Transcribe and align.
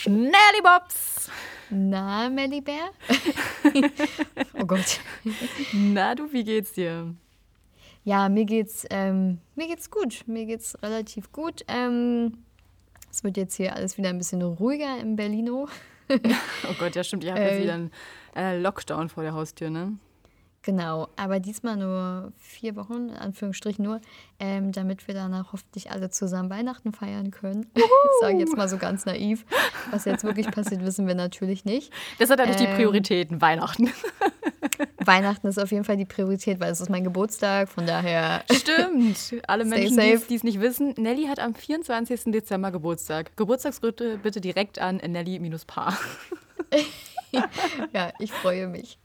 Schnellibobs! 0.00 1.28
Na, 1.68 2.30
Mellibär? 2.30 2.88
oh 4.58 4.64
Gott. 4.64 4.98
Na 5.74 6.14
du, 6.14 6.32
wie 6.32 6.42
geht's 6.42 6.72
dir? 6.72 7.14
Ja, 8.04 8.30
mir 8.30 8.46
geht's, 8.46 8.86
ähm, 8.88 9.40
mir 9.56 9.66
geht's 9.66 9.90
gut. 9.90 10.22
Mir 10.26 10.46
geht's 10.46 10.74
relativ 10.82 11.32
gut. 11.32 11.66
Ähm, 11.68 12.38
es 13.10 13.22
wird 13.24 13.36
jetzt 13.36 13.56
hier 13.56 13.76
alles 13.76 13.98
wieder 13.98 14.08
ein 14.08 14.16
bisschen 14.16 14.40
ruhiger 14.40 14.98
im 14.98 15.16
Berlino. 15.16 15.68
oh 16.08 16.74
Gott, 16.78 16.96
ja 16.96 17.04
stimmt, 17.04 17.22
ihr 17.22 17.32
habt 17.32 17.40
Äh, 17.40 17.50
jetzt 17.52 17.62
wieder 17.62 17.74
einen 17.74 17.90
äh, 18.34 18.58
Lockdown 18.58 19.10
vor 19.10 19.22
der 19.22 19.34
Haustür, 19.34 19.68
ne? 19.68 19.98
Genau, 20.62 21.08
aber 21.16 21.40
diesmal 21.40 21.78
nur 21.78 22.32
vier 22.36 22.76
Wochen, 22.76 23.08
in 23.08 23.16
Anführungsstrichen 23.16 23.82
nur, 23.82 23.98
ähm, 24.38 24.72
damit 24.72 25.08
wir 25.08 25.14
danach 25.14 25.54
hoffentlich 25.54 25.90
alle 25.90 26.10
zusammen 26.10 26.50
Weihnachten 26.50 26.92
feiern 26.92 27.30
können. 27.30 27.66
Sage 28.20 28.34
ich 28.34 28.40
jetzt 28.40 28.54
mal 28.56 28.68
so 28.68 28.76
ganz 28.76 29.06
naiv. 29.06 29.46
Was 29.90 30.04
jetzt 30.04 30.22
wirklich 30.22 30.50
passiert, 30.50 30.84
wissen 30.84 31.06
wir 31.06 31.14
natürlich 31.14 31.64
nicht. 31.64 31.90
Das 32.18 32.28
hat 32.28 32.40
eigentlich 32.40 32.56
die 32.58 32.64
Ähm, 32.66 32.76
Prioritäten, 32.76 33.40
Weihnachten. 33.40 33.90
Weihnachten 34.98 35.46
ist 35.46 35.58
auf 35.58 35.70
jeden 35.72 35.84
Fall 35.84 35.96
die 35.96 36.04
Priorität, 36.04 36.60
weil 36.60 36.70
es 36.70 36.80
ist 36.82 36.90
mein 36.90 37.04
Geburtstag, 37.04 37.70
von 37.70 37.86
daher. 37.86 38.44
Stimmt. 38.52 39.36
Alle 39.46 39.64
Menschen, 39.66 39.96
die 39.96 40.02
es- 40.10 40.18
safe. 40.20 40.28
die 40.28 40.34
es 40.34 40.44
nicht 40.44 40.60
wissen, 40.60 40.92
Nelly 40.98 41.24
hat 41.26 41.38
am 41.40 41.54
24. 41.54 42.24
Dezember 42.32 42.70
Geburtstag. 42.70 43.34
Geburtstagsgrüße 43.36 44.18
bitte 44.22 44.42
direkt 44.42 44.78
an 44.78 44.96
Nelly-Paar. 44.98 45.96
ja, 47.92 48.12
ich 48.18 48.32
freue 48.32 48.66
mich. 48.66 48.98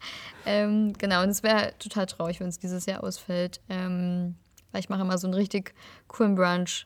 Ähm, 0.46 0.94
genau, 0.98 1.24
und 1.24 1.30
es 1.30 1.44
wäre 1.44 1.74
total 1.80 2.06
traurig, 2.06 2.40
wenn 2.40 2.48
es 2.48 2.60
dieses 2.60 2.86
Jahr 2.86 3.04
ausfällt. 3.04 3.62
Ähm, 3.70 4.36
weil 4.72 4.82
ich 4.82 4.90
mache 4.90 5.02
immer 5.02 5.18
so 5.18 5.28
einen 5.28 5.34
richtig 5.34 5.74
coolen 6.08 6.36
Brunch. 6.36 6.86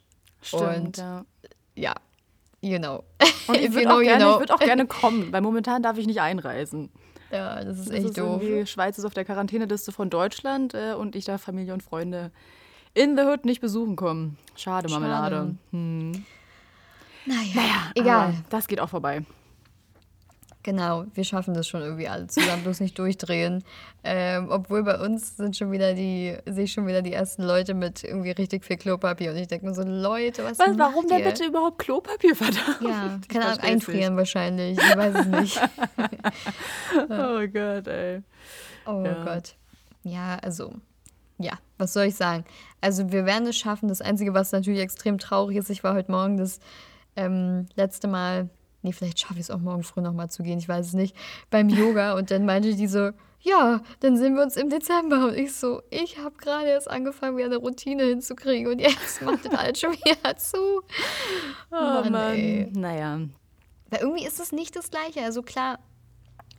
Und 0.51 0.97
ja. 0.97 1.25
ja, 1.75 1.95
you 2.61 2.77
know. 2.77 3.03
Und 3.47 3.55
ich 3.57 3.73
würde 3.73 3.91
auch, 3.93 3.97
you 3.97 4.03
gerne- 4.05 4.23
know. 4.25 4.39
würd 4.39 4.51
auch 4.51 4.59
gerne 4.59 4.85
kommen, 4.85 5.27
weil 5.33 5.41
momentan 5.41 5.81
darf 5.83 5.97
ich 5.97 6.07
nicht 6.07 6.21
einreisen. 6.21 6.89
Ja, 7.31 7.63
das 7.63 7.79
ist 7.79 7.89
Das 7.89 7.95
echt 7.95 8.05
ist 8.05 8.17
doof. 8.17 8.41
irgendwie, 8.41 8.65
Schweiz 8.65 8.97
ist 8.97 9.05
auf 9.05 9.13
der 9.13 9.25
Quarantäneliste 9.25 9.91
von 9.91 10.09
Deutschland 10.09 10.73
äh, 10.73 10.93
und 10.93 11.15
ich 11.15 11.25
darf 11.25 11.41
Familie 11.41 11.73
und 11.73 11.83
Freunde 11.83 12.31
in 12.95 13.15
the 13.17 13.23
Hood 13.23 13.45
nicht 13.45 13.61
besuchen 13.61 13.95
kommen. 13.95 14.37
Schade, 14.55 14.89
Schade. 14.89 15.01
Marmelade. 15.01 15.55
Hm. 15.71 16.25
Naja, 17.25 17.91
egal. 17.95 18.27
Aber 18.29 18.33
das 18.49 18.67
geht 18.67 18.79
auch 18.79 18.89
vorbei. 18.89 19.23
Genau, 20.61 21.05
wir 21.13 21.23
schaffen 21.23 21.53
das 21.53 21.69
schon 21.69 21.81
irgendwie 21.81 22.09
alle 22.09 22.27
zusammen, 22.27 22.63
bloß 22.63 22.81
nicht 22.81 22.99
durchdrehen. 22.99 23.63
Ähm, 24.03 24.47
obwohl 24.49 24.83
bei 24.83 24.99
uns 24.99 25.37
sind 25.37 25.55
schon 25.55 25.71
wieder 25.71 25.93
die, 25.93 26.35
sehe 26.45 26.65
ich 26.65 26.73
schon 26.73 26.85
wieder 26.85 27.01
die 27.01 27.13
ersten 27.13 27.43
Leute 27.43 27.73
mit 27.73 28.03
irgendwie 28.03 28.31
richtig 28.31 28.65
viel 28.65 28.75
Klopapier 28.75 29.31
und 29.31 29.37
ich 29.37 29.47
denke 29.47 29.65
mir 29.65 29.73
so, 29.73 29.83
Leute, 29.83 30.43
was, 30.43 30.59
Was, 30.59 30.77
warum 30.77 31.07
denn 31.07 31.23
bitte 31.23 31.45
überhaupt 31.45 31.79
Klopapier, 31.79 32.35
verdammt? 32.35 32.81
Ja, 32.81 33.19
keine 33.29 33.45
Ahnung, 33.45 33.59
einfrieren 33.59 34.17
wahrscheinlich. 34.17 34.77
Ich 34.77 34.97
weiß 34.97 35.15
es 35.15 35.25
nicht. 35.27 35.61
nicht. 35.97 37.09
Oh 37.09 37.47
Gott, 37.47 37.87
ey. 37.87 38.21
Oh 38.85 39.03
Ja. 39.05 39.23
Gott. 39.23 39.55
Ja, 40.03 40.39
also, 40.41 40.73
ja, 41.37 41.53
was 41.77 41.93
soll 41.93 42.05
ich 42.05 42.15
sagen? 42.15 42.43
Also, 42.81 43.11
wir 43.11 43.25
werden 43.25 43.47
es 43.47 43.57
schaffen. 43.57 43.87
Das 43.87 44.01
Einzige, 44.01 44.33
was 44.33 44.51
natürlich 44.51 44.81
extrem 44.81 45.19
traurig 45.19 45.57
ist, 45.57 45.69
ich 45.69 45.83
war 45.83 45.93
heute 45.95 46.11
Morgen 46.11 46.37
das 46.37 46.59
ähm, 47.15 47.67
letzte 47.75 48.07
Mal, 48.07 48.49
nee, 48.81 48.91
vielleicht 48.91 49.19
schaffe 49.19 49.35
ich 49.35 49.41
es 49.41 49.51
auch 49.51 49.59
morgen 49.59 49.83
früh 49.83 50.01
nochmal 50.01 50.29
zu 50.29 50.43
gehen, 50.43 50.59
ich 50.59 50.69
weiß 50.69 50.87
es 50.87 50.93
nicht, 50.93 51.15
beim 51.49 51.69
Yoga 51.69 52.13
und 52.13 52.31
dann 52.31 52.45
meinte 52.45 52.75
die 52.75 52.87
so, 52.87 53.11
ja, 53.41 53.81
dann 54.01 54.17
sehen 54.17 54.35
wir 54.35 54.43
uns 54.43 54.57
im 54.57 54.69
Dezember. 54.69 55.27
Und 55.27 55.37
ich 55.37 55.53
so, 55.53 55.81
ich 55.89 56.17
habe 56.17 56.35
gerade 56.37 56.67
erst 56.67 56.89
angefangen, 56.89 57.37
wieder 57.37 57.47
eine 57.47 57.57
Routine 57.57 58.03
hinzukriegen 58.03 58.71
und 58.71 58.79
jetzt 58.79 59.21
macht 59.25 59.45
das 59.45 59.53
alles 59.53 59.79
schon 59.79 59.93
wieder 59.93 60.35
zu. 60.37 60.81
Oh 61.71 61.75
Mann, 61.75 62.11
Mann. 62.11 62.33
ey. 62.35 62.69
Naja. 62.73 63.19
Weil 63.89 64.01
irgendwie 64.01 64.25
ist 64.25 64.39
es 64.39 64.51
nicht 64.51 64.75
das 64.75 64.91
Gleiche. 64.91 65.23
Also 65.23 65.41
klar, 65.41 65.79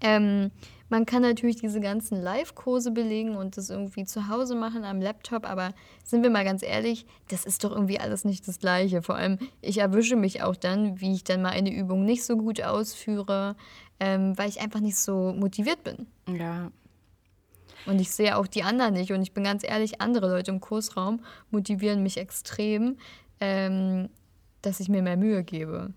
ähm, 0.00 0.50
man 0.90 1.06
kann 1.06 1.22
natürlich 1.22 1.56
diese 1.56 1.80
ganzen 1.80 2.20
Live-Kurse 2.20 2.90
belegen 2.90 3.36
und 3.36 3.56
das 3.56 3.70
irgendwie 3.70 4.04
zu 4.04 4.28
Hause 4.28 4.56
machen 4.56 4.84
am 4.84 5.00
Laptop, 5.00 5.48
aber 5.48 5.72
sind 6.04 6.22
wir 6.22 6.30
mal 6.30 6.44
ganz 6.44 6.62
ehrlich, 6.62 7.06
das 7.28 7.44
ist 7.44 7.64
doch 7.64 7.70
irgendwie 7.70 8.00
alles 8.00 8.24
nicht 8.24 8.46
das 8.48 8.58
Gleiche. 8.58 9.00
Vor 9.00 9.14
allem, 9.14 9.38
ich 9.62 9.78
erwische 9.78 10.16
mich 10.16 10.42
auch 10.42 10.56
dann, 10.56 11.00
wie 11.00 11.14
ich 11.14 11.24
dann 11.24 11.42
mal 11.42 11.50
eine 11.50 11.72
Übung 11.72 12.04
nicht 12.04 12.24
so 12.24 12.36
gut 12.36 12.60
ausführe, 12.62 13.56
ähm, 14.00 14.36
weil 14.36 14.48
ich 14.48 14.60
einfach 14.60 14.80
nicht 14.80 14.96
so 14.96 15.32
motiviert 15.32 15.84
bin. 15.84 16.06
Ja. 16.26 16.72
Und 17.86 18.00
ich 18.00 18.10
sehe 18.10 18.36
auch 18.36 18.46
die 18.46 18.64
anderen 18.64 18.94
nicht. 18.94 19.12
Und 19.12 19.22
ich 19.22 19.32
bin 19.32 19.44
ganz 19.44 19.64
ehrlich, 19.64 20.00
andere 20.00 20.28
Leute 20.28 20.50
im 20.50 20.60
Kursraum 20.60 21.20
motivieren 21.50 22.02
mich 22.02 22.16
extrem, 22.16 22.98
ähm, 23.40 24.08
dass 24.62 24.80
ich 24.80 24.88
mir 24.88 25.02
mehr 25.02 25.16
Mühe 25.16 25.44
gebe. 25.44 25.94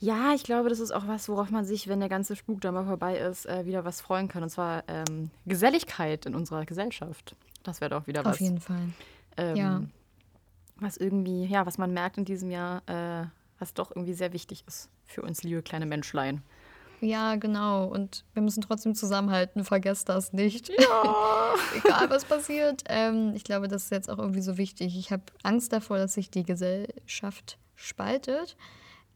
Ja, 0.00 0.34
ich 0.34 0.44
glaube, 0.44 0.68
das 0.68 0.80
ist 0.80 0.90
auch 0.90 1.06
was, 1.06 1.28
worauf 1.28 1.50
man 1.50 1.64
sich, 1.64 1.88
wenn 1.88 2.00
der 2.00 2.08
ganze 2.08 2.36
Spuk 2.36 2.60
da 2.60 2.72
mal 2.72 2.84
vorbei 2.84 3.16
ist, 3.18 3.46
äh, 3.46 3.64
wieder 3.64 3.84
was 3.84 4.00
freuen 4.00 4.28
kann. 4.28 4.42
Und 4.42 4.50
zwar 4.50 4.84
ähm, 4.88 5.30
Geselligkeit 5.46 6.26
in 6.26 6.34
unserer 6.34 6.64
Gesellschaft. 6.66 7.36
Das 7.62 7.80
wäre 7.80 7.90
doch 7.90 8.06
wieder 8.06 8.24
was. 8.24 8.34
Auf 8.34 8.40
jeden 8.40 8.60
Fall. 8.60 8.88
ähm, 9.36 9.56
ja. 9.56 9.82
Was 10.76 10.96
irgendwie, 10.96 11.46
ja, 11.46 11.64
was 11.66 11.78
man 11.78 11.92
merkt 11.92 12.18
in 12.18 12.24
diesem 12.24 12.50
Jahr, 12.50 12.82
äh, 12.86 13.26
was 13.58 13.74
doch 13.74 13.90
irgendwie 13.92 14.14
sehr 14.14 14.32
wichtig 14.32 14.64
ist 14.66 14.90
für 15.06 15.22
uns 15.22 15.42
liebe 15.42 15.62
kleine 15.62 15.86
Menschlein. 15.86 16.42
Ja, 17.00 17.36
genau. 17.36 17.86
Und 17.86 18.24
wir 18.32 18.42
müssen 18.42 18.62
trotzdem 18.62 18.94
zusammenhalten. 18.94 19.64
Vergesst 19.64 20.08
das 20.08 20.32
nicht. 20.32 20.70
Egal, 21.74 22.10
was 22.10 22.24
passiert. 22.24 22.82
Ähm, 22.88 23.32
ich 23.34 23.44
glaube, 23.44 23.68
das 23.68 23.84
ist 23.84 23.90
jetzt 23.90 24.10
auch 24.10 24.18
irgendwie 24.18 24.40
so 24.40 24.56
wichtig. 24.56 24.96
Ich 24.98 25.12
habe 25.12 25.22
Angst 25.42 25.72
davor, 25.72 25.98
dass 25.98 26.14
sich 26.14 26.30
die 26.30 26.44
Gesellschaft 26.44 27.58
spaltet. 27.76 28.56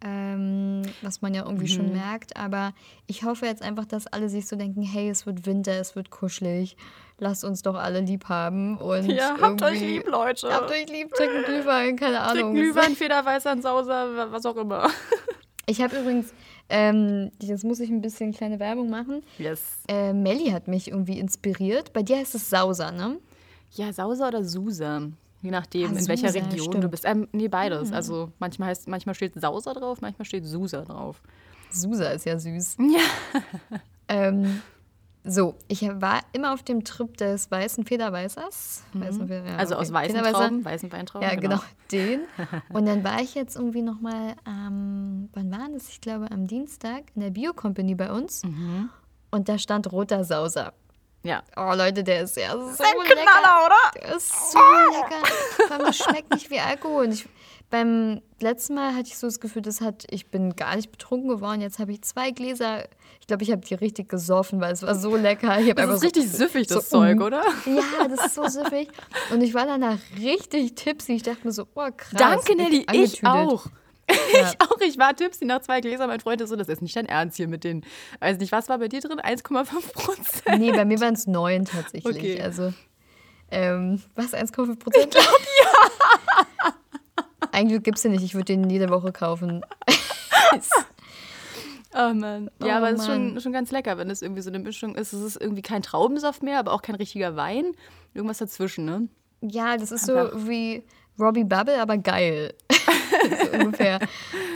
Ähm, 0.04 0.82
was 1.02 1.22
man 1.22 1.34
ja 1.34 1.44
irgendwie 1.44 1.64
Mhm. 1.64 1.76
schon 1.76 1.92
merkt. 1.92 2.36
Aber 2.36 2.72
ich 3.06 3.24
hoffe 3.24 3.46
jetzt 3.46 3.62
einfach, 3.62 3.84
dass 3.84 4.06
alle 4.06 4.28
sich 4.28 4.46
so 4.46 4.54
denken: 4.56 4.82
hey, 4.82 5.08
es 5.10 5.26
wird 5.26 5.44
Winter, 5.46 5.72
es 5.72 5.96
wird 5.96 6.10
kuschelig. 6.10 6.76
Lasst 7.18 7.42
uns 7.42 7.62
doch 7.62 7.74
alle 7.74 8.00
lieb 8.00 8.26
haben. 8.28 8.76
Und 8.78 9.08
irgendwie- 9.10 10.02
Leute. 10.08 10.52
Habt 10.54 10.70
euch 10.70 10.88
lieb, 10.88 11.12
trinken 11.14 11.42
Glühwein, 11.44 11.96
keine 11.96 12.20
Ahnung. 12.20 12.54
Glühwein, 12.54 12.94
Federweißer, 12.94 13.60
Sauser, 13.60 14.16
wa- 14.16 14.28
was 14.30 14.46
auch 14.46 14.56
immer. 14.56 14.88
Ich 15.70 15.82
habe 15.82 15.98
übrigens, 15.98 16.32
ähm, 16.70 17.30
jetzt 17.42 17.62
muss 17.62 17.78
ich 17.80 17.90
ein 17.90 18.00
bisschen 18.00 18.32
kleine 18.32 18.58
Werbung 18.58 18.88
machen. 18.88 19.22
Yes. 19.36 19.60
Äh, 19.86 20.14
Melli 20.14 20.46
hat 20.50 20.66
mich 20.66 20.88
irgendwie 20.88 21.18
inspiriert. 21.18 21.92
Bei 21.92 22.02
dir 22.02 22.16
heißt 22.16 22.34
es 22.36 22.48
Sauser, 22.48 22.90
ne? 22.90 23.18
Ja, 23.72 23.92
Sauser 23.92 24.28
oder 24.28 24.42
Susa. 24.44 25.02
Je 25.40 25.50
nachdem, 25.50 25.94
Ah, 25.94 25.98
in 25.98 26.08
welcher 26.08 26.34
Region 26.34 26.50
du 26.66 26.78
stimmt. 26.78 26.90
bist. 26.90 27.04
Ähm, 27.04 27.28
nee, 27.32 27.48
beides. 27.48 27.92
Also 27.92 28.32
manchmal, 28.38 28.70
heißt, 28.70 28.88
manchmal 28.88 29.14
steht 29.14 29.40
Sauser 29.40 29.72
drauf, 29.74 30.00
manchmal 30.00 30.24
steht 30.26 30.44
Susa 30.44 30.82
drauf. 30.82 31.22
Susa 31.70 32.08
ist 32.10 32.24
ja 32.26 32.38
süß. 32.38 32.76
Ja. 32.88 33.78
Ähm, 34.08 34.62
so, 35.24 35.56
ich 35.68 35.82
war 35.82 36.20
immer 36.32 36.54
auf 36.54 36.62
dem 36.62 36.84
Trip 36.84 37.14
des 37.18 37.50
weißen 37.50 37.84
Federweißers. 37.84 38.82
Weißen 38.94 39.28
Feder- 39.28 39.44
ja, 39.46 39.56
Also 39.56 39.74
okay. 39.74 39.82
aus 39.82 39.92
weißen. 39.92 40.22
Trauben, 40.22 40.64
weißen 40.64 40.90
Weintrauben. 40.92 41.28
Ja, 41.28 41.34
genau, 41.34 41.60
den. 41.92 42.20
Und 42.72 42.86
dann 42.86 43.04
war 43.04 43.20
ich 43.20 43.34
jetzt 43.34 43.56
irgendwie 43.56 43.82
nochmal 43.82 44.34
am, 44.44 45.28
wann 45.34 45.50
war 45.50 45.68
das? 45.72 45.88
Ich 45.90 46.00
glaube 46.00 46.30
am 46.30 46.46
Dienstag 46.46 47.02
in 47.14 47.20
der 47.20 47.30
Bio-Company 47.30 47.94
bei 47.94 48.10
uns. 48.10 48.42
Mhm. 48.44 48.88
Und 49.30 49.48
da 49.50 49.58
stand 49.58 49.92
roter 49.92 50.24
Sauser. 50.24 50.72
Ja. 51.24 51.42
Oh 51.56 51.72
Leute, 51.74 52.04
der 52.04 52.22
ist 52.22 52.36
ja 52.36 52.52
so 52.52 52.58
Ein 52.82 52.98
lecker. 53.02 53.20
Knaller, 53.20 53.66
oder? 53.66 54.00
Der 54.00 54.16
ist 54.16 54.52
so 54.52 54.58
lecker. 54.58 55.26
Vor 55.66 55.76
allem, 55.76 55.92
schmeckt 55.92 56.32
nicht 56.32 56.50
wie 56.50 56.60
Alkohol. 56.60 57.06
Und 57.06 57.12
ich, 57.12 57.28
beim 57.70 58.22
letzten 58.40 58.74
Mal 58.74 58.94
hatte 58.94 59.08
ich 59.08 59.18
so 59.18 59.26
das 59.26 59.40
Gefühl, 59.40 59.62
das 59.62 59.80
hat, 59.80 60.04
ich 60.10 60.30
bin 60.30 60.54
gar 60.56 60.76
nicht 60.76 60.90
betrunken 60.90 61.28
geworden. 61.28 61.60
Jetzt 61.60 61.78
habe 61.78 61.92
ich 61.92 62.02
zwei 62.02 62.30
Gläser. 62.30 62.84
Ich 63.20 63.26
glaube, 63.26 63.42
ich 63.42 63.50
habe 63.50 63.60
die 63.60 63.74
richtig 63.74 64.08
gesoffen, 64.08 64.60
weil 64.60 64.72
es 64.72 64.82
war 64.82 64.94
so 64.94 65.16
lecker. 65.16 65.58
Ich 65.60 65.74
Das 65.74 65.96
ist 65.96 66.02
richtig 66.02 66.30
so, 66.30 66.38
süffig, 66.38 66.66
das 66.68 66.88
so, 66.88 66.98
Zeug, 66.98 67.18
mm. 67.18 67.22
oder? 67.22 67.42
Ja, 67.66 68.08
das 68.08 68.26
ist 68.26 68.34
so 68.34 68.46
süffig. 68.48 68.88
Und 69.30 69.42
ich 69.42 69.52
war 69.54 69.66
danach 69.66 69.98
richtig 70.18 70.76
tipsy. 70.76 71.14
Ich 71.14 71.24
dachte 71.24 71.40
mir 71.44 71.52
so, 71.52 71.66
oh 71.74 71.88
krass. 71.94 72.12
Danke, 72.16 72.54
Nelly. 72.56 72.86
richtig 72.88 73.22
Ich 73.22 73.24
angetüdelt. 73.26 73.52
auch. 73.52 73.66
Ja. 74.32 74.50
Ich 74.50 74.60
auch. 74.60 74.80
Ich 74.80 74.98
war 74.98 75.16
tipsy 75.16 75.46
nach 75.46 75.60
zwei 75.60 75.80
Gläsern. 75.80 76.08
Mein 76.08 76.20
Freund 76.20 76.40
ist 76.40 76.50
so, 76.50 76.56
das 76.56 76.68
ist 76.68 76.82
nicht 76.82 76.94
dein 76.96 77.06
Ernst 77.06 77.36
hier 77.38 77.48
mit 77.48 77.64
den, 77.64 77.82
weiß 78.20 78.38
nicht, 78.38 78.52
was 78.52 78.68
war 78.68 78.78
bei 78.78 78.88
dir 78.88 79.00
drin? 79.00 79.20
1,5 79.20 79.92
Prozent. 79.94 80.58
Nee, 80.58 80.70
bei 80.72 80.84
mir 80.84 81.00
waren 81.00 81.14
es 81.14 81.26
neun 81.26 81.64
tatsächlich. 81.64 82.16
Okay. 82.16 82.40
Also, 82.40 82.72
ähm, 83.50 84.02
was, 84.14 84.34
1,5 84.34 84.78
Prozent? 84.78 85.06
Ich 85.06 85.10
glaube, 85.10 85.28
ja. 85.62 86.74
Eigentlich 87.52 87.82
gibt 87.82 87.96
es 87.96 88.02
den 88.02 88.12
nicht. 88.12 88.22
Ich 88.22 88.34
würde 88.34 88.44
den 88.44 88.68
jede 88.68 88.90
Woche 88.90 89.12
kaufen. 89.12 89.64
Oh 91.94 92.12
Mann. 92.14 92.50
Ja, 92.62 92.74
Oh 92.74 92.76
aber 92.76 92.90
es 92.90 93.00
ist 93.00 93.06
schon, 93.06 93.40
schon 93.40 93.52
ganz 93.52 93.70
lecker, 93.70 93.96
wenn 93.98 94.10
es 94.10 94.22
irgendwie 94.22 94.42
so 94.42 94.50
eine 94.50 94.58
Mischung 94.58 94.94
ist. 94.94 95.12
Es 95.12 95.22
ist 95.22 95.40
irgendwie 95.40 95.62
kein 95.62 95.82
Traubensaft 95.82 96.42
mehr, 96.42 96.58
aber 96.58 96.72
auch 96.72 96.82
kein 96.82 96.94
richtiger 96.94 97.34
Wein. 97.34 97.72
Irgendwas 98.14 98.38
dazwischen, 98.38 98.84
ne? 98.84 99.08
Ja, 99.40 99.76
das 99.76 99.90
ist 99.90 100.06
so 100.06 100.14
Einfach. 100.14 100.46
wie 100.46 100.84
Robbie 101.18 101.44
Bubble, 101.44 101.80
aber 101.80 101.96
geil. 101.98 102.54
so 103.52 103.58
ungefähr. 103.58 103.98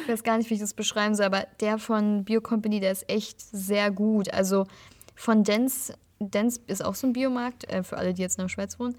Ich 0.03 0.09
weiß 0.09 0.23
gar 0.23 0.39
nicht, 0.39 0.51
wie 0.51 0.55
ich 0.55 0.61
das 0.61 0.75
beschreiben 0.75 1.15
soll, 1.15 1.27
aber 1.27 1.47
der 1.61 1.79
von 1.79 2.25
Bio 2.25 2.41
Company, 2.41 2.81
der 2.81 2.93
ist 2.93 3.09
echt 3.09 3.41
sehr 3.41 3.91
gut. 3.91 4.33
Also 4.33 4.67
von 5.15 5.45
Dens, 5.45 5.93
Dens 6.19 6.61
ist 6.67 6.85
auch 6.85 6.95
so 6.95 7.07
ein 7.07 7.13
Biomarkt, 7.13 7.69
äh, 7.71 7.83
für 7.83 7.97
alle, 7.97 8.15
die 8.15 8.23
jetzt 8.23 8.39
in 8.39 8.45
der 8.45 8.49
Schweiz 8.49 8.79
wohnen. 8.79 8.97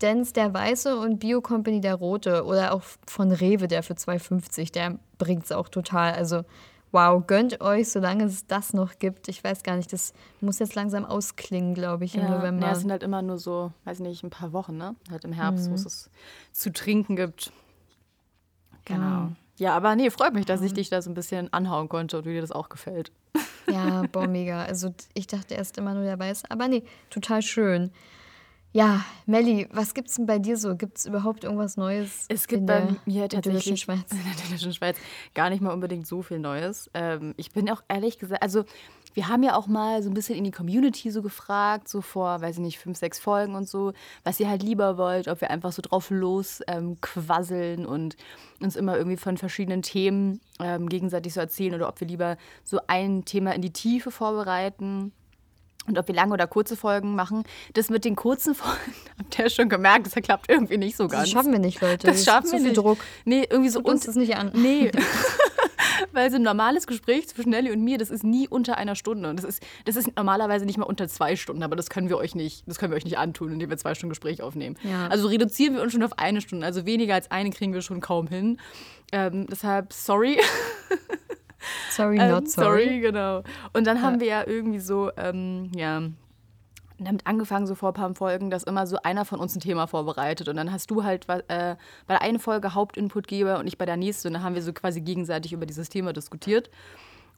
Dens 0.00 0.32
der 0.32 0.52
weiße 0.52 0.96
und 0.98 1.18
Bio 1.18 1.40
Company 1.40 1.80
der 1.80 1.94
rote. 1.94 2.44
Oder 2.44 2.74
auch 2.74 2.82
von 3.06 3.32
Rewe, 3.32 3.68
der 3.68 3.82
für 3.82 3.94
2,50, 3.94 4.72
der 4.72 4.98
bringt 5.18 5.44
es 5.44 5.52
auch 5.52 5.68
total. 5.68 6.12
Also 6.12 6.42
wow, 6.94 7.26
gönnt 7.26 7.60
euch, 7.60 7.90
solange 7.90 8.24
es 8.24 8.46
das 8.46 8.72
noch 8.72 8.98
gibt. 9.00 9.28
Ich 9.28 9.42
weiß 9.42 9.64
gar 9.64 9.76
nicht, 9.76 9.92
das 9.92 10.14
muss 10.40 10.60
jetzt 10.60 10.76
langsam 10.76 11.04
ausklingen, 11.04 11.74
glaube 11.74 12.04
ich, 12.04 12.14
im 12.14 12.22
ja, 12.22 12.30
November. 12.30 12.68
Ja, 12.68 12.72
es 12.72 12.80
sind 12.80 12.90
halt 12.92 13.02
immer 13.02 13.20
nur 13.20 13.36
so, 13.36 13.72
weiß 13.84 13.98
nicht, 13.98 14.22
ein 14.22 14.30
paar 14.30 14.52
Wochen, 14.52 14.76
ne? 14.76 14.94
Halt 15.10 15.24
im 15.24 15.32
Herbst, 15.32 15.66
mhm. 15.66 15.72
wo 15.72 15.74
es 15.74 16.08
zu 16.52 16.72
trinken 16.72 17.16
gibt. 17.16 17.52
Genau. 18.84 19.32
Ja, 19.56 19.76
aber 19.76 19.94
nee, 19.94 20.10
freut 20.10 20.34
mich, 20.34 20.46
dass 20.46 20.62
ich 20.62 20.74
dich 20.74 20.90
da 20.90 21.00
so 21.00 21.10
ein 21.10 21.14
bisschen 21.14 21.52
anhauen 21.52 21.88
konnte 21.88 22.18
und 22.18 22.26
wie 22.26 22.32
dir 22.32 22.40
das 22.40 22.50
auch 22.50 22.68
gefällt. 22.68 23.12
Ja, 23.68 24.02
boah, 24.10 24.26
mega. 24.28 24.64
Also 24.64 24.92
ich 25.14 25.26
dachte 25.26 25.54
erst 25.54 25.78
immer 25.78 25.94
nur, 25.94 26.02
der 26.02 26.18
weiß. 26.18 26.50
Aber 26.50 26.66
nee, 26.66 26.82
total 27.10 27.40
schön. 27.40 27.92
Ja, 28.74 29.04
Melli, 29.26 29.68
was 29.70 29.94
gibt's 29.94 30.16
denn 30.16 30.26
bei 30.26 30.40
dir 30.40 30.56
so? 30.56 30.74
Gibt 30.74 30.98
es 30.98 31.06
überhaupt 31.06 31.44
irgendwas 31.44 31.76
Neues? 31.76 32.26
Es 32.28 32.48
gibt 32.48 32.66
bei 32.66 32.96
mir 33.06 33.28
tatsächlich 33.28 33.68
in 33.68 33.76
Schweiz. 33.76 34.10
in 34.10 34.18
der 34.24 34.32
idyllischen 34.32 34.72
Schweiz 34.74 34.96
gar 35.32 35.48
nicht 35.48 35.62
mal 35.62 35.72
unbedingt 35.72 36.08
so 36.08 36.22
viel 36.22 36.40
Neues. 36.40 36.90
Ähm, 36.92 37.34
ich 37.36 37.52
bin 37.52 37.70
auch 37.70 37.82
ehrlich 37.86 38.18
gesagt, 38.18 38.42
also 38.42 38.64
wir 39.14 39.28
haben 39.28 39.44
ja 39.44 39.54
auch 39.54 39.68
mal 39.68 40.02
so 40.02 40.10
ein 40.10 40.14
bisschen 40.14 40.34
in 40.34 40.42
die 40.42 40.50
Community 40.50 41.12
so 41.12 41.22
gefragt, 41.22 41.88
so 41.88 42.00
vor, 42.00 42.40
weiß 42.40 42.56
ich 42.56 42.62
nicht, 42.62 42.80
fünf, 42.80 42.98
sechs 42.98 43.20
Folgen 43.20 43.54
und 43.54 43.68
so, 43.68 43.92
was 44.24 44.40
ihr 44.40 44.48
halt 44.48 44.64
lieber 44.64 44.98
wollt, 44.98 45.28
ob 45.28 45.40
wir 45.40 45.52
einfach 45.52 45.70
so 45.70 45.80
drauf 45.80 46.10
los 46.10 46.60
ähm, 46.66 47.00
quasseln 47.00 47.86
und 47.86 48.16
uns 48.60 48.74
immer 48.74 48.96
irgendwie 48.96 49.18
von 49.18 49.36
verschiedenen 49.36 49.82
Themen 49.82 50.40
ähm, 50.58 50.88
gegenseitig 50.88 51.32
so 51.32 51.38
erzählen 51.38 51.74
oder 51.74 51.88
ob 51.88 52.00
wir 52.00 52.08
lieber 52.08 52.36
so 52.64 52.80
ein 52.88 53.24
Thema 53.24 53.54
in 53.54 53.62
die 53.62 53.72
Tiefe 53.72 54.10
vorbereiten. 54.10 55.12
Und 55.86 55.98
ob 55.98 56.08
wir 56.08 56.14
lange 56.14 56.32
oder 56.32 56.46
kurze 56.46 56.76
Folgen 56.76 57.14
machen. 57.14 57.44
Das 57.74 57.90
mit 57.90 58.04
den 58.04 58.16
kurzen 58.16 58.54
Folgen, 58.54 58.94
habt 59.18 59.38
ihr 59.38 59.44
ja 59.44 59.50
schon 59.50 59.68
gemerkt, 59.68 60.06
das 60.06 60.14
klappt 60.14 60.50
irgendwie 60.50 60.78
nicht 60.78 60.96
so 60.96 61.08
ganz. 61.08 61.24
Das 61.24 61.30
schaffen 61.30 61.52
wir 61.52 61.58
nicht, 61.58 61.80
Leute. 61.80 62.06
Das, 62.06 62.16
das 62.16 62.24
schaffen 62.24 62.52
wir 62.52 62.60
nicht. 62.60 62.76
Druck. 62.76 62.98
Nee, 63.24 63.46
irgendwie 63.48 63.70
so. 63.70 63.80
Tut 63.80 63.90
uns 63.90 64.06
das 64.06 64.16
nicht 64.16 64.36
an. 64.36 64.52
Nee. 64.64 64.90
Weil 66.12 66.30
so 66.30 66.36
ein 66.36 66.42
normales 66.42 66.86
Gespräch 66.86 67.28
zwischen 67.28 67.50
Nelly 67.50 67.70
und 67.70 67.82
mir, 67.82 67.98
das 67.98 68.10
ist 68.10 68.24
nie 68.24 68.48
unter 68.48 68.78
einer 68.78 68.94
Stunde. 68.94 69.28
Und 69.28 69.36
das 69.36 69.44
ist, 69.44 69.62
das 69.84 69.96
ist 69.96 70.16
normalerweise 70.16 70.64
nicht 70.64 70.78
mal 70.78 70.84
unter 70.84 71.06
zwei 71.08 71.36
Stunden, 71.36 71.62
aber 71.62 71.76
das 71.76 71.90
können 71.90 72.08
wir 72.08 72.16
euch 72.16 72.34
nicht, 72.34 72.66
das 72.66 72.78
können 72.78 72.92
wir 72.92 72.96
euch 72.96 73.04
nicht 73.04 73.18
antun, 73.18 73.52
indem 73.52 73.68
wir 73.68 73.76
zwei 73.76 73.94
Stunden 73.94 74.10
Gespräch 74.10 74.40
aufnehmen. 74.40 74.76
Ja. 74.82 75.08
Also 75.08 75.28
reduzieren 75.28 75.74
wir 75.74 75.82
uns 75.82 75.92
schon 75.92 76.02
auf 76.02 76.18
eine 76.18 76.40
Stunde. 76.40 76.66
Also 76.66 76.86
weniger 76.86 77.14
als 77.14 77.30
eine 77.30 77.50
kriegen 77.50 77.74
wir 77.74 77.82
schon 77.82 78.00
kaum 78.00 78.28
hin. 78.28 78.58
Ähm, 79.12 79.46
deshalb, 79.50 79.92
sorry. 79.92 80.40
Sorry, 81.90 82.18
not 82.18 82.44
ähm, 82.44 82.46
sorry. 82.46 82.84
Sorry, 82.84 83.00
genau. 83.00 83.42
Und 83.72 83.86
dann 83.86 83.98
ja. 83.98 84.02
haben 84.02 84.20
wir 84.20 84.26
ja 84.26 84.46
irgendwie 84.46 84.80
so, 84.80 85.10
ähm, 85.16 85.70
ja, 85.74 86.02
damit 86.98 87.26
angefangen, 87.26 87.66
so 87.66 87.74
vor 87.74 87.90
ein 87.90 87.94
paar 87.94 88.14
Folgen, 88.14 88.50
dass 88.50 88.62
immer 88.62 88.86
so 88.86 88.98
einer 89.02 89.24
von 89.24 89.40
uns 89.40 89.56
ein 89.56 89.60
Thema 89.60 89.86
vorbereitet. 89.86 90.48
Und 90.48 90.56
dann 90.56 90.72
hast 90.72 90.90
du 90.90 91.04
halt 91.04 91.28
äh, 91.28 91.38
bei 91.48 91.76
der 92.08 92.22
einen 92.22 92.38
Folge 92.38 92.74
Hauptinputgeber 92.74 93.58
und 93.58 93.66
ich 93.66 93.78
bei 93.78 93.86
der 93.86 93.96
nächsten. 93.96 94.28
Und 94.28 94.34
dann 94.34 94.42
haben 94.42 94.54
wir 94.54 94.62
so 94.62 94.72
quasi 94.72 95.00
gegenseitig 95.00 95.52
über 95.52 95.66
dieses 95.66 95.88
Thema 95.88 96.12
diskutiert. 96.12 96.70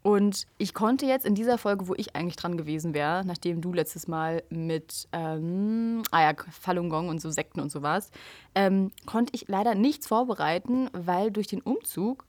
Und 0.02 0.46
ich 0.56 0.73
konnte 0.73 1.05
jetzt 1.05 1.26
in 1.26 1.34
dieser 1.34 1.58
Folge, 1.58 1.88
wo 1.88 1.94
ich 1.96 2.14
eigentlich 2.14 2.37
dran 2.37 2.56
gewesen 2.56 2.94
wäre, 2.94 3.25
nachdem 3.25 3.61
du 3.61 3.73
letztes 3.73 4.06
Mal 4.06 4.44
mit 4.50 5.08
ähm, 5.11 6.02
ah 6.12 6.23
ja, 6.23 6.32
Falun 6.49 6.90
Gong 6.90 7.08
und 7.08 7.20
so 7.20 7.28
Sekten 7.31 7.61
und 7.61 7.73
so 7.73 7.82
warst, 7.82 8.14
ähm, 8.55 8.93
konnte 9.05 9.32
ich 9.34 9.49
leider 9.49 9.75
nichts 9.75 10.06
vorbereiten, 10.06 10.88
weil 10.93 11.32
durch 11.32 11.49
den 11.49 11.61
Umzug 11.61 12.25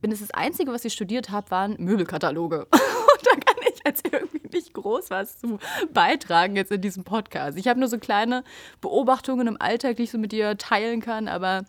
bin 0.00 0.12
es 0.12 0.20
das 0.20 0.30
Einzige, 0.30 0.72
was 0.72 0.84
ich 0.84 0.92
studiert 0.92 1.30
habe, 1.30 1.50
waren 1.50 1.76
Möbelkataloge. 1.78 2.60
und 2.70 3.26
da 3.26 3.32
kann 3.32 3.56
ich 3.68 3.80
jetzt 3.84 4.06
irgendwie 4.10 4.48
nicht 4.52 4.74
groß 4.74 5.10
was 5.10 5.38
zu 5.38 5.58
beitragen 5.92 6.56
jetzt 6.56 6.72
in 6.72 6.80
diesem 6.80 7.04
Podcast. 7.04 7.58
Ich 7.58 7.68
habe 7.68 7.78
nur 7.78 7.88
so 7.88 7.98
kleine 7.98 8.44
Beobachtungen 8.80 9.46
im 9.46 9.60
Alltag, 9.60 9.96
die 9.96 10.04
ich 10.04 10.10
so 10.10 10.18
mit 10.18 10.32
dir 10.32 10.56
teilen 10.58 11.00
kann, 11.00 11.28
aber 11.28 11.64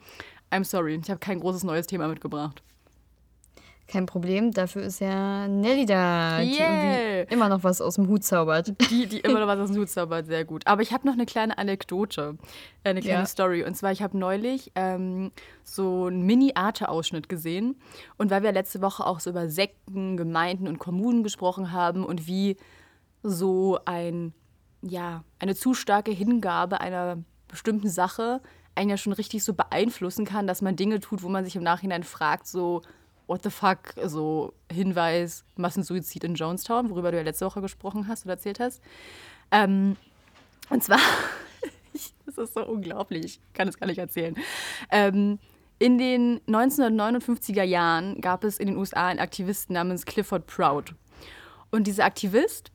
I'm 0.52 0.64
sorry, 0.64 1.00
ich 1.02 1.10
habe 1.10 1.20
kein 1.20 1.40
großes 1.40 1.64
neues 1.64 1.88
Thema 1.88 2.08
mitgebracht. 2.08 2.62
Kein 3.92 4.06
Problem, 4.06 4.52
dafür 4.52 4.84
ist 4.84 5.02
ja 5.02 5.50
Nelly 5.50 5.86
da, 5.86 6.40
yeah. 6.40 6.44
die 6.44 6.58
irgendwie 6.58 7.34
immer 7.34 7.50
noch 7.50 7.66
was 7.66 7.82
aus 7.82 7.96
dem 7.96 8.08
Hut 8.08 8.24
zaubert. 8.24 8.74
Die, 8.90 9.06
die 9.06 9.20
immer 9.20 9.42
noch 9.42 9.48
was 9.48 9.60
aus 9.60 9.72
dem 9.72 9.82
Hut 9.82 9.90
zaubert, 9.90 10.28
sehr 10.28 10.46
gut. 10.46 10.66
Aber 10.66 10.82
ich 10.82 10.94
habe 10.94 11.06
noch 11.06 11.14
eine 11.14 11.26
kleine 11.26 11.58
Anekdote, 11.58 12.38
eine 12.86 13.02
kleine 13.02 13.20
ja. 13.20 13.26
Story. 13.26 13.66
Und 13.66 13.76
zwar, 13.76 13.92
ich 13.92 14.02
habe 14.02 14.18
neulich 14.18 14.72
ähm, 14.76 15.32
so 15.66 16.06
einen 16.06 16.26
Mini-Arte-Ausschnitt 16.26 17.28
gesehen. 17.28 17.82
Und 18.18 18.32
weil 18.32 18.44
wir 18.44 18.54
letzte 18.54 18.82
Woche 18.82 19.06
auch 19.06 19.20
so 19.20 19.30
über 19.30 19.50
Sekten, 19.50 20.16
Gemeinden 20.16 20.70
und 20.70 20.80
Kommunen 20.80 21.22
gesprochen 21.22 21.74
haben 21.74 22.06
und 22.06 22.28
wie 22.28 22.56
so 23.24 23.78
ein, 23.84 24.34
ja, 24.82 25.26
eine 25.38 25.54
zu 25.54 25.74
starke 25.74 26.12
Hingabe 26.12 26.80
einer 26.80 27.18
bestimmten 27.50 27.90
Sache 27.90 28.40
einen 28.74 28.90
ja 28.90 28.96
schon 28.96 29.12
richtig 29.12 29.44
so 29.44 29.54
beeinflussen 29.54 30.24
kann, 30.24 30.48
dass 30.48 30.62
man 30.62 30.78
Dinge 30.78 31.02
tut, 31.02 31.24
wo 31.24 31.28
man 31.28 31.44
sich 31.44 31.58
im 31.58 31.64
Nachhinein 31.64 32.04
fragt, 32.04 32.48
so, 32.48 32.84
what 33.32 33.44
the 33.44 33.50
fuck, 33.50 33.94
so 34.08 34.54
Hinweis, 34.70 35.46
Massensuizid 35.56 36.26
in 36.26 36.36
Jonestown, 36.36 36.90
worüber 36.90 37.12
du 37.12 37.18
ja 37.18 37.24
letzte 37.24 37.46
Woche 37.46 37.62
gesprochen 37.62 38.10
hast 38.10 38.26
oder 38.26 38.34
erzählt 38.34 38.60
hast. 38.60 38.82
Ähm, 39.52 39.96
und 40.70 40.84
zwar, 40.84 41.00
das 42.26 42.38
ist 42.38 42.54
so 42.54 42.66
unglaublich, 42.66 43.26
ich 43.26 43.54
kann 43.54 43.70
es 43.70 43.80
gar 43.80 43.88
nicht 43.88 44.00
erzählen. 44.00 44.36
Ähm, 44.92 45.40
in 45.80 45.98
den 45.98 46.42
1959er 46.42 47.64
Jahren 47.64 48.20
gab 48.20 48.44
es 48.44 48.60
in 48.60 48.68
den 48.68 48.76
USA 48.76 49.08
einen 49.08 49.20
Aktivisten 49.20 49.76
namens 49.76 50.06
Clifford 50.06 50.46
Proud. 50.46 50.94
Und 51.72 51.88
dieser 51.88 52.04
Aktivist 52.04 52.70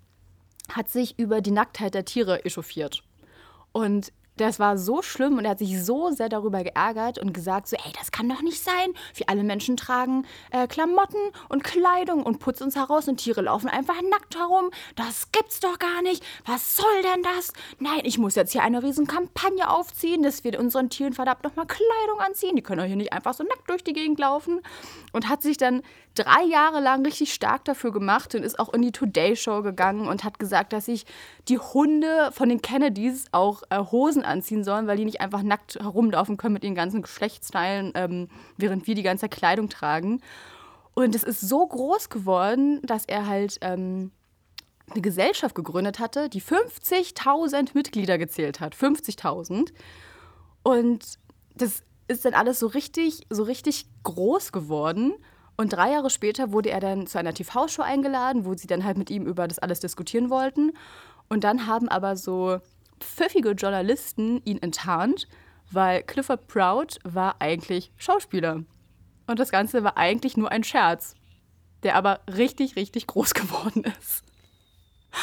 hat 0.73 0.89
sich 0.89 1.19
über 1.19 1.43
die 1.43 1.51
Nacktheit 1.51 1.93
der 1.93 2.07
Tiere 2.07 2.47
echauffiert. 2.47 3.05
Und 3.73 4.11
das 4.37 4.59
war 4.59 4.79
so 4.79 5.03
schlimm 5.03 5.39
und 5.39 5.45
er 5.45 5.53
hat 5.53 5.59
sich 5.59 5.83
so 5.83 6.11
sehr 6.11 6.29
darüber 6.29 6.63
geärgert 6.63 7.19
und 7.19 7.33
gesagt, 7.33 7.69
so, 7.69 7.77
ey, 7.77 7.93
das 7.99 8.13
kann 8.13 8.29
doch 8.29 8.43
nicht 8.43 8.63
sein. 8.63 8.93
Wir 9.15 9.29
alle 9.29 9.45
Menschen 9.45 9.77
tragen 9.77 10.27
äh, 10.51 10.67
Klamotten 10.67 11.19
und 11.49 11.65
Kleidung 11.65 12.23
und 12.23 12.39
putzen 12.39 12.65
uns 12.65 12.77
heraus 12.77 13.09
und 13.09 13.17
Tiere 13.17 13.43
laufen 13.43 13.69
einfach 13.69 14.01
nackt 14.11 14.37
herum. 14.37 14.71
Das 14.95 15.33
gibt's 15.33 15.61
doch 15.61 15.79
gar 15.79 16.03
nicht. 16.03 16.25
Was 16.45 16.77
soll 16.77 17.03
denn 17.03 17.23
das? 17.23 17.53
Nein, 17.79 18.01
ich 18.05 18.19
muss 18.19 18.35
jetzt 18.35 18.53
hier 18.53 18.63
eine 18.63 18.83
riesen 18.83 19.07
Kampagne 19.07 19.69
aufziehen, 19.69 20.23
dass 20.23 20.45
wir 20.45 20.59
unseren 20.59 20.91
Tieren 20.91 21.13
verdammt 21.13 21.45
nochmal 21.45 21.67
Kleidung 21.67 22.21
anziehen. 22.21 22.57
Die 22.57 22.63
können 22.63 22.81
doch 22.81 22.87
hier 22.87 22.97
nicht 22.97 23.13
einfach 23.13 23.35
so 23.35 23.45
nackt 23.45 23.69
durch 23.69 23.85
die 23.85 23.93
Gegend 23.93 24.19
laufen. 24.19 24.61
Und 25.13 25.29
hat 25.29 25.43
sich 25.43 25.57
dann 25.57 25.83
drei 26.15 26.43
Jahre 26.45 26.81
lang 26.81 27.05
richtig 27.05 27.33
stark 27.33 27.65
dafür 27.65 27.93
gemacht 27.93 28.35
und 28.35 28.43
ist 28.43 28.59
auch 28.59 28.73
in 28.73 28.83
die 28.83 28.93
Today 28.93 29.37
Show 29.37 29.63
gegangen 29.63 30.09
und 30.09 30.25
hat 30.25 30.39
gesagt, 30.39 30.73
dass 30.73 30.87
sich 30.87 31.05
die 31.49 31.59
Hunde 31.59 32.31
von 32.33 32.49
den 32.49 32.63
Kennedys 32.63 33.27
auch 33.33 33.63
äh, 33.71 33.79
Hosen 33.79 34.25
anziehen 34.27 34.65
sollen, 34.65 34.87
weil 34.87 34.97
die 34.97 35.05
nicht 35.05 35.21
einfach 35.21 35.43
nackt 35.43 35.77
herumlaufen 35.77 36.37
können 36.37 36.55
mit 36.55 36.65
ihren 36.65 36.75
ganzen 36.75 37.03
Geschlechtsteilen, 37.03 37.93
ähm, 37.95 38.29
während 38.57 38.87
wir 38.87 38.95
die 38.95 39.03
ganze 39.03 39.29
Kleidung 39.29 39.69
tragen. 39.69 40.21
Und 40.95 41.15
es 41.15 41.23
ist 41.23 41.41
so 41.41 41.67
groß 41.67 42.09
geworden, 42.09 42.81
dass 42.83 43.05
er 43.05 43.27
halt 43.27 43.59
ähm, 43.61 44.13
eine 44.91 45.03
Gesellschaft 45.03 45.55
gegründet 45.55 45.99
hatte, 45.99 46.29
die 46.29 46.41
50.000 46.41 47.71
Mitglieder 47.75 48.19
gezählt 48.19 48.61
hat. 48.61 48.75
50.000. 48.75 49.73
Und 50.63 51.19
das 51.55 51.83
ist 52.09 52.25
dann 52.25 52.35
alles 52.35 52.59
so 52.59 52.67
richtig, 52.69 53.27
so 53.31 53.43
richtig 53.43 53.87
groß 54.05 54.53
geworden. 54.53 55.15
Und 55.57 55.73
drei 55.73 55.93
Jahre 55.93 56.11
später 56.11 56.53
wurde 56.53 56.71
er 56.71 56.81
dann 56.81 57.07
zu 57.07 57.19
einer 57.19 57.35
TV-Show 57.35 57.83
eingeladen, 57.83 58.45
wo 58.45 58.55
sie 58.55 58.67
dann 58.67 58.85
halt 58.85 58.99
mit 58.99 59.11
ihm 59.11 59.27
über 59.27 59.49
das 59.49 59.59
alles 59.59 59.81
diskutieren 59.81 60.31
wollten. 60.31 60.73
Und 61.29 61.45
dann 61.45 61.67
haben 61.67 61.89
aber 61.89 62.17
so 62.17 62.59
pfiffige 63.01 63.51
Journalisten 63.51 64.41
ihn 64.45 64.61
enttarnt, 64.63 65.29
weil 65.71 66.03
Clifford 66.03 66.47
Proud 66.47 66.99
war 67.05 67.37
eigentlich 67.41 67.93
Schauspieler. 67.97 68.63
Und 69.27 69.39
das 69.39 69.51
Ganze 69.51 69.83
war 69.83 69.97
eigentlich 69.97 70.37
nur 70.37 70.51
ein 70.51 70.65
Scherz, 70.65 71.15
der 71.83 71.97
aber 71.97 72.21
richtig, 72.29 72.77
richtig 72.77 73.07
groß 73.07 73.35
geworden 73.35 73.85
ist. 73.99 74.23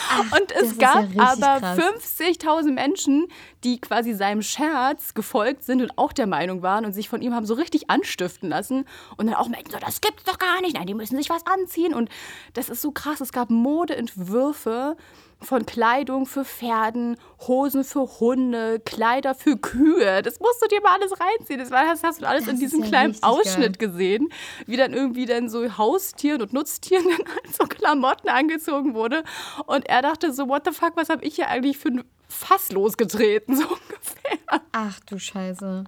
Ach, 0.10 0.40
und 0.40 0.52
es 0.52 0.78
gab 0.78 1.14
ja 1.14 1.34
aber 1.34 1.76
50.000 1.76 2.72
Menschen, 2.72 3.28
die 3.64 3.80
quasi 3.80 4.14
seinem 4.14 4.42
Scherz 4.42 5.14
gefolgt 5.14 5.64
sind 5.64 5.82
und 5.82 5.98
auch 5.98 6.14
der 6.14 6.26
Meinung 6.26 6.64
waren 6.64 6.86
und 6.86 6.94
sich 6.94 7.10
von 7.10 7.22
ihm 7.22 7.34
haben 7.34 7.46
so 7.46 7.54
richtig 7.54 7.90
anstiften 7.90 8.50
lassen 8.50 8.86
und 9.18 9.28
dann 9.28 9.36
auch 9.36 9.50
meinten, 9.50 9.72
so, 9.72 9.78
das 9.78 10.02
gibt's 10.02 10.24
doch 10.24 10.40
gar 10.40 10.62
nicht, 10.62 10.76
nein, 10.76 10.88
die 10.88 10.96
müssen 10.96 11.18
sich 11.18 11.30
was 11.30 11.46
anziehen. 11.46 11.94
Und 11.94 12.10
das 12.54 12.70
ist 12.70 12.82
so 12.82 12.92
krass. 12.92 13.22
Es 13.22 13.32
gab 13.32 13.52
Modeentwürfe 13.52 14.98
von 15.44 15.66
Kleidung 15.66 16.26
für 16.26 16.46
Pferden, 16.46 17.18
Hosen 17.48 17.84
für 17.84 18.20
Hunde, 18.20 18.80
Kleider 18.80 19.36
für 19.36 19.58
Kühe. 19.58 20.22
Das 20.22 20.40
musst 20.40 20.62
du 20.62 20.68
dir 20.68 20.82
mal 20.82 20.96
alles 21.00 21.14
reinziehen. 21.20 21.60
Das, 21.60 21.72
war, 21.72 21.86
das 21.86 22.04
hast 22.04 22.22
du 22.22 22.28
alles 22.28 22.46
das 22.46 22.54
in 22.54 22.60
diesem 22.60 22.82
ja 22.82 22.88
kleinen 22.88 23.16
Ausschnitt 23.22 23.80
geil. 23.80 23.90
gesehen, 23.90 24.30
wie 24.66 24.78
dann 24.78 24.94
irgendwie 24.94 25.26
dann 25.26 25.50
so 25.50 25.78
Haustieren 25.78 26.42
und 26.42 26.54
Nutztieren 26.54 27.06
dann 27.18 27.28
halt 27.28 27.56
so 27.56 27.66
Klamotten 27.66 28.30
angezogen 28.30 28.94
wurde. 28.94 29.24
Und 29.66 29.88
er 29.88 30.02
dachte 30.02 30.34
so, 30.34 30.48
what 30.48 30.64
the 30.66 30.72
fuck, 30.72 30.94
was 30.96 31.10
habe 31.10 31.24
ich 31.24 31.36
hier 31.36 31.48
eigentlich 31.48 31.78
für 31.78 31.90
ein 31.90 32.04
Fass 32.28 32.72
losgetreten, 32.72 33.56
so 33.58 33.64
ungefähr. 33.64 34.62
Ach 34.72 35.00
du 35.02 35.20
Scheiße. 35.20 35.84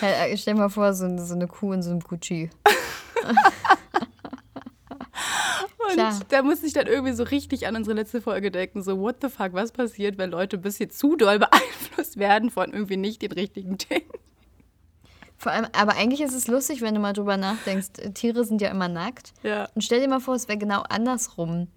Ja, 0.00 0.36
stell 0.36 0.54
dir 0.54 0.60
mal 0.60 0.68
vor, 0.68 0.92
so, 0.92 1.06
so 1.18 1.34
eine 1.34 1.46
Kuh 1.46 1.72
in 1.72 1.82
so 1.82 1.90
einem 1.90 2.00
Gucci. 2.00 2.50
Und 5.78 5.94
Klar. 5.94 6.20
da 6.28 6.42
musste 6.42 6.66
ich 6.66 6.72
dann 6.72 6.86
irgendwie 6.86 7.12
so 7.12 7.22
richtig 7.22 7.66
an 7.66 7.76
unsere 7.76 7.96
letzte 7.96 8.20
Folge 8.20 8.50
denken, 8.50 8.82
so 8.82 8.98
what 8.98 9.16
the 9.22 9.28
fuck, 9.28 9.52
was 9.52 9.72
passiert, 9.72 10.18
wenn 10.18 10.30
Leute 10.30 10.56
ein 10.56 10.62
bisschen 10.62 10.90
zu 10.90 11.16
doll 11.16 11.38
beeinflusst 11.40 12.18
werden 12.18 12.50
von 12.50 12.72
irgendwie 12.72 12.96
nicht 12.96 13.22
den 13.22 13.32
richtigen 13.32 13.78
Dingen. 13.78 14.10
Vor 15.38 15.52
allem, 15.52 15.66
aber 15.72 15.96
eigentlich 15.96 16.22
ist 16.22 16.34
es 16.34 16.48
lustig, 16.48 16.80
wenn 16.80 16.94
du 16.94 17.00
mal 17.00 17.12
drüber 17.12 17.36
nachdenkst. 17.36 17.88
Tiere 18.14 18.44
sind 18.44 18.62
ja 18.62 18.70
immer 18.70 18.88
nackt. 18.88 19.32
Ja. 19.42 19.68
Und 19.74 19.82
stell 19.82 20.00
dir 20.00 20.08
mal 20.08 20.20
vor, 20.20 20.34
es 20.34 20.48
wäre 20.48 20.58
genau 20.58 20.82
andersrum. 20.88 21.68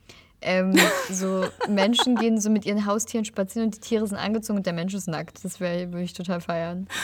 Ähm, 0.41 0.74
so 1.12 1.46
Menschen 1.67 2.15
gehen 2.15 2.39
so 2.39 2.50
mit 2.50 2.65
ihren 2.65 2.86
Haustieren 2.86 3.25
spazieren 3.25 3.67
und 3.67 3.75
die 3.75 3.81
Tiere 3.81 4.08
sind 4.08 4.17
angezogen 4.17 4.58
und 4.60 4.65
der 4.65 4.74
Mensch 4.74 4.93
ist 4.93 5.08
nackt. 5.08 5.43
Das 5.43 5.60
wäre 5.60 5.91
würde 5.91 6.03
ich 6.03 6.13
total 6.13 6.39
feiern. 6.41 6.88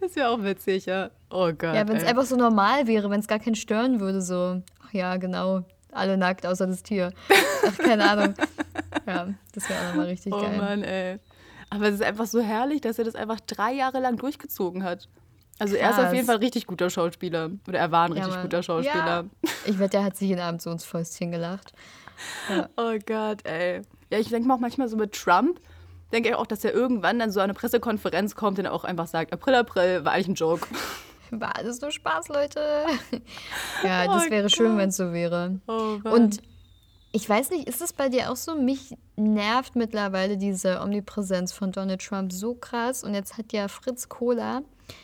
Das 0.00 0.14
wäre 0.16 0.28
auch 0.30 0.42
witzig, 0.42 0.86
ja. 0.86 1.10
Oh 1.30 1.46
Gott. 1.48 1.74
Ja, 1.74 1.86
wenn 1.88 1.96
es 1.96 2.04
einfach 2.04 2.24
so 2.24 2.36
normal 2.36 2.86
wäre, 2.86 3.10
wenn 3.10 3.20
es 3.20 3.28
gar 3.28 3.38
keinen 3.38 3.54
stören 3.56 4.00
würde, 4.00 4.22
so, 4.22 4.62
ach 4.86 4.92
ja, 4.92 5.16
genau, 5.16 5.62
alle 5.92 6.16
nackt, 6.16 6.46
außer 6.46 6.66
das 6.66 6.82
Tier. 6.82 7.12
Ach, 7.66 7.78
keine 7.78 8.08
Ahnung. 8.08 8.34
Ja, 9.06 9.28
das 9.52 9.68
wäre 9.68 9.80
auch 9.80 9.88
nochmal 9.88 10.06
richtig 10.06 10.32
Oh 10.32 10.40
geil. 10.40 10.56
Mann, 10.58 10.82
ey. 10.82 11.18
Aber 11.70 11.88
es 11.88 11.94
ist 11.96 12.02
einfach 12.02 12.26
so 12.26 12.40
herrlich, 12.40 12.80
dass 12.80 12.98
er 12.98 13.04
das 13.04 13.14
einfach 13.14 13.40
drei 13.40 13.72
Jahre 13.72 14.00
lang 14.00 14.16
durchgezogen 14.16 14.84
hat. 14.84 15.08
Also 15.58 15.74
er 15.74 15.90
ist 15.90 15.96
auf 15.96 16.04
Krass. 16.04 16.14
jeden 16.14 16.26
Fall 16.26 16.36
ein 16.36 16.42
richtig 16.42 16.66
guter 16.66 16.88
Schauspieler. 16.88 17.50
Oder 17.66 17.78
er 17.80 17.90
war 17.90 18.04
ein 18.06 18.12
Ja, 18.12 18.18
richtig 18.18 18.34
Mann. 18.36 18.42
guter 18.44 18.62
Schauspieler. 18.62 19.24
Ja. 19.44 19.50
Ich 19.66 19.78
wette, 19.78 19.90
der 19.90 20.04
hat 20.04 20.16
sich 20.16 20.28
jeden 20.28 20.40
Abend 20.40 20.62
so 20.62 20.70
ins 20.70 20.84
Fäustchen 20.84 21.30
gelacht. 21.32 21.72
Oh 22.76 22.94
Gott, 23.06 23.44
ey. 23.46 23.82
Ja, 24.10 24.18
ich 24.18 24.28
denke 24.28 24.48
mir 24.48 24.54
auch 24.54 24.58
manchmal 24.58 24.88
so 24.88 24.96
mit 24.96 25.12
Trump, 25.12 25.60
denke 26.12 26.30
ich 26.30 26.34
auch, 26.34 26.46
dass 26.46 26.64
er 26.64 26.72
irgendwann 26.72 27.18
dann 27.18 27.30
so 27.30 27.40
an 27.40 27.44
eine 27.44 27.54
Pressekonferenz 27.54 28.34
kommt 28.34 28.58
und 28.58 28.66
auch 28.66 28.84
einfach 28.84 29.06
sagt, 29.06 29.32
April, 29.32 29.54
April, 29.54 30.04
war 30.04 30.12
eigentlich 30.12 30.28
ein 30.28 30.34
Joke. 30.34 30.66
War 31.30 31.56
alles 31.56 31.82
nur 31.82 31.90
Spaß, 31.90 32.28
Leute. 32.28 32.60
Ja, 33.84 34.06
das 34.06 34.26
Oh 34.26 34.30
wäre 34.30 34.48
schön, 34.48 34.78
wenn 34.78 34.88
es 34.88 34.96
so 34.96 35.12
wäre. 35.12 35.60
Oh. 35.66 35.98
Und 36.08 36.40
ich 37.12 37.28
weiß 37.28 37.50
nicht, 37.50 37.68
ist 37.68 37.82
es 37.82 37.92
bei 37.92 38.08
dir 38.08 38.30
auch 38.32 38.36
so? 38.36 38.54
Mich 38.54 38.94
nervt 39.16 39.76
mittlerweile 39.76 40.38
diese 40.38 40.80
Omnipräsenz 40.80 41.52
von 41.52 41.70
Donald 41.70 42.00
Trump 42.02 42.32
so 42.32 42.54
krass. 42.54 43.04
Und 43.04 43.12
jetzt 43.12 43.36
hat 43.36 43.52
ja 43.52 43.68
Fritz 43.68 44.08
Kohler, 44.08 44.62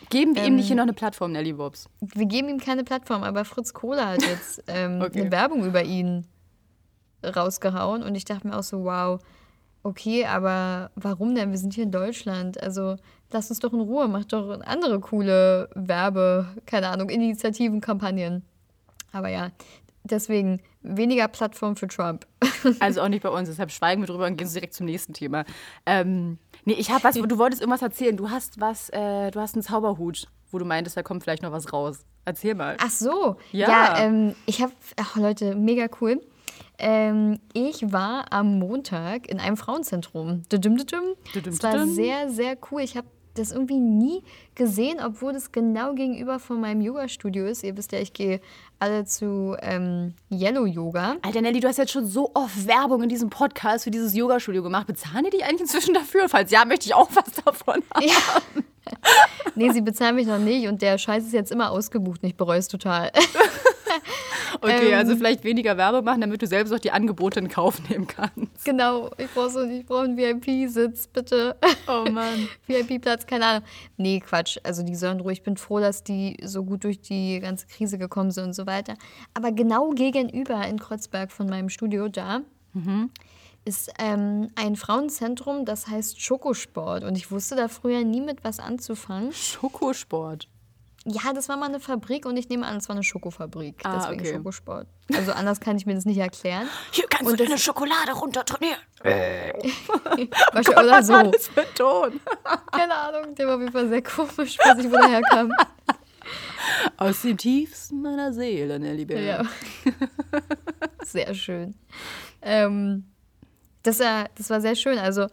Geben 0.09 0.33
wir 0.35 0.41
ihm 0.43 0.47
ähm, 0.47 0.55
nicht 0.55 0.65
hier 0.65 0.75
noch 0.75 0.83
eine 0.83 0.93
Plattform, 0.93 1.31
Nelly 1.31 1.59
Wobbs. 1.59 1.89
wir 2.01 2.25
geben 2.25 2.49
ihm 2.49 2.59
keine 2.59 2.83
Plattform, 2.83 3.21
aber 3.21 3.45
Fritz 3.45 3.71
Kohler 3.73 4.07
hat 4.07 4.23
jetzt 4.23 4.63
ähm, 4.65 5.01
Okay. 5.05 5.21
eine 5.21 5.31
Werbung 5.31 5.63
über 5.63 5.83
ihn 5.83 6.25
rausgehauen. 7.23 8.01
Und 8.03 8.15
ich 8.15 8.25
dachte 8.25 8.47
mir 8.47 8.57
auch 8.57 8.63
so, 8.63 8.83
wow, 8.83 9.19
okay, 9.85 10.25
aber 10.25 10.89
warum 10.95 11.35
denn? 11.35 11.51
Wir 11.51 11.57
sind 11.59 11.73
hier 11.75 11.83
in 11.83 11.91
Deutschland. 11.91 12.61
Also 12.61 12.95
lass 13.31 13.49
uns 13.49 13.59
doch 13.59 13.71
in 13.71 13.79
Ruhe, 13.81 14.07
mach 14.07 14.25
doch 14.25 14.59
andere 14.61 14.99
coole 14.99 15.69
Werbe, 15.75 16.47
keine 16.65 16.89
Ahnung, 16.89 17.09
Initiativen, 17.09 17.81
Kampagnen. 17.81 18.43
Aber 19.11 19.29
ja, 19.29 19.51
deswegen 20.03 20.59
weniger 20.81 21.27
Plattform 21.27 21.75
für 21.75 21.87
Trump. 21.87 22.25
Also 22.79 23.01
auch 23.01 23.09
nicht 23.09 23.21
bei 23.21 23.29
uns, 23.29 23.47
deshalb 23.47 23.71
schweigen 23.71 24.01
wir 24.01 24.07
drüber 24.07 24.25
und 24.25 24.37
gehen 24.37 24.51
direkt 24.51 24.73
zum 24.73 24.87
nächsten 24.87 25.13
Thema. 25.13 25.45
Ähm, 25.85 26.39
nee, 26.65 26.73
ich 26.73 26.89
habe 26.89 27.03
was, 27.03 27.13
du 27.13 27.37
wolltest 27.37 27.61
irgendwas 27.61 27.83
erzählen. 27.83 28.17
Du 28.17 28.31
hast 28.31 28.59
was, 28.59 28.89
äh, 28.89 29.29
du 29.29 29.39
hast 29.39 29.53
einen 29.53 29.61
Zauberhut, 29.61 30.27
wo 30.51 30.57
du 30.57 30.65
meintest, 30.65 30.97
da 30.97 31.03
kommt 31.03 31.21
vielleicht 31.21 31.43
noch 31.43 31.51
was 31.51 31.71
raus. 31.71 31.99
Erzähl 32.25 32.55
mal. 32.55 32.75
Ach 32.79 32.89
so, 32.89 33.35
Ja. 33.51 33.69
ja, 33.69 33.97
ähm, 33.99 34.33
ich 34.47 34.63
habe, 34.63 34.73
ach 34.99 35.15
Leute, 35.15 35.53
mega 35.53 35.85
cool. 36.01 36.19
Ähm, 36.77 37.39
ich 37.53 37.91
war 37.91 38.31
am 38.31 38.59
Montag 38.59 39.27
in 39.29 39.39
einem 39.39 39.57
Frauenzentrum. 39.57 40.43
Es 41.33 41.63
war 41.63 41.87
sehr, 41.87 42.29
sehr 42.29 42.57
cool. 42.71 42.81
Ich 42.81 42.97
habe 42.97 43.07
das 43.35 43.51
irgendwie 43.51 43.79
nie 43.79 44.23
gesehen, 44.55 44.99
obwohl 45.03 45.33
das 45.33 45.51
genau 45.51 45.93
gegenüber 45.93 46.39
von 46.39 46.59
meinem 46.59 46.81
Yoga-Studio 46.81 47.45
ist. 47.45 47.63
Ihr 47.63 47.75
wisst 47.77 47.91
ja, 47.91 47.99
ich 47.99 48.13
gehe 48.13 48.39
alle 48.79 49.05
zu 49.05 49.55
ähm, 49.61 50.13
Yellow 50.31 50.65
Yoga. 50.65 51.17
Alter 51.21 51.41
Nelly, 51.41 51.59
du 51.59 51.67
hast 51.67 51.77
jetzt 51.77 51.91
schon 51.91 52.07
so 52.07 52.31
oft 52.33 52.67
Werbung 52.67 53.03
in 53.03 53.09
diesem 53.09 53.29
Podcast 53.29 53.83
für 53.83 53.91
dieses 53.91 54.15
Yoga-Studio 54.15 54.63
gemacht. 54.63 54.87
Bezahlen 54.87 55.25
die 55.25 55.31
dich 55.31 55.43
eigentlich 55.43 55.61
inzwischen 55.61 55.93
dafür? 55.93 56.29
Falls 56.29 56.51
ja, 56.51 56.65
möchte 56.65 56.85
ich 56.85 56.93
auch 56.93 57.09
was 57.13 57.31
davon 57.43 57.83
haben. 57.93 58.05
Ja. 58.05 58.63
nee, 59.55 59.71
sie 59.71 59.81
bezahlen 59.81 60.15
mich 60.15 60.27
noch 60.27 60.37
nicht 60.37 60.67
und 60.67 60.81
der 60.81 60.97
Scheiß 60.97 61.25
ist 61.25 61.33
jetzt 61.33 61.51
immer 61.51 61.71
ausgebucht 61.71 62.19
ich 62.23 62.35
bereue 62.35 62.59
es 62.59 62.67
total. 62.67 63.11
Okay, 64.61 64.91
Ähm. 64.91 64.97
also 64.97 65.15
vielleicht 65.15 65.43
weniger 65.43 65.75
Werbung 65.77 66.05
machen, 66.05 66.21
damit 66.21 66.41
du 66.41 66.47
selbst 66.47 66.71
auch 66.73 66.79
die 66.79 66.91
Angebote 66.91 67.39
in 67.39 67.49
Kauf 67.49 67.87
nehmen 67.89 68.07
kannst. 68.07 68.63
genau, 68.63 69.11
ich 69.17 69.29
brauche 69.31 69.49
so, 69.49 69.63
ich 69.63 69.85
brauche 69.85 70.03
einen 70.03 70.17
VIP-Sitz, 70.17 71.07
bitte. 71.07 71.55
Oh 71.87 72.05
Mann. 72.09 72.47
VIP-Platz, 72.67 73.25
keine 73.25 73.45
Ahnung. 73.45 73.63
Nee, 73.97 74.19
Quatsch. 74.21 74.57
Also 74.63 74.83
die 74.83 74.95
sollen 74.95 75.19
ruhig. 75.19 75.39
Ich 75.39 75.43
bin 75.43 75.57
froh, 75.57 75.79
dass 75.79 76.03
die 76.03 76.37
so 76.43 76.63
gut 76.63 76.83
durch 76.85 77.01
die 77.01 77.39
ganze 77.41 77.67
Krise 77.67 77.97
gekommen 77.97 78.31
sind 78.31 78.45
und 78.45 78.53
so 78.53 78.65
weiter. 78.65 78.93
Aber 79.33 79.51
genau 79.51 79.89
gegenüber 79.91 80.65
in 80.67 80.79
Kreuzberg 80.79 81.31
von 81.31 81.47
meinem 81.47 81.69
Studio 81.69 82.07
da 82.07 82.41
ist 83.65 83.91
ähm, 83.99 84.49
ein 84.55 84.75
Frauenzentrum, 84.75 85.65
das 85.65 85.87
heißt 85.87 86.21
Schokosport. 86.21 87.03
Und 87.03 87.17
ich 87.17 87.31
wusste 87.31 87.55
da 87.55 87.67
früher 87.67 88.03
nie 88.03 88.21
mit 88.21 88.43
was 88.43 88.59
anzufangen. 88.59 89.31
Schokosport. 89.33 90.47
Ja, 91.07 91.33
das 91.33 91.49
war 91.49 91.57
mal 91.57 91.67
eine 91.67 91.79
Fabrik 91.79 92.25
und 92.25 92.35
ich 92.35 92.49
nehme 92.49 92.65
an, 92.65 92.77
es 92.77 92.89
war 92.89 92.95
eine 92.95 93.03
Schokofabrik. 93.03 93.75
Ah, 93.83 93.97
deswegen 93.97 94.21
okay. 94.21 94.33
Schokosport. 94.33 94.87
Also 95.13 95.33
anders 95.33 95.59
kann 95.59 95.77
ich 95.77 95.85
mir 95.85 95.93
das 95.93 96.05
nicht 96.05 96.17
erklären. 96.17 96.67
Hier 96.91 97.05
kannst 97.07 97.31
du 97.31 97.35
deine 97.35 97.59
Schokolade 97.59 98.13
runter 98.13 98.43
trainieren. 98.43 98.79
Wahrscheinlich 99.03 100.77
oder 100.77 101.03
so. 101.03 101.13
Was 101.13 101.47
für 101.47 101.61
ein 101.61 101.67
Ton. 101.75 102.19
Keine 102.71 102.95
Ahnung, 102.95 103.35
der 103.35 103.47
war 103.47 103.55
auf 103.55 103.61
jeden 103.61 103.71
Fall 103.71 103.87
sehr 103.87 104.01
komisch, 104.01 104.57
weiß 104.57 104.77
nicht, 104.77 104.91
wo 104.91 104.97
der 104.97 105.09
herkam. 105.09 105.51
Aus 106.97 107.21
dem 107.21 107.37
tiefsten 107.37 108.01
meiner 108.01 108.33
Seele, 108.33 108.79
Nelly 108.79 109.05
Bär. 109.05 109.21
Ja. 109.21 109.43
sehr 111.03 111.35
schön. 111.35 111.75
Ähm, 112.41 113.05
das, 113.83 113.99
war, 113.99 114.25
das 114.35 114.49
war 114.49 114.59
sehr 114.59 114.75
schön. 114.75 114.97
Also, 114.97 115.27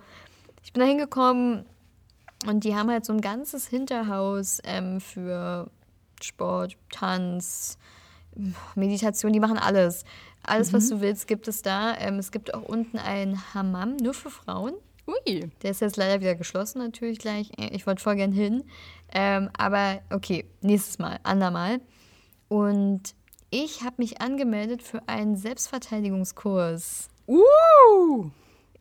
ich 0.63 0.75
bin 0.75 0.81
da 0.81 0.87
hingekommen 0.87 1.65
und 2.47 2.65
die 2.65 2.75
haben 2.75 2.91
halt 2.91 3.05
so 3.05 3.13
ein 3.13 3.21
ganzes 3.21 3.67
Hinterhaus 3.67 4.61
ähm, 4.65 5.01
für 5.01 5.71
Sport, 6.23 6.77
Tanz, 6.91 7.79
Meditation, 8.75 9.33
die 9.33 9.41
machen 9.41 9.59
alles. 9.59 10.05
Alles, 10.45 10.73
was 10.73 10.89
du 10.89 11.01
willst, 11.01 11.29
gibt 11.29 11.47
es 11.47 11.63
da. 11.63 11.97
Ähm, 11.99 12.19
es 12.19 12.33
gibt 12.33 12.53
auch 12.55 12.63
unten 12.63 12.99
ein 12.99 13.41
Hammam, 13.55 13.97
nur 13.97 14.15
für 14.15 14.31
Frauen. 14.31 14.75
Ui. 15.07 15.51
Der 15.63 15.71
ist 15.71 15.81
jetzt 15.81 15.97
leider 15.97 16.21
wieder 16.21 16.35
geschlossen, 16.35 16.79
natürlich 16.79 17.19
gleich. 17.19 17.51
Ich 17.59 17.87
wollte 17.87 18.03
voll 18.03 18.17
gern 18.17 18.33
hin. 18.33 18.65
Ähm, 19.13 19.51
aber 19.57 20.01
okay, 20.11 20.45
nächstes 20.61 20.99
Mal, 20.99 21.19
andermal. 21.23 21.81
Und 22.49 23.15
ich 23.51 23.83
habe 23.83 23.97
mich 23.99 24.21
angemeldet 24.21 24.83
für 24.83 25.07
einen 25.07 25.37
Selbstverteidigungskurs. 25.37 27.09
Uh. 27.27 28.31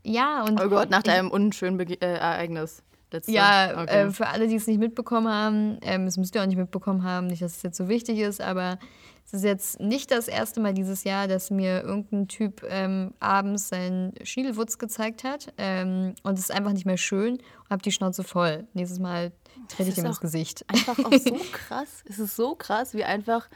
Ja, 0.03 0.43
und 0.43 0.59
Oh 0.59 0.69
Gott, 0.69 0.89
nach 0.89 1.03
deinem 1.03 1.29
unschönen 1.29 1.77
Bege 1.77 1.95
äh, 2.01 2.17
Ereignis. 2.17 2.81
Letzte. 3.11 3.31
ja, 3.31 3.81
okay. 3.81 4.07
äh, 4.07 4.11
für 4.11 4.27
alle, 4.27 4.47
die 4.47 4.55
es 4.55 4.67
nicht 4.67 4.79
mitbekommen 4.79 5.27
haben, 5.27 5.77
ähm, 5.81 6.07
es 6.07 6.17
müsst 6.17 6.33
ihr 6.35 6.41
auch 6.41 6.45
nicht 6.45 6.57
mitbekommen 6.57 7.03
haben, 7.03 7.27
nicht, 7.27 7.41
dass 7.41 7.57
es 7.57 7.63
jetzt 7.63 7.77
so 7.77 7.87
wichtig 7.89 8.19
ist, 8.19 8.41
aber 8.41 8.79
es 9.25 9.33
ist 9.33 9.43
jetzt 9.43 9.79
nicht 9.79 10.11
das 10.11 10.27
erste 10.27 10.59
Mal 10.59 10.73
dieses 10.73 11.03
Jahr, 11.03 11.27
dass 11.27 11.51
mir 11.51 11.83
irgendein 11.83 12.27
Typ 12.27 12.65
ähm, 12.67 13.13
abends 13.19 13.69
seinen 13.69 14.13
Schniedelwutz 14.23 14.77
gezeigt 14.77 15.23
hat 15.23 15.53
ähm, 15.57 16.15
und 16.23 16.33
es 16.33 16.45
ist 16.45 16.51
einfach 16.51 16.73
nicht 16.73 16.85
mehr 16.85 16.97
schön 16.97 17.35
und 17.35 17.69
habe 17.69 17.81
die 17.81 17.91
Schnauze 17.91 18.23
voll. 18.23 18.67
Nächstes 18.73 18.99
Mal 18.99 19.31
trete 19.67 19.89
ich 19.89 19.97
ihm 19.97 20.05
ins 20.05 20.19
Gesicht. 20.19 20.65
einfach 20.67 20.97
auch 20.99 21.13
so 21.13 21.37
krass. 21.51 22.03
Es 22.05 22.19
ist 22.19 22.35
so 22.35 22.55
krass, 22.55 22.93
wie 22.93 23.03
einfach 23.03 23.49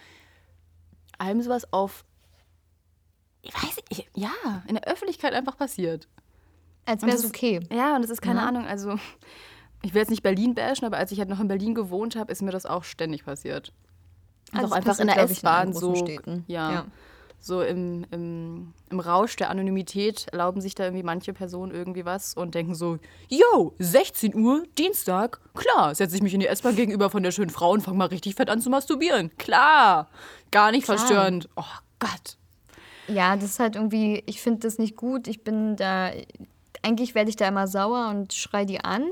einem 1.18 1.42
sowas 1.42 1.72
auf. 1.74 2.06
Ich 3.42 3.54
weiß 3.54 3.76
nicht, 3.90 4.10
ja, 4.16 4.32
in 4.68 4.76
der 4.76 4.88
Öffentlichkeit 4.88 5.34
einfach 5.34 5.58
passiert. 5.58 6.08
Als 6.86 7.02
Und 7.04 7.08
wäre 7.08 7.18
das 7.18 7.20
es 7.22 7.26
ist- 7.26 7.36
okay. 7.36 7.60
Ja, 7.72 7.96
und 7.96 8.04
es 8.04 8.10
ist 8.10 8.22
keine 8.22 8.40
Ja. 8.42 8.48
Ahnung, 8.48 8.66
also 8.68 8.96
ich 9.82 9.94
will 9.94 10.02
jetzt 10.02 10.10
nicht 10.10 10.24
Berlin 10.24 10.54
bashen, 10.56 10.86
aber 10.86 10.98
als 10.98 11.12
ich 11.12 11.20
halt 11.20 11.30
noch 11.30 11.40
in 11.40 11.48
Berlin 11.48 11.74
gewohnt 11.76 12.16
habe, 12.16 12.32
ist 12.32 12.42
mir 12.42 12.52
das 12.52 12.66
auch 12.66 12.84
ständig 12.84 13.26
passiert. 13.26 13.72
Also 14.52 14.68
auch 14.68 14.72
einfach 14.78 15.00
in 15.00 15.08
der 15.08 15.18
S-Bahn 15.18 15.74
so, 15.74 15.96
Städten. 15.96 16.44
ja, 16.48 16.72
Ja. 16.72 16.86
so 17.40 17.62
im, 17.62 18.06
im, 18.12 18.74
im 18.90 19.00
Rausch 19.00 19.36
der 19.36 19.50
Anonymität 19.50 20.28
erlauben 20.32 20.62
sich 20.62 20.76
da 20.76 20.84
irgendwie 20.86 21.04
manche 21.04 21.34
Personen 21.34 21.72
irgendwie 21.74 22.06
was 22.06 22.36
und 22.36 22.54
denken 22.56 22.76
so, 22.76 22.98
yo, 23.28 23.74
16 23.80 24.36
Uhr, 24.36 24.64
Dienstag, 24.78 25.42
klar, 25.56 25.94
setze 25.96 26.16
ich 26.16 26.22
mich 26.22 26.34
in 26.34 26.40
die 26.40 26.48
S-Bahn 26.48 26.76
gegenüber 26.76 27.10
von 27.10 27.24
der 27.24 27.32
schönen 27.32 27.50
Frau 27.50 27.72
und 27.72 27.82
fange 27.82 27.98
mal 27.98 28.06
richtig 28.08 28.36
fett 28.36 28.50
an 28.50 28.62
zu 28.62 28.70
masturbieren. 28.70 29.36
Klar, 29.38 30.08
gar 30.52 30.72
nicht 30.72 30.86
Klar. 30.86 30.98
verstörend. 31.00 31.50
Oh 31.56 31.64
Gott. 32.00 32.38
Ja, 33.08 33.36
das 33.36 33.46
ist 33.52 33.60
halt 33.60 33.76
irgendwie, 33.76 34.24
ich 34.26 34.42
finde 34.42 34.62
das 34.62 34.78
nicht 34.80 34.96
gut. 34.96 35.28
Ich 35.28 35.44
bin 35.44 35.76
da, 35.76 36.12
eigentlich 36.86 37.16
werde 37.16 37.32
ich 37.32 37.36
da 37.36 37.48
immer 37.48 37.68
sauer 37.68 38.10
und 38.10 38.34
schrei 38.34 38.64
die 38.64 38.80
an. 38.80 39.08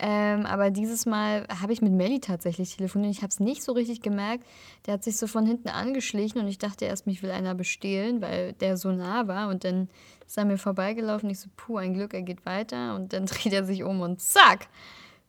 Ähm, 0.00 0.44
aber 0.44 0.70
dieses 0.70 1.06
Mal 1.06 1.46
habe 1.60 1.72
ich 1.72 1.80
mit 1.80 1.92
Melly 1.92 2.18
tatsächlich 2.18 2.74
telefoniert. 2.74 3.12
Ich 3.12 3.22
habe 3.22 3.28
es 3.28 3.38
nicht 3.38 3.62
so 3.62 3.72
richtig 3.72 4.02
gemerkt. 4.02 4.44
Der 4.86 4.94
hat 4.94 5.04
sich 5.04 5.16
so 5.16 5.28
von 5.28 5.46
hinten 5.46 5.68
angeschlichen 5.68 6.40
und 6.40 6.48
ich 6.48 6.58
dachte 6.58 6.84
erst, 6.84 7.06
mich 7.06 7.22
will 7.22 7.30
einer 7.30 7.54
bestehlen, 7.54 8.20
weil 8.20 8.54
der 8.54 8.76
so 8.76 8.90
nah 8.90 9.28
war. 9.28 9.48
Und 9.48 9.62
dann 9.62 9.88
ist 10.26 10.36
er 10.36 10.44
mir 10.44 10.58
vorbeigelaufen. 10.58 11.30
Ich 11.30 11.38
so, 11.38 11.48
puh, 11.56 11.76
ein 11.76 11.94
Glück, 11.94 12.12
er 12.12 12.22
geht 12.22 12.44
weiter. 12.44 12.96
Und 12.96 13.12
dann 13.12 13.26
dreht 13.26 13.52
er 13.52 13.64
sich 13.64 13.84
um 13.84 14.00
und 14.00 14.20
zack. 14.20 14.66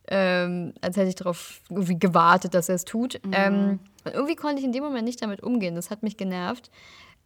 Ähm, 0.10 0.74
als 0.81 0.98
hätte 0.98 1.10
ich 1.10 1.15
darauf 1.15 1.62
irgendwie 1.69 2.00
gewartet, 2.00 2.55
dass 2.55 2.69
er 2.69 2.75
es 2.75 2.86
tut. 2.86 3.19
Ähm, 3.31 3.79
und 4.03 4.15
irgendwie 4.15 4.36
konnte 4.36 4.60
ich 4.60 4.65
in 4.65 4.72
dem 4.72 4.84
Moment 4.84 5.05
nicht 5.05 5.22
damit 5.22 5.43
umgehen. 5.43 5.75
Das 5.75 5.91
hat 5.91 6.01
mich 6.01 6.17
genervt. 6.17 6.72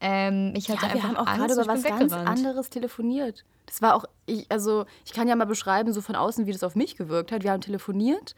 Ähm, 0.02 0.54
ich 0.56 0.70
hatte 0.70 0.88
Ja, 0.88 0.94
wir 0.96 1.04
haben 1.04 1.16
auch 1.16 1.28
Angst, 1.28 1.40
gerade 1.40 1.54
über 1.54 1.62
ich 1.62 1.68
was 1.68 1.84
ganz 1.84 2.14
anderes 2.14 2.70
telefoniert. 2.70 3.46
Das 3.68 3.82
war 3.82 3.96
auch, 3.96 4.06
ich, 4.26 4.46
also 4.50 4.86
ich 5.06 5.14
kann 5.14 5.28
ja 5.28 5.36
mal 5.36 5.46
beschreiben, 5.46 5.94
so 5.94 6.02
von 6.02 6.16
außen, 6.16 6.46
wie 6.48 6.52
das 6.52 6.64
auf 6.64 6.76
mich 6.76 6.98
gewirkt 6.98 7.32
hat. 7.32 7.44
Wir 7.44 7.52
haben 7.52 7.62
telefoniert 7.62 8.36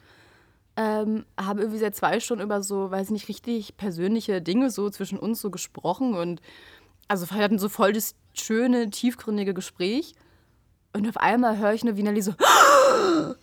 ähm, 0.76 1.26
haben 1.40 1.60
irgendwie 1.60 1.80
seit 1.80 1.96
zwei 1.96 2.20
Stunden 2.20 2.44
über 2.44 2.64
so, 2.64 2.90
weiß 2.90 3.12
nicht, 3.12 3.28
richtig 3.28 3.78
persönliche 3.78 4.42
Dinge 4.42 4.72
so 4.72 4.90
zwischen 4.90 5.20
uns 5.20 5.40
so 5.40 5.52
gesprochen 5.52 6.16
und 6.16 6.42
also 7.08 7.30
wir 7.30 7.44
hatten 7.44 7.60
so 7.60 7.70
voll 7.70 7.94
das 7.94 8.16
schöne, 8.34 8.90
tiefgründige 8.90 9.54
Gespräch. 9.54 10.14
Und 10.94 11.08
auf 11.08 11.18
einmal 11.18 11.58
höre 11.58 11.74
ich 11.74 11.84
nur, 11.84 11.98
wie 11.98 12.04
Nelly 12.04 12.22
so 12.22 12.34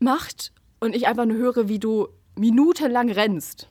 macht 0.00 0.52
und 0.80 0.94
ich 0.94 1.06
einfach 1.06 1.24
nur 1.24 1.36
höre, 1.36 1.68
wie 1.68 1.78
du 1.78 2.08
minutenlang 2.34 3.10
rennst. 3.10 3.68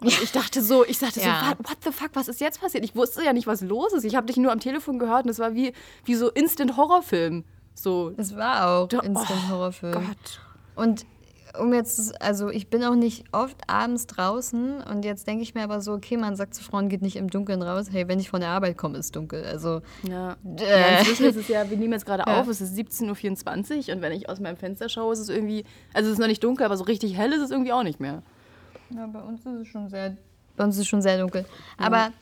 Und 0.00 0.08
ich 0.08 0.32
dachte 0.32 0.62
so, 0.62 0.84
ich 0.84 0.98
sagte 0.98 1.20
ja. 1.20 1.54
so, 1.58 1.64
what, 1.68 1.76
the 1.84 1.90
fuck, 1.90 2.10
was 2.14 2.28
ist 2.28 2.40
jetzt 2.40 2.60
passiert? 2.60 2.84
Ich 2.84 2.96
wusste 2.96 3.22
ja 3.22 3.32
nicht, 3.32 3.46
was 3.46 3.60
los 3.60 3.92
ist. 3.92 4.04
Ich 4.04 4.16
habe 4.16 4.26
dich 4.26 4.36
nur 4.36 4.52
am 4.52 4.60
Telefon 4.60 4.98
gehört 4.98 5.24
und 5.24 5.30
es 5.30 5.38
war 5.38 5.54
wie, 5.54 5.72
wie 6.04 6.14
so 6.14 6.30
Instant-Horrorfilm. 6.30 7.44
So. 7.74 8.12
Es 8.16 8.36
war 8.36 8.68
auch 8.68 8.88
Instant-Horrorfilm. 8.90 9.96
Oh 9.96 10.00
Gott. 10.00 10.40
Und 10.74 11.04
um 11.58 11.74
jetzt, 11.74 12.20
also 12.22 12.50
ich 12.50 12.68
bin 12.68 12.84
auch 12.84 12.94
nicht 12.94 13.24
oft 13.32 13.56
abends 13.66 14.06
draußen 14.06 14.82
und 14.82 15.04
jetzt 15.04 15.26
denke 15.26 15.42
ich 15.42 15.54
mir 15.54 15.62
aber 15.62 15.80
so, 15.80 15.92
okay, 15.92 16.16
man 16.16 16.36
sagt 16.36 16.54
zu 16.54 16.62
Frauen, 16.62 16.88
geht 16.88 17.02
nicht 17.02 17.16
im 17.16 17.28
Dunkeln 17.28 17.62
raus. 17.62 17.86
Hey, 17.90 18.08
wenn 18.08 18.20
ich 18.20 18.30
von 18.30 18.40
der 18.40 18.50
Arbeit 18.50 18.76
komme, 18.76 18.98
ist 18.98 19.16
dunkel. 19.16 19.44
Also. 19.44 19.82
Ja. 20.08 20.36
Äh. 20.58 20.68
ja 20.68 20.98
inzwischen 20.98 21.26
ist 21.26 21.36
es 21.36 21.48
ja, 21.48 21.68
wir 21.68 21.76
nehmen 21.76 21.92
jetzt 21.92 22.06
gerade 22.06 22.24
ja. 22.26 22.40
auf, 22.40 22.48
es 22.48 22.60
ist 22.60 22.76
17.24 22.76 23.88
Uhr 23.88 23.96
und 23.96 24.02
wenn 24.02 24.12
ich 24.12 24.28
aus 24.28 24.40
meinem 24.40 24.56
Fenster 24.56 24.88
schaue, 24.88 25.12
ist 25.12 25.18
es 25.18 25.28
irgendwie, 25.28 25.64
also 25.92 26.08
es 26.08 26.14
ist 26.14 26.18
noch 26.18 26.28
nicht 26.28 26.44
dunkel, 26.44 26.64
aber 26.64 26.76
so 26.76 26.84
richtig 26.84 27.16
hell 27.16 27.32
ist 27.32 27.42
es 27.42 27.50
irgendwie 27.50 27.72
auch 27.72 27.82
nicht 27.82 28.00
mehr. 28.00 28.22
Ja, 28.94 29.06
bei 29.06 29.20
uns 29.20 29.40
ist 29.46 29.54
es 29.54 29.68
schon 29.68 29.88
sehr, 29.88 30.16
bei 30.56 30.64
uns 30.64 30.76
ist 30.76 30.82
es 30.82 30.88
schon 30.88 31.02
sehr 31.02 31.18
dunkel. 31.18 31.44
Ja. 31.78 31.86
Aber 31.86 32.12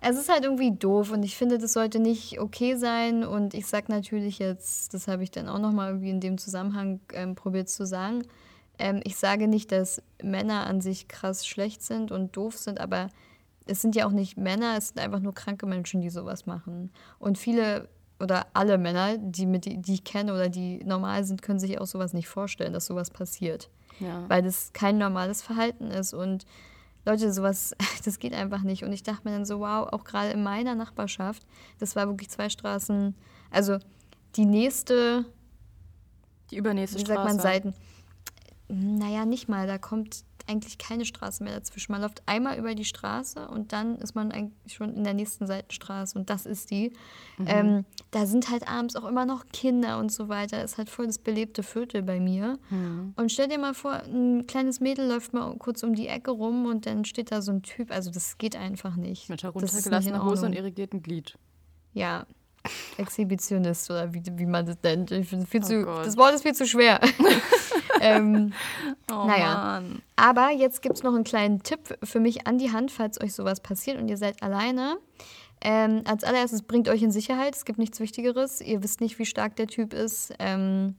es 0.00 0.16
ist 0.16 0.28
halt 0.28 0.44
irgendwie 0.44 0.72
doof 0.72 1.10
und 1.10 1.22
ich 1.22 1.36
finde, 1.36 1.58
das 1.58 1.72
sollte 1.72 1.98
nicht 1.98 2.40
okay 2.40 2.76
sein. 2.76 3.24
Und 3.24 3.54
ich 3.54 3.66
sage 3.66 3.86
natürlich 3.88 4.38
jetzt, 4.38 4.94
das 4.94 5.08
habe 5.08 5.22
ich 5.22 5.30
dann 5.30 5.48
auch 5.48 5.58
nochmal 5.58 5.90
irgendwie 5.90 6.10
in 6.10 6.20
dem 6.20 6.38
Zusammenhang 6.38 7.00
ähm, 7.12 7.34
probiert 7.34 7.68
zu 7.68 7.86
sagen, 7.86 8.22
ähm, 8.78 9.00
ich 9.04 9.16
sage 9.16 9.48
nicht, 9.48 9.72
dass 9.72 10.02
Männer 10.22 10.66
an 10.66 10.80
sich 10.80 11.08
krass 11.08 11.46
schlecht 11.46 11.82
sind 11.82 12.12
und 12.12 12.36
doof 12.36 12.56
sind, 12.56 12.78
aber 12.78 13.08
es 13.66 13.82
sind 13.82 13.96
ja 13.96 14.06
auch 14.06 14.12
nicht 14.12 14.36
Männer, 14.36 14.76
es 14.76 14.88
sind 14.88 15.00
einfach 15.00 15.20
nur 15.20 15.34
kranke 15.34 15.66
Menschen, 15.66 16.00
die 16.00 16.10
sowas 16.10 16.46
machen. 16.46 16.90
Und 17.18 17.38
viele 17.38 17.88
oder 18.20 18.46
alle 18.54 18.78
Männer, 18.78 19.18
die, 19.18 19.46
mit, 19.46 19.64
die 19.64 19.94
ich 19.94 20.04
kenne 20.04 20.32
oder 20.32 20.48
die 20.48 20.82
normal 20.84 21.24
sind, 21.24 21.42
können 21.42 21.58
sich 21.58 21.80
auch 21.80 21.86
sowas 21.86 22.12
nicht 22.12 22.28
vorstellen, 22.28 22.72
dass 22.72 22.86
sowas 22.86 23.10
passiert. 23.10 23.68
Ja. 24.00 24.24
Weil 24.28 24.42
das 24.42 24.72
kein 24.72 24.98
normales 24.98 25.42
Verhalten 25.42 25.90
ist. 25.90 26.14
Und 26.14 26.46
Leute, 27.04 27.32
sowas, 27.32 27.74
das 28.04 28.18
geht 28.18 28.34
einfach 28.34 28.62
nicht. 28.62 28.84
Und 28.84 28.92
ich 28.92 29.02
dachte 29.02 29.22
mir 29.24 29.34
dann 29.34 29.44
so, 29.44 29.60
wow, 29.60 29.88
auch 29.92 30.04
gerade 30.04 30.30
in 30.30 30.42
meiner 30.42 30.74
Nachbarschaft, 30.74 31.46
das 31.78 31.96
war 31.96 32.06
wirklich 32.06 32.30
zwei 32.30 32.48
Straßen, 32.48 33.14
also 33.50 33.78
die 34.34 34.44
nächste, 34.44 35.24
die 36.50 36.56
übernächste 36.56 36.98
wie 36.98 37.06
sagt 37.06 37.24
man, 37.24 37.38
Seiten, 37.38 37.74
naja, 38.68 39.24
nicht 39.24 39.48
mal. 39.48 39.66
Da 39.66 39.78
kommt 39.78 40.24
eigentlich 40.48 40.78
keine 40.78 41.04
Straße 41.04 41.42
mehr 41.42 41.54
dazwischen. 41.54 41.92
Man 41.92 42.00
läuft 42.00 42.22
einmal 42.26 42.58
über 42.58 42.74
die 42.74 42.84
Straße 42.84 43.48
und 43.48 43.72
dann 43.72 43.96
ist 43.96 44.14
man 44.14 44.32
eigentlich 44.32 44.74
schon 44.74 44.94
in 44.94 45.04
der 45.04 45.14
nächsten 45.14 45.46
Seitenstraße 45.46 46.18
und 46.18 46.30
das 46.30 46.46
ist 46.46 46.70
die. 46.70 46.92
Mhm. 47.38 47.46
Ähm, 47.46 47.84
da 48.10 48.26
sind 48.26 48.50
halt 48.50 48.68
abends 48.68 48.96
auch 48.96 49.04
immer 49.04 49.26
noch 49.26 49.46
Kinder 49.52 49.98
und 49.98 50.12
so 50.12 50.28
weiter. 50.28 50.62
Ist 50.62 50.78
halt 50.78 50.90
voll 50.90 51.06
das 51.06 51.18
belebte 51.18 51.62
Viertel 51.62 52.02
bei 52.02 52.20
mir. 52.20 52.58
Mhm. 52.70 53.14
Und 53.16 53.32
stell 53.32 53.48
dir 53.48 53.58
mal 53.58 53.74
vor, 53.74 53.92
ein 54.04 54.46
kleines 54.46 54.80
Mädel 54.80 55.08
läuft 55.08 55.32
mal 55.32 55.56
kurz 55.58 55.82
um 55.82 55.94
die 55.94 56.08
Ecke 56.08 56.30
rum 56.30 56.66
und 56.66 56.86
dann 56.86 57.04
steht 57.04 57.32
da 57.32 57.42
so 57.42 57.52
ein 57.52 57.62
Typ. 57.62 57.90
Also 57.90 58.10
das 58.10 58.38
geht 58.38 58.56
einfach 58.56 58.96
nicht. 58.96 59.28
Mit 59.28 59.42
heruntergelassener 59.42 60.24
Hose 60.24 60.46
und 60.46 60.52
irrigierten 60.52 61.02
Glied. 61.02 61.38
Ja, 61.92 62.26
Exhibitionist 62.96 63.90
oder 63.90 64.12
wie, 64.12 64.22
wie 64.32 64.46
man 64.46 64.66
das 64.66 64.76
nennt. 64.82 65.10
Ich 65.10 65.28
viel 65.28 65.60
oh 65.62 65.66
zu, 65.66 65.84
das 65.84 66.16
Wort 66.16 66.34
ist 66.34 66.42
viel 66.42 66.54
zu 66.54 66.66
schwer. 66.66 67.00
ähm, 68.06 68.52
oh 69.10 69.26
naja. 69.26 69.54
Mann. 69.54 70.02
Aber 70.16 70.50
jetzt 70.50 70.82
gibt 70.82 70.96
es 70.96 71.02
noch 71.02 71.14
einen 71.14 71.24
kleinen 71.24 71.62
Tipp 71.62 71.98
für 72.02 72.20
mich 72.20 72.46
an 72.46 72.58
die 72.58 72.72
Hand, 72.72 72.90
falls 72.90 73.20
euch 73.20 73.34
sowas 73.34 73.60
passiert 73.60 73.98
und 73.98 74.08
ihr 74.08 74.16
seid 74.16 74.42
alleine. 74.42 74.98
Ähm, 75.60 76.02
als 76.04 76.24
allererstes 76.24 76.62
bringt 76.62 76.88
euch 76.88 77.02
in 77.02 77.10
Sicherheit. 77.10 77.54
Es 77.56 77.64
gibt 77.64 77.78
nichts 77.78 78.00
Wichtigeres. 78.00 78.60
Ihr 78.60 78.82
wisst 78.82 79.00
nicht, 79.00 79.18
wie 79.18 79.26
stark 79.26 79.56
der 79.56 79.66
Typ 79.66 79.94
ist. 79.94 80.34
Ähm, 80.38 80.96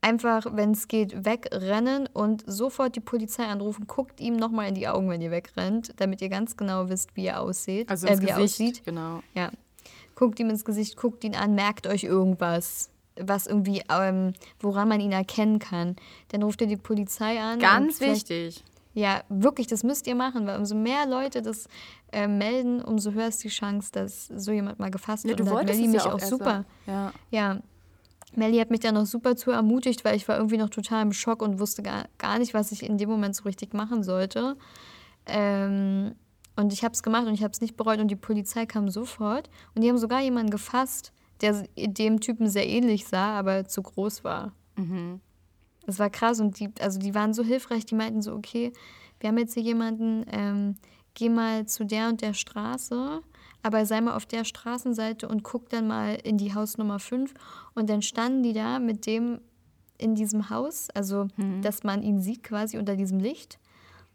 einfach, 0.00 0.46
wenn 0.52 0.72
es 0.72 0.88
geht, 0.88 1.24
wegrennen 1.24 2.08
und 2.12 2.42
sofort 2.46 2.96
die 2.96 3.00
Polizei 3.00 3.44
anrufen. 3.44 3.86
Guckt 3.86 4.20
ihm 4.20 4.36
nochmal 4.36 4.68
in 4.68 4.74
die 4.74 4.88
Augen, 4.88 5.10
wenn 5.10 5.20
ihr 5.20 5.30
wegrennt, 5.30 5.92
damit 5.96 6.22
ihr 6.22 6.28
ganz 6.28 6.56
genau 6.56 6.88
wisst, 6.88 7.16
wie 7.16 7.26
er 7.26 7.40
aussieht. 7.40 7.90
Also 7.90 8.06
äh, 8.06 8.12
wie 8.20 8.26
Gesicht, 8.26 8.30
er 8.30 8.42
aussieht. 8.42 8.84
Genau. 8.84 9.22
Ja. 9.34 9.50
Guckt 10.14 10.40
ihm 10.40 10.50
ins 10.50 10.64
Gesicht, 10.64 10.96
guckt 10.96 11.22
ihn 11.22 11.36
an, 11.36 11.54
merkt 11.54 11.86
euch 11.86 12.04
irgendwas 12.04 12.90
was 13.20 13.46
irgendwie, 13.46 13.82
ähm, 13.90 14.32
woran 14.60 14.88
man 14.88 15.00
ihn 15.00 15.12
erkennen 15.12 15.58
kann. 15.58 15.96
Dann 16.28 16.42
ruft 16.42 16.60
er 16.60 16.66
die 16.66 16.76
Polizei 16.76 17.40
an. 17.40 17.58
Ganz 17.58 18.00
wichtig. 18.00 18.64
Ja, 18.94 19.22
wirklich, 19.28 19.66
das 19.66 19.84
müsst 19.84 20.06
ihr 20.06 20.14
machen, 20.14 20.46
weil 20.46 20.58
umso 20.58 20.74
mehr 20.74 21.06
Leute 21.06 21.40
das 21.40 21.68
äh, 22.12 22.26
melden, 22.26 22.82
umso 22.82 23.12
höher 23.12 23.28
ist 23.28 23.44
die 23.44 23.48
Chance, 23.48 23.90
dass 23.92 24.26
so 24.26 24.50
jemand 24.50 24.78
mal 24.78 24.90
gefasst 24.90 25.24
wird. 25.24 25.38
Ja, 25.38 25.44
du 25.44 25.50
und 25.50 25.56
wolltest 25.56 25.78
Melli 25.78 25.92
mich 25.92 26.04
ja 26.04 26.10
auch, 26.10 26.14
auch 26.14 26.20
super. 26.20 26.64
Ja. 26.86 27.12
ja. 27.30 27.60
Melli 28.34 28.58
hat 28.58 28.70
mich 28.70 28.80
dann 28.80 28.94
noch 28.94 29.06
super 29.06 29.36
zu 29.36 29.50
ermutigt, 29.50 30.04
weil 30.04 30.16
ich 30.16 30.26
war 30.28 30.36
irgendwie 30.36 30.58
noch 30.58 30.68
total 30.68 31.02
im 31.02 31.12
Schock 31.12 31.42
und 31.42 31.60
wusste 31.60 31.82
gar, 31.82 32.06
gar 32.18 32.38
nicht, 32.38 32.54
was 32.54 32.72
ich 32.72 32.82
in 32.82 32.98
dem 32.98 33.08
Moment 33.08 33.36
so 33.36 33.44
richtig 33.44 33.72
machen 33.72 34.02
sollte. 34.02 34.56
Ähm, 35.26 36.14
und 36.56 36.72
ich 36.72 36.82
habe 36.82 36.92
es 36.92 37.02
gemacht 37.02 37.26
und 37.26 37.34
ich 37.34 37.44
habe 37.44 37.52
es 37.52 37.60
nicht 37.60 37.76
bereut 37.76 38.00
und 38.00 38.08
die 38.08 38.16
Polizei 38.16 38.66
kam 38.66 38.88
sofort 38.88 39.48
und 39.74 39.82
die 39.82 39.88
haben 39.88 39.98
sogar 39.98 40.20
jemanden 40.22 40.50
gefasst, 40.50 41.12
der 41.40 41.64
dem 41.76 42.20
Typen 42.20 42.48
sehr 42.48 42.68
ähnlich 42.68 43.06
sah, 43.06 43.38
aber 43.38 43.66
zu 43.66 43.82
groß 43.82 44.24
war. 44.24 44.52
Mhm. 44.76 45.20
Das 45.86 45.98
war 45.98 46.10
krass 46.10 46.40
und 46.40 46.58
die, 46.60 46.70
also 46.80 46.98
die 46.98 47.14
waren 47.14 47.32
so 47.32 47.42
hilfreich, 47.42 47.86
die 47.86 47.94
meinten 47.94 48.20
so, 48.20 48.34
okay, 48.34 48.72
wir 49.20 49.28
haben 49.28 49.38
jetzt 49.38 49.54
hier 49.54 49.62
jemanden, 49.62 50.24
ähm, 50.30 50.74
geh 51.14 51.28
mal 51.28 51.66
zu 51.66 51.84
der 51.84 52.08
und 52.08 52.20
der 52.20 52.34
Straße, 52.34 53.20
aber 53.62 53.86
sei 53.86 54.00
mal 54.00 54.14
auf 54.14 54.26
der 54.26 54.44
Straßenseite 54.44 55.28
und 55.28 55.42
guck 55.42 55.68
dann 55.68 55.88
mal 55.88 56.18
in 56.22 56.38
die 56.38 56.54
Hausnummer 56.54 56.98
5. 56.98 57.34
Und 57.74 57.90
dann 57.90 58.02
standen 58.02 58.42
die 58.42 58.52
da 58.52 58.78
mit 58.78 59.06
dem 59.06 59.40
in 59.98 60.14
diesem 60.14 60.48
Haus, 60.48 60.88
also 60.90 61.26
mhm. 61.36 61.60
dass 61.62 61.82
man 61.82 62.02
ihn 62.02 62.20
sieht 62.20 62.44
quasi 62.44 62.78
unter 62.78 62.94
diesem 62.94 63.18
Licht. 63.18 63.58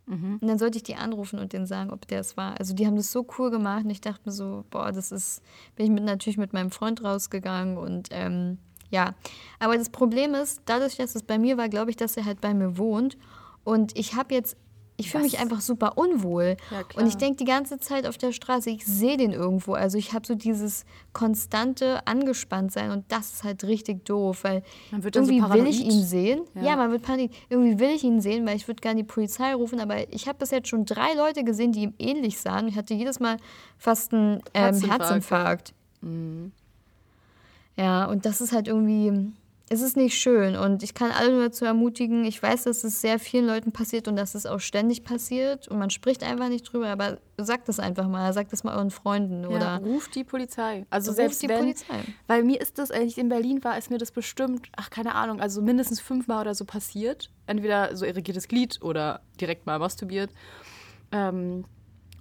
Mhm. 0.06 0.40
Und 0.42 0.48
dann 0.48 0.58
sollte 0.58 0.78
ich 0.78 0.84
die 0.84 0.96
anrufen 0.96 1.40
und 1.40 1.54
denen 1.54 1.66
sagen, 1.66 1.92
ob 1.92 2.08
der 2.08 2.20
es 2.20 2.36
war. 2.36 2.60
Also 2.60 2.74
die 2.74 2.86
haben 2.86 2.96
das 2.96 3.12
so 3.12 3.26
cool 3.38 3.52
gemacht 3.52 3.86
und 3.86 3.90
ich 3.90 4.02
dachte 4.02 4.22
mir 4.26 4.32
so, 4.32 4.66
boah, 4.70 4.92
das 4.92 5.12
ist, 5.12 5.42
bin 5.76 5.86
ich 5.86 5.92
mit, 5.92 6.04
natürlich 6.04 6.38
mit 6.38 6.54
meinem 6.54 6.72
Freund 6.72 7.04
rausgegangen 7.04 7.78
und 7.78 8.10
ähm, 8.12 8.58
ja. 8.90 9.16
Aber 9.60 9.78
das 9.78 9.90
Problem 9.90 10.34
ist, 10.34 10.62
dadurch, 10.66 10.98
dass 10.98 11.16
es 11.16 11.24
bei 11.24 11.40
mir 11.40 11.58
war, 11.58 11.70
glaube 11.70 11.90
ich, 11.90 11.98
dass 11.98 12.18
er 12.18 12.26
halt 12.26 12.42
bei 12.42 12.54
mir 12.54 12.78
wohnt 12.78 13.18
und 13.64 13.98
ich 13.98 14.16
habe 14.16 14.34
jetzt 14.34 14.58
ich 15.04 15.12
fühle 15.12 15.24
mich 15.24 15.40
einfach 15.40 15.62
super 15.62 15.98
unwohl. 15.98 16.58
Ja, 16.72 16.84
und 16.96 17.08
ich 17.08 17.18
denke 17.18 17.38
die 17.38 17.46
ganze 17.46 17.78
Zeit 17.80 18.08
auf 18.08 18.18
der 18.18 18.32
Straße, 18.32 18.70
ich 18.70 18.86
sehe 18.86 19.18
den 19.18 19.32
irgendwo. 19.32 19.74
Also 19.74 19.98
ich 19.98 20.14
habe 20.14 20.26
so 20.26 20.36
dieses 20.36 20.86
konstante 21.12 22.06
Angespanntsein 22.08 22.92
und 22.92 23.06
das 23.10 23.34
ist 23.34 23.44
halt 23.44 23.64
richtig 23.64 24.06
doof, 24.06 24.44
weil 24.44 24.64
irgendwie 24.92 25.42
so 25.42 25.54
will 25.54 25.68
ich 25.68 25.84
ihn 25.84 26.04
sehen. 26.04 26.42
Ja. 26.56 26.64
ja. 26.64 26.76
man 26.76 26.92
wird 26.92 27.04
panik. 27.04 27.32
Irgendwie 27.50 27.80
will 27.80 27.90
ich 27.90 28.04
ihn 28.04 28.22
sehen, 28.22 28.46
weil 28.46 28.56
ich 28.56 28.68
würde 28.68 28.82
gerne 28.82 29.02
die 29.02 29.08
Polizei 29.08 29.54
rufen, 29.54 29.80
aber 29.80 30.12
ich 30.14 30.28
habe 30.28 30.38
bis 30.40 30.52
jetzt 30.52 30.70
schon 30.70 30.86
drei 30.86 31.14
Leute 31.16 31.44
gesehen, 31.44 31.72
die 31.72 31.84
ihm 31.84 31.94
ähnlich 32.00 32.40
sahen. 32.40 32.68
Ich 32.68 32.76
hatte 32.76 32.94
jedes 32.94 33.20
Mal 33.20 33.38
fast 33.78 34.14
einen 34.14 34.42
ähm, 34.54 34.64
Herzinfarkt. 34.64 35.04
Herzinfarkt. 35.04 35.74
Mhm. 36.02 36.52
Ja, 37.76 38.06
und 38.06 38.26
das 38.26 38.40
ist 38.40 38.52
halt 38.52 38.68
irgendwie 38.68 39.34
es 39.74 39.82
ist 39.82 39.98
nicht 39.98 40.16
schön 40.18 40.56
und 40.56 40.84
ich 40.84 40.94
kann 40.94 41.12
alle 41.12 41.32
nur 41.32 41.42
dazu 41.46 41.66
ermutigen, 41.66 42.26
ich 42.26 42.42
weiß, 42.42 42.66
dass 42.66 42.84
es 42.84 43.02
sehr 43.02 43.18
vielen 43.18 43.48
Leuten 43.48 43.72
passiert 43.72 44.08
und 44.08 44.16
dass 44.16 44.36
es 44.36 44.46
auch 44.46 44.60
ständig 44.60 45.04
passiert 45.04 45.68
und 45.68 45.80
man 45.80 45.90
spricht 45.90 46.24
einfach 46.24 46.48
nicht 46.48 46.72
drüber, 46.72 46.90
aber 46.90 47.18
sagt 47.38 47.70
es 47.70 47.80
einfach 47.80 48.08
mal, 48.08 48.32
sagt 48.34 48.54
es 48.54 48.64
mal 48.64 48.76
euren 48.76 48.92
Freunden 48.92 49.48
oder 49.48 49.60
ja, 49.60 49.76
ruft 49.78 50.14
die 50.14 50.24
Polizei. 50.24 50.86
Also 50.92 51.10
ruft 51.10 51.18
selbst 51.18 51.42
die 51.42 51.50
wenn, 51.50 51.60
Polizei. 51.60 51.96
weil 52.28 52.44
mir 52.44 52.62
ist 52.62 52.78
das, 52.78 52.92
als 52.92 53.06
ich 53.06 53.18
in 53.18 53.30
Berlin 53.30 53.64
war, 53.64 53.78
ist 53.78 53.90
mir 53.90 53.98
das 53.98 54.12
bestimmt, 54.12 54.68
ach 54.76 54.92
keine 54.92 55.16
Ahnung, 55.16 55.42
also 55.42 55.62
mindestens 55.62 56.00
fünfmal 56.00 56.42
oder 56.42 56.54
so 56.54 56.66
passiert, 56.66 57.32
entweder 57.48 57.96
so 57.96 58.06
irrigiertes 58.06 58.48
Glied 58.48 58.80
oder 58.84 59.22
direkt 59.42 59.66
mal 59.66 59.80
masturbiert, 59.80 60.30
ähm, 61.12 61.66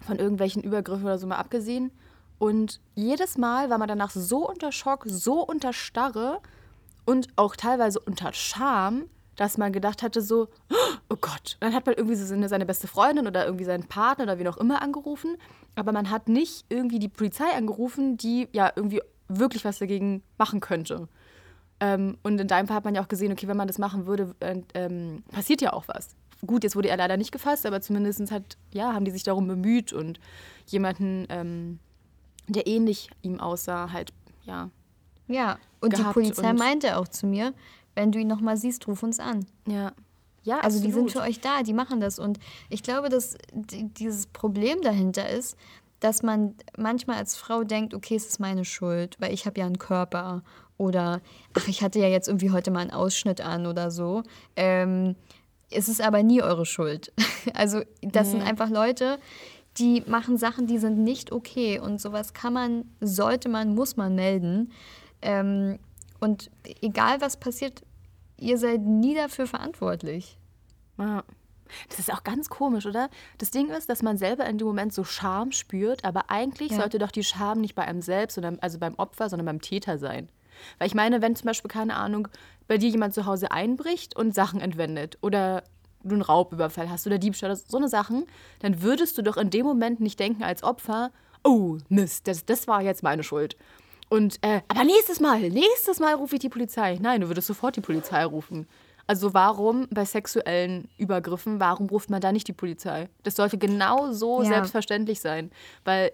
von 0.00 0.18
irgendwelchen 0.18 0.62
Übergriffen 0.62 1.04
oder 1.04 1.18
so 1.18 1.26
mal 1.26 1.36
abgesehen 1.36 1.92
und 2.38 2.80
jedes 2.94 3.38
Mal 3.38 3.70
war 3.70 3.78
man 3.78 3.86
danach 3.86 4.10
so 4.10 4.48
unter 4.48 4.72
Schock, 4.72 5.04
so 5.06 5.46
unter 5.46 5.72
Starre, 5.72 6.40
und 7.04 7.28
auch 7.36 7.56
teilweise 7.56 8.00
unter 8.00 8.32
Scham, 8.32 9.04
dass 9.36 9.58
man 9.58 9.72
gedacht 9.72 10.02
hatte, 10.02 10.20
so, 10.20 10.48
oh 11.08 11.16
Gott. 11.20 11.56
Und 11.60 11.62
dann 11.62 11.74
hat 11.74 11.86
man 11.86 11.94
irgendwie 11.94 12.16
so 12.16 12.26
seine, 12.26 12.66
beste 12.66 12.86
Freundin 12.86 13.26
oder 13.26 13.44
irgendwie 13.44 13.64
seinen 13.64 13.84
Partner 13.84 14.24
oder 14.24 14.38
wie 14.38 14.48
auch 14.48 14.58
immer 14.58 14.82
angerufen. 14.82 15.36
Aber 15.74 15.92
man 15.92 16.10
hat 16.10 16.28
nicht 16.28 16.66
irgendwie 16.68 16.98
die 16.98 17.08
Polizei 17.08 17.50
angerufen, 17.56 18.16
die 18.16 18.48
ja 18.52 18.70
irgendwie 18.74 19.00
wirklich 19.28 19.64
was 19.64 19.78
dagegen 19.78 20.22
machen 20.38 20.60
könnte. 20.60 21.08
Ähm, 21.80 22.18
und 22.22 22.40
in 22.40 22.46
deinem 22.46 22.68
Fall 22.68 22.76
hat 22.76 22.84
man 22.84 22.94
ja 22.94 23.02
auch 23.02 23.08
gesehen, 23.08 23.32
okay, 23.32 23.48
wenn 23.48 23.56
man 23.56 23.68
das 23.68 23.78
machen 23.78 24.06
würde, 24.06 24.34
äh, 24.40 24.60
ähm, 24.74 25.24
passiert 25.32 25.62
ja 25.62 25.72
auch 25.72 25.88
was. 25.88 26.14
Gut, 26.46 26.64
jetzt 26.64 26.76
wurde 26.76 26.88
er 26.88 26.96
leider 26.96 27.16
nicht 27.16 27.32
gefasst, 27.32 27.66
aber 27.66 27.80
zumindest 27.80 28.30
hat, 28.30 28.56
ja, 28.72 28.92
haben 28.92 29.04
die 29.04 29.10
sich 29.10 29.22
darum 29.22 29.46
bemüht 29.48 29.92
und 29.92 30.20
jemanden, 30.66 31.26
ähm, 31.30 31.78
der 32.48 32.66
ähnlich 32.66 33.10
ihm 33.22 33.40
aussah, 33.40 33.92
halt, 33.92 34.12
ja, 34.44 34.70
ja, 35.28 35.58
und 35.80 35.96
die 35.96 36.02
Polizei 36.02 36.50
und 36.50 36.58
meinte 36.58 36.96
auch 36.98 37.08
zu 37.08 37.26
mir, 37.26 37.52
wenn 37.94 38.12
du 38.12 38.18
ihn 38.18 38.28
nochmal 38.28 38.56
siehst, 38.56 38.86
ruf 38.88 39.02
uns 39.02 39.18
an. 39.20 39.46
Ja. 39.66 39.92
Ja, 40.44 40.58
Also 40.58 40.78
die 40.82 40.90
sind 40.90 41.04
absolut. 41.04 41.12
für 41.12 41.20
euch 41.30 41.40
da, 41.40 41.62
die 41.62 41.72
machen 41.72 42.00
das. 42.00 42.18
Und 42.18 42.40
ich 42.68 42.82
glaube, 42.82 43.08
dass 43.08 43.36
die- 43.52 43.88
dieses 43.90 44.26
Problem 44.26 44.80
dahinter 44.82 45.28
ist, 45.28 45.56
dass 46.00 46.24
man 46.24 46.56
manchmal 46.76 47.18
als 47.18 47.36
Frau 47.36 47.62
denkt, 47.62 47.94
okay, 47.94 48.16
es 48.16 48.26
ist 48.26 48.40
meine 48.40 48.64
Schuld, 48.64 49.16
weil 49.20 49.32
ich 49.32 49.46
habe 49.46 49.60
ja 49.60 49.66
einen 49.66 49.78
Körper. 49.78 50.42
Oder, 50.78 51.20
ach, 51.56 51.68
ich 51.68 51.80
hatte 51.82 52.00
ja 52.00 52.08
jetzt 52.08 52.26
irgendwie 52.26 52.50
heute 52.50 52.72
mal 52.72 52.80
einen 52.80 52.90
Ausschnitt 52.90 53.40
an 53.40 53.66
oder 53.66 53.92
so. 53.92 54.24
Ähm, 54.56 55.14
es 55.70 55.88
ist 55.88 56.00
aber 56.00 56.24
nie 56.24 56.42
eure 56.42 56.66
Schuld. 56.66 57.12
Also 57.54 57.82
das 58.02 58.30
sind 58.32 58.42
einfach 58.42 58.68
Leute, 58.70 59.18
die 59.78 60.02
machen 60.06 60.38
Sachen, 60.38 60.66
die 60.66 60.78
sind 60.78 60.98
nicht 60.98 61.30
okay. 61.32 61.78
Und 61.78 62.00
sowas 62.00 62.34
kann 62.34 62.52
man, 62.52 62.84
sollte 63.00 63.48
man, 63.48 63.74
muss 63.76 63.96
man 63.96 64.14
melden. 64.16 64.72
Ähm, 65.22 65.78
und 66.20 66.50
egal 66.80 67.20
was 67.20 67.36
passiert, 67.36 67.82
ihr 68.38 68.58
seid 68.58 68.82
nie 68.82 69.14
dafür 69.14 69.46
verantwortlich. 69.46 70.38
Ja. 70.98 71.24
Das 71.88 71.98
ist 71.98 72.12
auch 72.12 72.22
ganz 72.22 72.50
komisch, 72.50 72.84
oder? 72.84 73.08
Das 73.38 73.50
Ding 73.50 73.70
ist, 73.70 73.88
dass 73.88 74.02
man 74.02 74.18
selber 74.18 74.44
in 74.46 74.58
dem 74.58 74.66
Moment 74.66 74.92
so 74.92 75.04
Scham 75.04 75.52
spürt, 75.52 76.04
aber 76.04 76.30
eigentlich 76.30 76.72
Ja. 76.72 76.78
sollte 76.78 76.98
doch 76.98 77.10
die 77.10 77.24
Scham 77.24 77.60
nicht 77.60 77.74
bei 77.74 77.84
einem 77.84 78.02
selbst, 78.02 78.34
sondern, 78.34 78.58
also 78.60 78.78
beim 78.78 78.94
Opfer, 78.96 79.30
sondern 79.30 79.46
beim 79.46 79.60
Täter 79.62 79.96
sein. 79.96 80.28
Weil 80.78 80.88
ich 80.88 80.94
meine, 80.94 81.22
wenn 81.22 81.34
zum 81.34 81.46
Beispiel, 81.46 81.70
keine 81.70 81.96
Ahnung, 81.96 82.28
bei 82.68 82.76
dir 82.76 82.90
jemand 82.90 83.14
zu 83.14 83.24
Hause 83.26 83.50
einbricht 83.50 84.14
und 84.14 84.34
Sachen 84.34 84.60
entwendet 84.60 85.16
oder 85.22 85.64
du 86.04 86.14
einen 86.14 86.22
Raubüberfall 86.22 86.90
hast 86.90 87.06
oder 87.06 87.18
Diebstahl, 87.18 87.50
oder 87.50 87.56
so 87.66 87.78
eine 87.78 87.88
Sachen, 87.88 88.26
dann 88.60 88.82
würdest 88.82 89.16
du 89.16 89.22
doch 89.22 89.36
in 89.36 89.50
dem 89.50 89.64
Moment 89.64 90.00
nicht 90.00 90.20
denken 90.20 90.42
als 90.42 90.62
Opfer, 90.62 91.10
oh 91.42 91.78
Mist, 91.88 92.28
das, 92.28 92.44
das 92.44 92.68
war 92.68 92.82
jetzt 92.82 93.02
meine 93.02 93.22
Schuld. 93.22 93.56
Und, 94.12 94.38
äh, 94.42 94.60
aber 94.68 94.84
nächstes 94.84 95.20
Mal, 95.20 95.40
nächstes 95.40 95.98
Mal 95.98 96.14
rufe 96.14 96.34
ich 96.36 96.40
die 96.40 96.50
Polizei. 96.50 96.98
Nein, 97.00 97.22
du 97.22 97.28
würdest 97.28 97.46
sofort 97.46 97.76
die 97.76 97.80
Polizei 97.80 98.22
rufen. 98.26 98.66
Also 99.06 99.32
warum 99.32 99.88
bei 99.90 100.04
sexuellen 100.04 100.88
Übergriffen, 100.98 101.60
warum 101.60 101.86
ruft 101.88 102.10
man 102.10 102.20
da 102.20 102.30
nicht 102.30 102.46
die 102.46 102.52
Polizei? 102.52 103.08
Das 103.22 103.36
sollte 103.36 103.56
genau 103.56 104.12
so 104.12 104.42
Ja. 104.42 104.48
selbstverständlich 104.48 105.20
sein. 105.20 105.50
Weil 105.84 106.12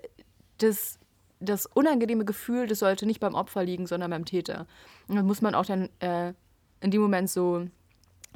das, 0.58 1.00
das 1.40 1.66
unangenehme 1.66 2.24
Gefühl, 2.24 2.68
das 2.68 2.78
sollte 2.78 3.04
nicht 3.04 3.18
beim 3.18 3.34
Opfer 3.34 3.64
liegen, 3.64 3.88
sondern 3.88 4.12
beim 4.12 4.24
Täter. 4.24 4.66
Und 5.08 5.16
dann 5.16 5.26
muss 5.26 5.42
man 5.42 5.56
auch 5.56 5.66
dann 5.66 5.88
äh, 5.98 6.34
in 6.80 6.92
dem 6.92 7.00
Moment 7.02 7.28
so 7.28 7.66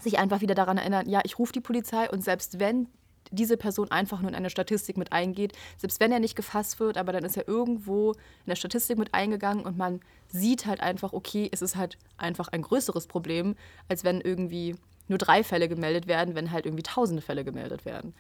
sich 0.01 0.19
einfach 0.19 0.41
wieder 0.41 0.57
daran 0.57 0.77
erinnern, 0.77 1.09
ja, 1.09 1.21
ich 1.23 1.39
rufe 1.39 1.53
die 1.53 1.61
Polizei 1.61 2.11
und 2.11 2.25
selbst 2.25 2.59
wenn 2.59 2.89
diese 3.33 3.57
Person 3.57 3.91
einfach 3.91 4.21
nur 4.21 4.29
in 4.31 4.35
eine 4.37 4.51
Statistik 4.51 4.97
mit 4.97 5.13
eingeht, 5.13 5.53
selbst 5.79 5.99
wenn 6.01 6.13
er 6.13 6.21
nicht 6.21 6.37
gefasst 6.37 6.79
wird, 6.79 6.97
aber 6.97 7.13
dann 7.13 7.25
ist 7.25 7.37
er 7.37 7.49
irgendwo 7.49 8.13
in 8.13 8.19
der 8.49 8.57
Statistik 8.57 8.99
mit 8.99 9.13
eingegangen 9.15 9.65
und 9.65 9.77
man 9.77 10.01
sieht 10.29 10.67
halt 10.67 10.81
einfach, 10.81 11.13
okay, 11.13 11.49
es 11.53 11.63
ist 11.63 11.77
halt 11.77 11.99
einfach 12.17 12.49
ein 12.49 12.63
größeres 12.63 13.07
Problem, 13.07 13.57
als 13.89 14.05
wenn 14.05 14.21
irgendwie 14.21 14.77
nur 15.09 15.19
drei 15.19 15.43
Fälle 15.43 15.69
gemeldet 15.69 16.07
werden, 16.07 16.35
wenn 16.35 16.53
halt 16.53 16.65
irgendwie 16.67 16.85
tausende 16.85 17.23
Fälle 17.23 17.45
gemeldet 17.45 17.85
werden. 17.85 18.15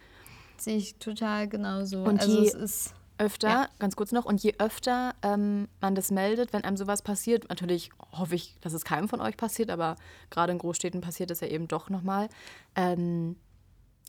Sehe 0.58 0.76
ich 0.76 0.96
total 0.96 1.48
genauso. 1.48 2.02
Und 2.04 2.20
also 2.20 2.40
je- 2.40 2.48
es 2.48 2.54
ist 2.54 2.94
Öfter, 3.18 3.48
Ja. 3.48 3.68
ganz 3.78 3.94
kurz 3.94 4.10
noch, 4.10 4.24
und 4.24 4.42
je 4.42 4.54
öfter 4.58 5.14
ähm, 5.22 5.68
man 5.80 5.94
das 5.94 6.10
meldet, 6.10 6.52
wenn 6.52 6.64
einem 6.64 6.76
sowas 6.76 7.02
passiert, 7.02 7.48
natürlich 7.50 7.90
hoffe 8.10 8.34
ich, 8.34 8.56
dass 8.62 8.72
es 8.72 8.84
keinem 8.84 9.08
von 9.08 9.20
euch 9.20 9.36
passiert, 9.36 9.70
aber 9.70 9.96
gerade 10.30 10.50
in 10.50 10.58
Großstädten 10.58 11.00
passiert 11.02 11.30
es 11.30 11.40
ja 11.40 11.46
eben 11.46 11.68
doch 11.68 11.88
nochmal, 11.88 12.28
ähm, 12.74 13.36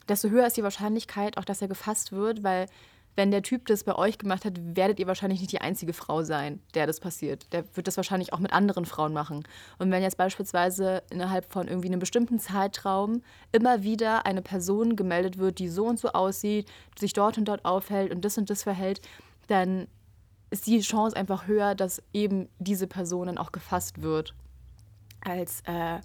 desto 0.08 0.30
höher 0.30 0.48
ist 0.48 0.58
die 0.58 0.64
Wahrscheinlichkeit 0.64 1.38
auch, 1.38 1.46
dass 1.46 1.62
er 1.62 1.68
gefasst 1.68 2.12
wird, 2.12 2.44
weil 2.44 2.68
wenn 3.16 3.32
der 3.32 3.44
Typ 3.44 3.68
das 3.68 3.84
bei 3.84 3.96
euch 3.96 4.18
gemacht 4.18 4.44
hat, 4.44 4.54
werdet 4.76 5.00
ihr 5.00 5.08
wahrscheinlich 5.08 5.40
nicht 5.40 5.52
die 5.52 5.62
einzige 5.62 5.94
Frau 5.94 6.24
sein, 6.24 6.62
der 6.74 6.88
das 6.88 7.00
passiert. 7.00 7.52
Der 7.54 7.64
wird 7.76 7.88
das 7.88 7.98
wahrscheinlich 7.98 8.34
auch 8.34 8.40
mit 8.40 8.52
anderen 8.52 8.86
Frauen 8.86 9.14
machen. 9.14 9.44
Und 9.78 9.92
wenn 9.92 10.02
jetzt 10.02 10.18
beispielsweise 10.18 11.04
innerhalb 11.12 11.52
von 11.52 11.68
irgendwie 11.68 11.90
einem 11.90 12.00
bestimmten 12.00 12.40
Zeitraum 12.40 13.22
immer 13.52 13.84
wieder 13.84 14.26
eine 14.26 14.42
Person 14.42 14.96
gemeldet 14.96 15.38
wird, 15.38 15.60
die 15.60 15.70
so 15.70 15.86
und 15.86 16.00
so 16.00 16.10
aussieht, 16.10 16.68
sich 16.98 17.14
dort 17.14 17.38
und 17.38 17.46
dort 17.46 17.66
aufhält 17.66 18.12
und 18.12 18.26
das 18.26 18.38
und 18.38 18.50
das 18.50 18.64
verhält, 18.64 19.00
dann 19.48 19.88
ist 20.50 20.66
die 20.66 20.80
Chance 20.82 21.16
einfach 21.16 21.48
höher, 21.48 21.76
dass 21.76 22.02
eben 22.14 22.50
diese 22.60 22.88
Person 22.88 23.28
dann 23.28 23.38
auch 23.38 23.52
gefasst 23.52 24.02
wird, 24.02 24.34
als, 25.22 25.62
äh, 25.66 26.00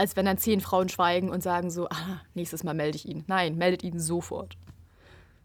als 0.00 0.16
wenn 0.16 0.24
dann 0.24 0.38
zehn 0.38 0.62
Frauen 0.62 0.88
schweigen 0.88 1.28
und 1.28 1.42
sagen 1.42 1.70
so, 1.70 1.86
ah, 1.90 2.22
nächstes 2.34 2.64
Mal 2.64 2.72
melde 2.72 2.96
ich 2.96 3.06
ihn. 3.06 3.22
Nein, 3.26 3.56
meldet 3.56 3.82
ihn 3.84 4.00
sofort. 4.00 4.56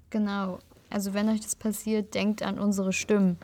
genau. 0.10 0.60
Also 0.90 1.14
wenn 1.14 1.28
euch 1.28 1.42
das 1.42 1.56
passiert, 1.58 2.14
denkt 2.14 2.42
an 2.42 2.58
unsere 2.58 2.94
Stimmen. 2.94 3.38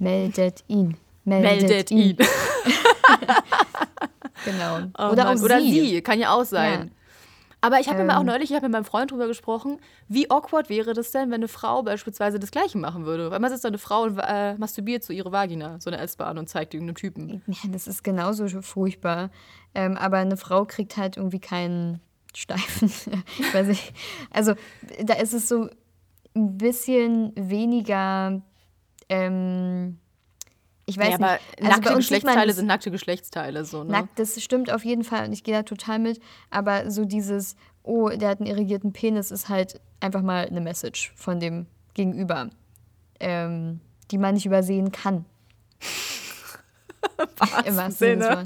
Meldet 0.00 0.64
ihn. 0.66 0.96
Meldet, 1.24 1.68
Meldet 1.68 1.90
ihn. 1.92 1.98
ihn. 1.98 2.16
Genau. 4.44 4.78
Oh 4.98 5.10
oder 5.12 5.24
Mann, 5.24 5.38
auch 5.38 5.42
oder 5.42 5.60
sie. 5.60 5.80
sie, 5.90 6.02
kann 6.02 6.20
ja 6.20 6.32
auch 6.32 6.44
sein. 6.44 6.92
Aber 7.60 7.80
ich 7.80 7.88
habe 7.88 8.04
mir 8.04 8.16
auch 8.16 8.20
Ähm. 8.20 8.26
neulich, 8.26 8.50
ich 8.50 8.56
habe 8.56 8.66
mit 8.66 8.72
meinem 8.72 8.84
Freund 8.84 9.10
drüber 9.10 9.26
gesprochen, 9.26 9.78
wie 10.08 10.30
awkward 10.30 10.68
wäre 10.68 10.92
das 10.92 11.10
denn, 11.10 11.30
wenn 11.30 11.36
eine 11.36 11.48
Frau 11.48 11.82
beispielsweise 11.82 12.38
das 12.38 12.50
Gleiche 12.50 12.78
machen 12.78 13.06
würde? 13.06 13.30
Weil 13.30 13.40
man 13.40 13.50
sitzt 13.50 13.64
da 13.64 13.68
eine 13.68 13.78
Frau 13.78 14.02
und 14.02 14.18
äh, 14.18 14.54
masturbiert 14.54 15.02
so 15.02 15.12
ihre 15.12 15.32
Vagina, 15.32 15.80
so 15.80 15.90
eine 15.90 15.98
S-Bahn 15.98 16.38
und 16.38 16.48
zeigt 16.48 16.74
irgendeinem 16.74 16.96
Typen. 16.96 17.42
Ja, 17.46 17.70
das 17.70 17.86
ist 17.88 18.04
genauso 18.04 18.46
furchtbar. 18.62 19.30
Ähm, 19.74 19.96
aber 19.96 20.18
eine 20.18 20.36
Frau 20.36 20.64
kriegt 20.64 20.96
halt 20.96 21.16
irgendwie 21.16 21.40
keinen 21.40 22.00
Steifen. 22.34 22.88
ich 23.38 23.54
weiß 23.54 23.66
nicht. 23.66 23.92
Also 24.30 24.54
da 25.02 25.14
ist 25.14 25.32
es 25.32 25.48
so 25.48 25.68
ein 26.34 26.58
bisschen 26.58 27.32
weniger. 27.34 28.42
Ähm, 29.08 29.98
ich 30.86 30.96
weiß 30.98 31.08
ja, 31.08 31.14
aber 31.16 31.32
nicht. 31.32 31.42
Also 31.62 31.70
nackte 31.70 31.94
Geschlechtsteile 31.96 32.52
sind 32.52 32.66
nackte 32.66 32.90
Geschlechtsteile. 32.90 33.64
So, 33.64 33.84
ne? 33.84 33.90
Nackt, 33.92 34.18
das 34.18 34.40
stimmt 34.42 34.72
auf 34.72 34.84
jeden 34.84 35.04
Fall 35.04 35.26
und 35.26 35.32
ich 35.32 35.42
gehe 35.44 35.54
da 35.54 35.62
total 35.62 35.98
mit. 35.98 36.20
Aber 36.50 36.90
so 36.90 37.04
dieses, 37.04 37.56
oh, 37.82 38.08
der 38.08 38.28
hat 38.30 38.40
einen 38.40 38.48
irrigierten 38.48 38.92
Penis, 38.92 39.30
ist 39.30 39.48
halt 39.48 39.80
einfach 40.00 40.22
mal 40.22 40.46
eine 40.46 40.60
Message 40.60 41.12
von 41.16 41.40
dem 41.40 41.66
Gegenüber, 41.94 42.50
ähm, 43.20 43.80
die 44.10 44.18
man 44.18 44.34
nicht 44.34 44.46
übersehen 44.46 44.92
kann. 44.92 45.24
Im 47.64 47.76
wahrsten 47.76 47.92
Sinne. 48.18 48.44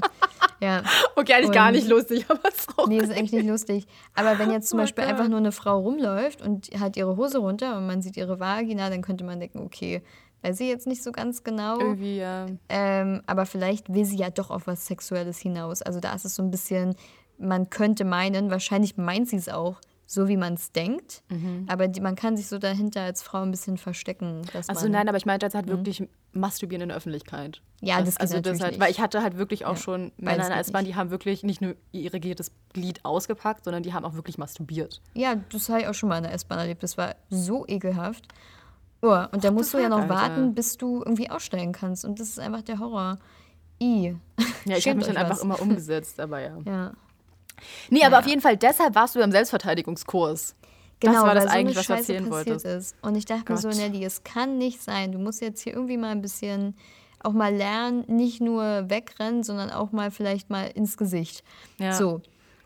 Ja, 0.61 0.83
Okay, 1.15 1.33
eigentlich 1.33 1.51
gar 1.51 1.67
Und- 1.67 1.73
nicht 1.75 1.87
lustig, 1.87 2.25
aber 2.29 2.39
es 2.47 2.59
ist 2.59 2.77
auch 2.77 2.87
nee, 2.87 2.97
ist 2.97 3.11
eigentlich 3.11 3.31
nicht 3.33 3.47
lustig. 3.47 3.85
Aber 4.15 4.37
wenn 4.39 4.51
jetzt 4.51 4.69
zum 4.69 4.79
Oh 4.79 4.83
Beispiel 4.83 5.03
Gott. 5.03 5.11
einfach 5.13 5.27
nur 5.27 5.39
eine 5.39 5.51
Frau 5.51 5.79
rumläuft 5.79 6.41
und 6.41 6.67
hat 6.79 6.95
ihre 6.97 7.17
Hose 7.17 7.39
runter 7.39 7.77
und 7.77 7.87
man 7.87 8.01
sieht 8.01 8.17
ihre 8.17 8.39
Vagina, 8.39 8.89
dann 8.89 9.01
könnte 9.01 9.23
man 9.23 9.39
denken, 9.39 9.59
okay, 9.59 10.01
weiß 10.41 10.59
ich 10.59 10.67
jetzt 10.67 10.87
nicht 10.87 11.03
so 11.03 11.11
ganz 11.11 11.43
genau. 11.43 11.79
irgendwie, 11.79 12.17
ja. 12.17 12.47
Ähm, 12.69 13.21
aber 13.27 13.45
vielleicht 13.45 13.93
will 13.93 14.05
sie 14.05 14.17
ja 14.17 14.29
doch 14.29 14.49
auf 14.49 14.67
was 14.67 14.85
Sexuelles 14.85 15.39
hinaus. 15.39 15.81
Also 15.81 15.99
da 15.99 16.13
ist 16.13 16.25
es 16.25 16.35
so 16.35 16.43
ein 16.43 16.51
bisschen, 16.51 16.95
man 17.37 17.69
könnte 17.69 18.05
meinen, 18.05 18.49
wahrscheinlich 18.49 18.97
meint 18.97 19.29
sie 19.29 19.37
es 19.37 19.49
auch, 19.49 19.79
so 20.11 20.27
wie 20.27 20.35
man 20.35 20.55
es 20.55 20.73
denkt. 20.73 21.23
Mhm. 21.29 21.65
Aber 21.69 21.87
die, 21.87 22.01
man 22.01 22.15
kann 22.15 22.35
sich 22.35 22.47
so 22.47 22.57
dahinter 22.57 23.01
als 23.01 23.23
Frau 23.23 23.43
ein 23.43 23.51
bisschen 23.51 23.77
verstecken. 23.77 24.41
Also 24.53 24.73
man, 24.83 24.91
nein, 24.91 25.07
aber 25.07 25.17
ich 25.17 25.25
meinte 25.25 25.45
jetzt 25.45 25.55
halt 25.55 25.67
wirklich 25.67 26.03
masturbieren 26.33 26.81
in 26.81 26.89
der 26.89 26.97
Öffentlichkeit. 26.97 27.61
Ja, 27.79 28.01
das 28.01 28.15
geht 28.15 28.21
also 28.21 28.33
das 28.35 28.43
natürlich 28.43 28.61
halt, 28.61 28.71
nicht. 28.73 28.81
Weil 28.81 28.91
ich 28.91 28.99
hatte 28.99 29.21
halt 29.21 29.37
wirklich 29.37 29.65
auch 29.65 29.75
Ja, 29.75 29.81
schon 29.81 30.11
Männer 30.17 30.47
in 30.47 30.51
S-Bahn, 30.51 30.83
die 30.83 30.95
haben 30.95 31.11
wirklich 31.11 31.43
nicht 31.43 31.61
nur 31.61 31.75
ihr 31.93 32.01
irrigiertes 32.01 32.51
Glied 32.73 33.05
ausgepackt, 33.05 33.63
sondern 33.63 33.83
die 33.83 33.93
haben 33.93 34.03
auch 34.03 34.13
wirklich 34.13 34.37
masturbiert. 34.37 35.01
Ja, 35.13 35.35
das 35.49 35.69
habe 35.69 35.81
ich 35.81 35.87
auch 35.87 35.93
schon 35.93 36.09
mal 36.09 36.17
in 36.17 36.23
der 36.23 36.33
S-Bahn 36.33 36.59
erlebt. 36.59 36.83
Das 36.83 36.97
war 36.97 37.15
so 37.29 37.65
ekelhaft. 37.67 38.27
Oh, 39.01 39.23
und 39.31 39.43
da 39.43 39.51
musst 39.51 39.73
du 39.73 39.79
ja 39.79 39.89
noch 39.89 40.01
Alter. 40.01 40.13
warten, 40.13 40.53
bis 40.53 40.77
du 40.77 40.99
irgendwie 40.99 41.29
aussteigen 41.29 41.71
kannst. 41.71 42.05
Und 42.05 42.19
das 42.19 42.29
ist 42.29 42.39
einfach 42.39 42.61
der 42.61 42.79
Horror. 42.79 43.17
I. 43.81 44.15
Ja, 44.65 44.77
ich 44.77 44.87
habe 44.87 44.97
mich 44.97 45.07
dann 45.07 45.15
euch 45.15 45.21
einfach 45.23 45.37
was. 45.37 45.43
immer 45.43 45.59
umgesetzt, 45.59 46.19
aber 46.19 46.39
ja. 46.39 46.57
Ja. 46.65 46.91
Nee, 47.89 48.01
aber 48.01 48.11
Naja. 48.11 48.19
auf 48.19 48.27
jeden 48.27 48.41
Fall, 48.41 48.57
deshalb 48.57 48.93
warst 48.93 49.15
du 49.15 49.19
im 49.21 49.31
Selbstverteidigungskurs. 49.31 50.55
Genau, 50.99 51.13
das 51.13 51.23
war 51.23 51.33
das 51.33 51.43
weil 51.45 51.49
so 51.51 51.57
eigentlich, 51.57 51.77
eine 51.77 51.79
was 51.79 51.85
Scheiße 51.85 52.13
erzählen 52.13 52.29
passiert 52.29 52.47
wolltest. 52.63 52.65
ist. 52.93 52.95
Und 53.01 53.15
ich 53.15 53.25
dachte 53.25 53.51
mir 53.51 53.57
so, 53.57 53.69
Gott. 53.69 53.77
Nelly, 53.77 54.05
es 54.05 54.23
kann 54.23 54.59
nicht 54.59 54.83
sein. 54.83 55.11
Du 55.11 55.17
musst 55.17 55.41
jetzt 55.41 55.61
hier 55.61 55.73
irgendwie 55.73 55.97
mal 55.97 56.09
ein 56.11 56.21
bisschen 56.21 56.75
auch 57.23 57.33
mal 57.33 57.53
lernen, 57.55 58.03
nicht 58.07 58.39
nur 58.41 58.87
wegrennen, 58.89 59.41
sondern 59.43 59.71
auch 59.71 59.91
mal 59.91 60.11
vielleicht 60.11 60.49
mal 60.51 60.65
ins 60.67 60.97
Gesicht. 60.97 61.43
Ja. 61.79 61.93
So. 61.93 62.21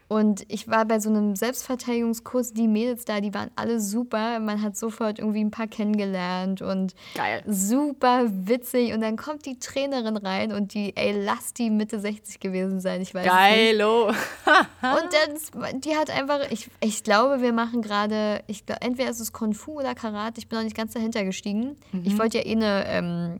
Und 0.08 0.46
ich 0.50 0.68
war 0.68 0.86
bei 0.86 1.00
so 1.00 1.10
einem 1.10 1.36
Selbstverteidigungskurs, 1.36 2.54
die 2.54 2.68
Mädels 2.68 3.06
da, 3.06 3.22
die 3.22 3.34
waren 3.34 3.50
alle 3.56 3.80
super. 3.80 4.40
Man 4.40 4.62
hat 4.62 4.78
sofort 4.78 5.18
irgendwie 5.18 5.44
ein 5.44 5.50
paar 5.50 5.68
kennengelernt 5.68 6.62
und 6.62 6.94
Geil. 7.16 7.42
super 7.48 8.26
witzig. 8.30 8.94
Und 8.94 9.02
dann 9.02 9.18
kommt 9.18 9.46
die 9.48 9.58
Trainerin 9.58 10.18
rein 10.18 10.52
und 10.52 10.76
die, 10.76 10.96
ey, 10.96 11.12
lass 11.24 11.54
die 11.54 11.72
Mitte 11.72 12.00
60 12.00 12.40
gewesen 12.40 12.80
sein. 12.80 13.02
Ich 13.02 13.16
weiß 13.16 13.26
es 13.26 13.32
nicht. 13.32 13.42
Geilo. 13.42 14.08
Und 14.82 15.10
dann, 15.12 15.82
die 15.82 15.96
hat 15.96 16.12
einfach, 16.12 16.52
ich, 16.52 16.70
ich 16.80 17.04
glaube, 17.04 17.42
wir 17.42 17.54
machen 17.54 17.82
gerade, 17.82 18.44
ich 18.48 18.66
glaub, 18.66 18.84
entweder 18.84 19.10
ist 19.10 19.20
es 19.20 19.34
Kung 19.34 19.54
Fu 19.54 19.80
oder 19.80 19.96
Karate, 19.96 20.40
ich 20.40 20.48
bin 20.48 20.60
noch 20.60 20.64
nicht 20.64 20.78
ganz 20.78 20.94
dahinter 20.94 21.24
gestiegen. 21.24 21.76
Mhm. 21.92 22.04
Ich 22.06 22.18
wollte 22.20 22.38
ja 22.38 22.46
eh 22.46 22.52
eine 22.52 22.86
ähm, 22.88 23.40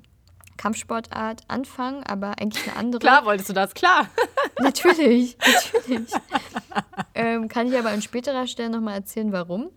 Kampfsportart 0.58 1.44
anfangen, 1.48 2.04
aber 2.04 2.40
eigentlich 2.40 2.68
eine 2.68 2.76
andere. 2.78 3.00
Klar 3.00 3.26
wolltest 3.26 3.50
du 3.50 3.54
das, 3.54 3.74
klar. 3.74 4.08
Natürlich, 4.60 5.38
natürlich. 5.76 6.10
ähm, 7.14 7.48
kann 7.48 7.68
ich 7.68 7.78
aber 7.78 7.90
an 7.90 8.02
späterer 8.02 8.48
Stelle 8.48 8.70
nochmal 8.70 8.96
erzählen, 8.96 9.32
warum. 9.32 9.70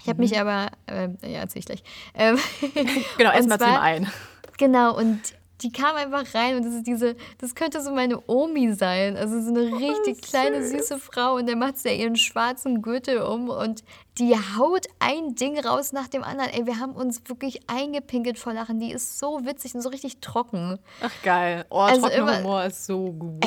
Ich 0.00 0.08
habe 0.08 0.20
mich 0.20 0.32
Mhm. 0.32 0.38
aber, 0.38 0.68
äh, 0.86 1.08
ja, 1.22 1.40
erzähl 1.40 1.60
ich 1.60 1.66
gleich. 1.66 1.82
Ähm, 2.14 2.38
Genau, 3.18 3.32
erstmal 3.32 3.58
zum 3.58 3.68
einen. 3.68 4.10
Genau, 4.58 4.96
und 4.96 5.20
die 5.62 5.72
kam 5.72 5.96
einfach 5.96 6.34
rein 6.34 6.56
und 6.56 6.64
das 6.64 6.72
ist 6.74 6.86
diese, 6.86 7.16
das 7.38 7.56
könnte 7.56 7.82
so 7.82 7.90
meine 7.92 8.22
Omi 8.28 8.74
sein. 8.74 9.16
Also 9.16 9.40
so 9.42 9.50
eine 9.50 9.62
richtig 9.76 10.22
kleine, 10.22 10.64
süße 10.64 10.98
Frau 11.00 11.34
und 11.34 11.48
dann 11.48 11.58
macht 11.58 11.78
sie 11.78 11.88
ja 11.88 11.94
ihren 11.96 12.14
schwarzen 12.14 12.80
Gürtel 12.80 13.18
um 13.22 13.48
und 13.48 13.82
die 14.18 14.34
haut 14.34 14.86
ein 14.98 15.34
Ding 15.34 15.58
raus 15.58 15.92
nach 15.92 16.08
dem 16.08 16.24
anderen. 16.24 16.50
Ey, 16.50 16.66
wir 16.66 16.78
haben 16.78 16.92
uns 16.92 17.22
wirklich 17.26 17.60
eingepinkelt 17.68 18.38
vor 18.38 18.52
Lachen. 18.52 18.80
Die 18.80 18.90
ist 18.90 19.18
so 19.18 19.44
witzig 19.44 19.74
und 19.74 19.82
so 19.82 19.88
richtig 19.88 20.20
trocken. 20.20 20.78
Ach 21.00 21.12
geil. 21.22 21.64
Oh, 21.70 21.78
also 21.78 22.02
trockener 22.02 22.38
Humor 22.38 22.64
ist 22.64 22.86
so 22.86 23.12
gut. 23.12 23.44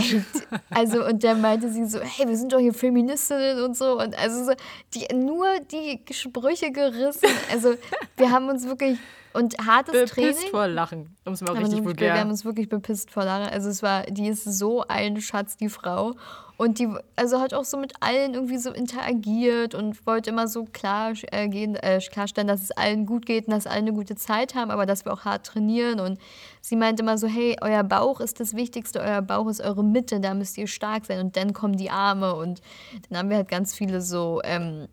Also 0.70 1.06
und 1.06 1.24
dann 1.24 1.42
meinte 1.42 1.72
sie 1.72 1.86
so, 1.86 2.00
hey, 2.00 2.28
wir 2.28 2.38
sind 2.38 2.54
doch 2.54 2.60
hier 2.60 2.74
Feministinnen 2.74 3.64
und 3.64 3.76
so 3.76 4.00
und 4.00 4.18
also 4.18 4.46
so, 4.46 4.54
die, 4.94 5.14
nur 5.14 5.48
die 5.72 6.02
Sprüche 6.12 6.72
gerissen. 6.72 7.30
Also 7.52 7.76
wir 8.18 8.32
haben 8.32 8.50
uns 8.50 8.66
wirklich 8.66 8.98
und 9.34 9.58
hartes 9.60 9.94
bepisst 9.94 10.14
Training. 10.14 10.32
Bepisst 10.32 10.50
vor 10.50 10.68
Lachen, 10.68 11.16
um 11.26 11.34
es 11.34 11.42
mal 11.42 11.58
richtig 11.58 11.84
vulgär. 11.84 12.14
Wir 12.14 12.20
haben 12.22 12.30
uns 12.30 12.46
wirklich 12.46 12.70
bepisst 12.70 13.12
vor 13.12 13.24
Lachen. 13.24 13.52
Also 13.52 13.70
es 13.70 13.82
war, 13.82 14.04
die 14.04 14.28
ist 14.28 14.44
so 14.44 14.86
ein 14.88 15.22
Schatz, 15.22 15.58
die 15.58 15.70
Frau. 15.70 16.16
Und 16.62 16.78
die, 16.78 16.88
also 17.16 17.40
hat 17.40 17.56
auch 17.56 17.66
so 17.66 17.76
mit 17.76 17.94
allen 18.02 18.36
irgendwie 18.36 18.60
so 18.60 18.70
interagiert 18.70 19.74
und 19.74 20.06
wollte 20.06 20.30
immer 20.30 20.48
so 20.48 20.66
klar 20.66 21.14
äh, 21.32 21.48
gehen, 21.48 21.74
äh, 21.74 22.00
klarstellen, 22.00 22.48
dass 22.48 22.62
es 22.62 22.70
allen 22.70 23.08
gut 23.08 23.26
geht 23.26 23.48
und 23.48 23.54
dass 23.54 23.66
alle 23.66 23.80
eine 23.80 23.94
gute 23.94 24.16
Zeit 24.16 24.54
haben, 24.54 24.70
aber 24.70 24.86
dass 24.86 25.04
wir 25.04 25.12
auch 25.12 25.26
hart 25.26 25.44
trainieren. 25.44 26.00
Und 26.00 26.20
sie 26.62 26.76
meinte 26.76 27.02
immer 27.02 27.18
so, 27.18 27.26
hey, 27.26 27.56
euer 27.62 27.84
Bauch 27.84 28.20
ist 28.20 28.40
das 28.40 28.56
Wichtigste, 28.56 29.00
euer 29.00 29.24
Bauch 29.24 29.48
ist 29.48 29.60
eure 29.60 29.84
Mitte, 29.84 30.20
da 30.20 30.36
müsst 30.36 30.56
ihr 30.60 30.68
stark 30.68 31.08
sein 31.08 31.20
und 31.20 31.36
dann 31.36 31.54
kommen 31.54 31.78
die 31.78 31.90
Arme. 31.90 32.36
Und 32.36 32.62
dann 33.10 33.18
haben 33.18 33.30
wir 33.32 33.38
halt 33.38 33.50
ganz 33.50 33.74
viele 33.74 34.00
so 34.00 34.40
ähm, 34.44 34.88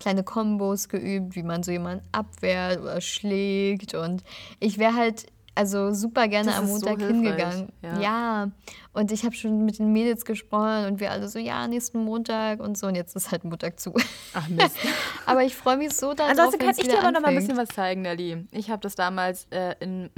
kleine 0.00 0.22
Kombos 0.24 0.88
geübt, 0.88 1.36
wie 1.36 1.42
man 1.42 1.62
so 1.62 1.72
jemanden 1.72 2.06
abwehrt 2.12 2.80
oder 2.80 3.02
schlägt. 3.02 3.92
Und 3.92 4.24
ich 4.60 4.78
wäre 4.78 4.96
halt 4.96 5.26
also 5.54 5.92
super 5.92 6.28
gerne 6.28 6.54
am 6.54 6.66
Montag 6.66 7.00
so 7.00 7.06
hingegangen. 7.06 7.72
Ja. 7.82 8.00
ja. 8.00 8.50
und 8.92 9.12
ich 9.12 9.24
habe 9.24 9.34
schon 9.34 9.64
mit 9.64 9.78
den 9.78 9.92
Mädels 9.92 10.24
gesprochen 10.24 10.86
und 10.86 11.00
wir 11.00 11.10
alle 11.10 11.28
so, 11.28 11.38
ja, 11.38 11.68
nächsten 11.68 12.04
Montag 12.04 12.60
und 12.60 12.78
so. 12.78 12.86
Und 12.86 12.94
jetzt 12.94 13.14
ist 13.16 13.30
halt 13.30 13.44
Montag 13.44 13.78
zu. 13.78 13.94
Ach 14.34 14.48
Mist. 14.48 14.76
aber 15.26 15.44
ich 15.44 15.54
freue 15.54 15.76
mich 15.76 15.94
so 15.94 16.14
darauf, 16.14 16.30
Ansonsten 16.30 16.58
kann 16.58 16.74
ich 16.76 16.88
dir 16.88 16.98
aber 16.98 17.12
noch 17.12 17.20
mal 17.20 17.28
ein 17.28 17.36
bisschen 17.36 17.56
was 17.56 17.68
zeigen, 17.68 18.02
Nelly. 18.02 18.46
Ich 18.50 18.70
habe 18.70 18.80
das 18.80 18.94
damals 18.94 19.46
äh, 19.50 19.74
in 19.80 20.10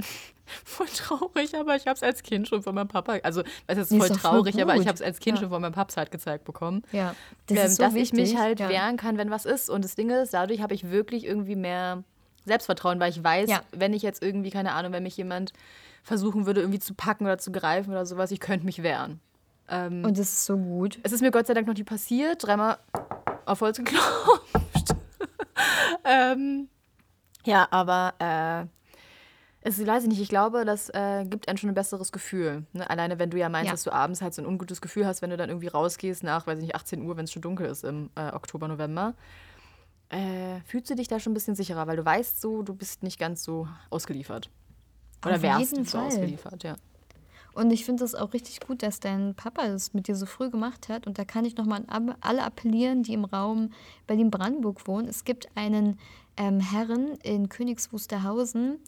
voll 0.63 0.87
traurig, 0.87 1.55
aber 1.55 1.75
ich 1.75 1.87
habe 1.87 1.95
es 1.95 2.03
als 2.03 2.23
Kind 2.23 2.47
schon 2.47 2.61
von 2.61 2.75
meinem 2.75 2.87
Papa, 2.87 3.17
also 3.23 3.43
es 3.67 3.77
ist 3.77 3.89
voll 3.89 4.09
traurig, 4.09 4.53
voll 4.53 4.63
aber 4.63 4.75
ich 4.75 4.87
habe 4.87 4.95
es 4.95 5.01
als 5.01 5.19
Kind 5.19 5.37
ja. 5.37 5.41
schon 5.41 5.49
von 5.49 5.61
meinem 5.61 5.73
Papa 5.73 5.95
halt 5.97 6.11
gezeigt 6.11 6.45
bekommen. 6.45 6.83
Ja, 6.91 7.15
das 7.47 7.57
ähm, 7.57 7.69
so 7.69 7.83
dass 7.83 7.93
wichtig. 7.93 8.19
ich 8.19 8.31
mich 8.31 8.39
halt 8.39 8.59
ja. 8.59 8.69
wehren 8.69 8.97
kann, 8.97 9.17
wenn 9.17 9.31
was 9.31 9.45
ist. 9.45 9.69
Und 9.69 9.83
das 9.83 9.95
Ding 9.95 10.09
ist, 10.09 10.33
dadurch 10.33 10.61
habe 10.61 10.73
ich 10.73 10.89
wirklich 10.89 11.25
irgendwie 11.25 11.55
mehr 11.55 12.03
Selbstvertrauen, 12.45 12.99
weil 12.99 13.11
ich 13.11 13.23
weiß, 13.23 13.49
ja. 13.49 13.61
wenn 13.71 13.93
ich 13.93 14.01
jetzt 14.01 14.21
irgendwie, 14.21 14.49
keine 14.49 14.73
Ahnung, 14.73 14.93
wenn 14.93 15.03
mich 15.03 15.17
jemand 15.17 15.53
versuchen 16.03 16.45
würde, 16.45 16.61
irgendwie 16.61 16.79
zu 16.79 16.93
packen 16.93 17.25
oder 17.25 17.37
zu 17.37 17.51
greifen 17.51 17.91
oder 17.91 18.05
sowas, 18.05 18.31
ich 18.31 18.39
könnte 18.39 18.65
mich 18.65 18.83
wehren. 18.83 19.19
Ähm, 19.67 20.05
Und 20.05 20.17
das 20.17 20.29
ist 20.29 20.45
so 20.45 20.57
gut. 20.57 20.99
Es 21.03 21.11
ist 21.11 21.21
mir 21.21 21.31
Gott 21.31 21.47
sei 21.47 21.53
Dank 21.53 21.67
noch 21.67 21.73
nie 21.73 21.83
passiert, 21.83 22.43
dreimal 22.43 22.77
auf 23.45 23.61
Holz 23.61 23.77
geklopft. 23.77 24.95
ähm, 26.05 26.69
ja, 27.45 27.67
aber 27.71 28.13
äh, 28.19 28.65
es 29.67 29.83
weiß 29.83 30.03
ich 30.03 30.09
nicht, 30.09 30.21
ich 30.21 30.29
glaube, 30.29 30.63
das 30.63 30.89
äh, 30.89 31.25
gibt 31.25 31.47
einem 31.47 31.57
schon 31.57 31.69
ein 31.69 31.75
besseres 31.75 32.11
Gefühl. 32.11 32.65
Ne? 32.73 32.87
Alleine, 32.87 33.17
wenn 33.17 33.31
du 33.31 33.37
ja 33.37 33.49
meinst, 33.49 33.67
ja. 33.67 33.71
dass 33.71 33.83
du 33.83 33.91
abends 33.91 34.21
halt 34.21 34.35
so 34.35 34.43
ein 34.43 34.45
ungutes 34.45 34.79
Gefühl 34.79 35.07
hast, 35.07 35.23
wenn 35.23 35.31
du 35.31 35.37
dann 35.37 35.49
irgendwie 35.49 35.67
rausgehst 35.67 36.23
nach, 36.23 36.45
weiß 36.45 36.59
ich 36.59 36.65
nicht, 36.65 36.75
18 36.75 37.01
Uhr, 37.01 37.17
wenn 37.17 37.23
es 37.23 37.31
schon 37.31 37.41
dunkel 37.41 37.65
ist 37.65 37.83
im 37.83 38.11
äh, 38.15 38.31
Oktober, 38.31 38.67
November. 38.67 39.15
Äh, 40.09 40.61
fühlst 40.65 40.89
du 40.89 40.95
dich 40.95 41.07
da 41.07 41.19
schon 41.19 41.31
ein 41.31 41.33
bisschen 41.33 41.55
sicherer, 41.55 41.87
weil 41.87 41.97
du 41.97 42.05
weißt 42.05 42.39
so, 42.39 42.61
du 42.61 42.75
bist 42.75 43.03
nicht 43.03 43.19
ganz 43.19 43.43
so 43.43 43.67
ausgeliefert. 43.89 44.49
Oder 45.25 45.35
Auf 45.35 45.41
wärst 45.41 45.77
du 45.77 45.83
so 45.83 45.97
ausgeliefert, 45.97 46.63
ja. 46.63 46.75
Und 47.55 47.71
ich 47.71 47.85
finde 47.85 48.03
es 48.03 48.15
auch 48.15 48.33
richtig 48.33 48.59
gut, 48.59 48.83
dass 48.83 48.99
dein 48.99 49.33
Papa 49.33 49.67
das 49.67 49.93
mit 49.93 50.09
dir 50.09 50.15
so 50.15 50.25
früh 50.25 50.49
gemacht 50.49 50.89
hat. 50.89 51.07
Und 51.07 51.17
da 51.17 51.23
kann 51.23 51.45
ich 51.45 51.55
nochmal 51.55 51.83
an 51.87 52.13
alle 52.19 52.43
appellieren, 52.43 53.01
die 53.01 53.13
im 53.13 53.23
Raum 53.23 53.71
Berlin-Brandenburg 54.07 54.85
wohnen. 54.87 55.07
Es 55.07 55.23
gibt 55.23 55.47
einen 55.55 55.97
ähm, 56.35 56.59
Herren 56.59 57.15
in 57.23 57.47
Königs 57.47 57.93
Wusterhausen, 57.93 58.79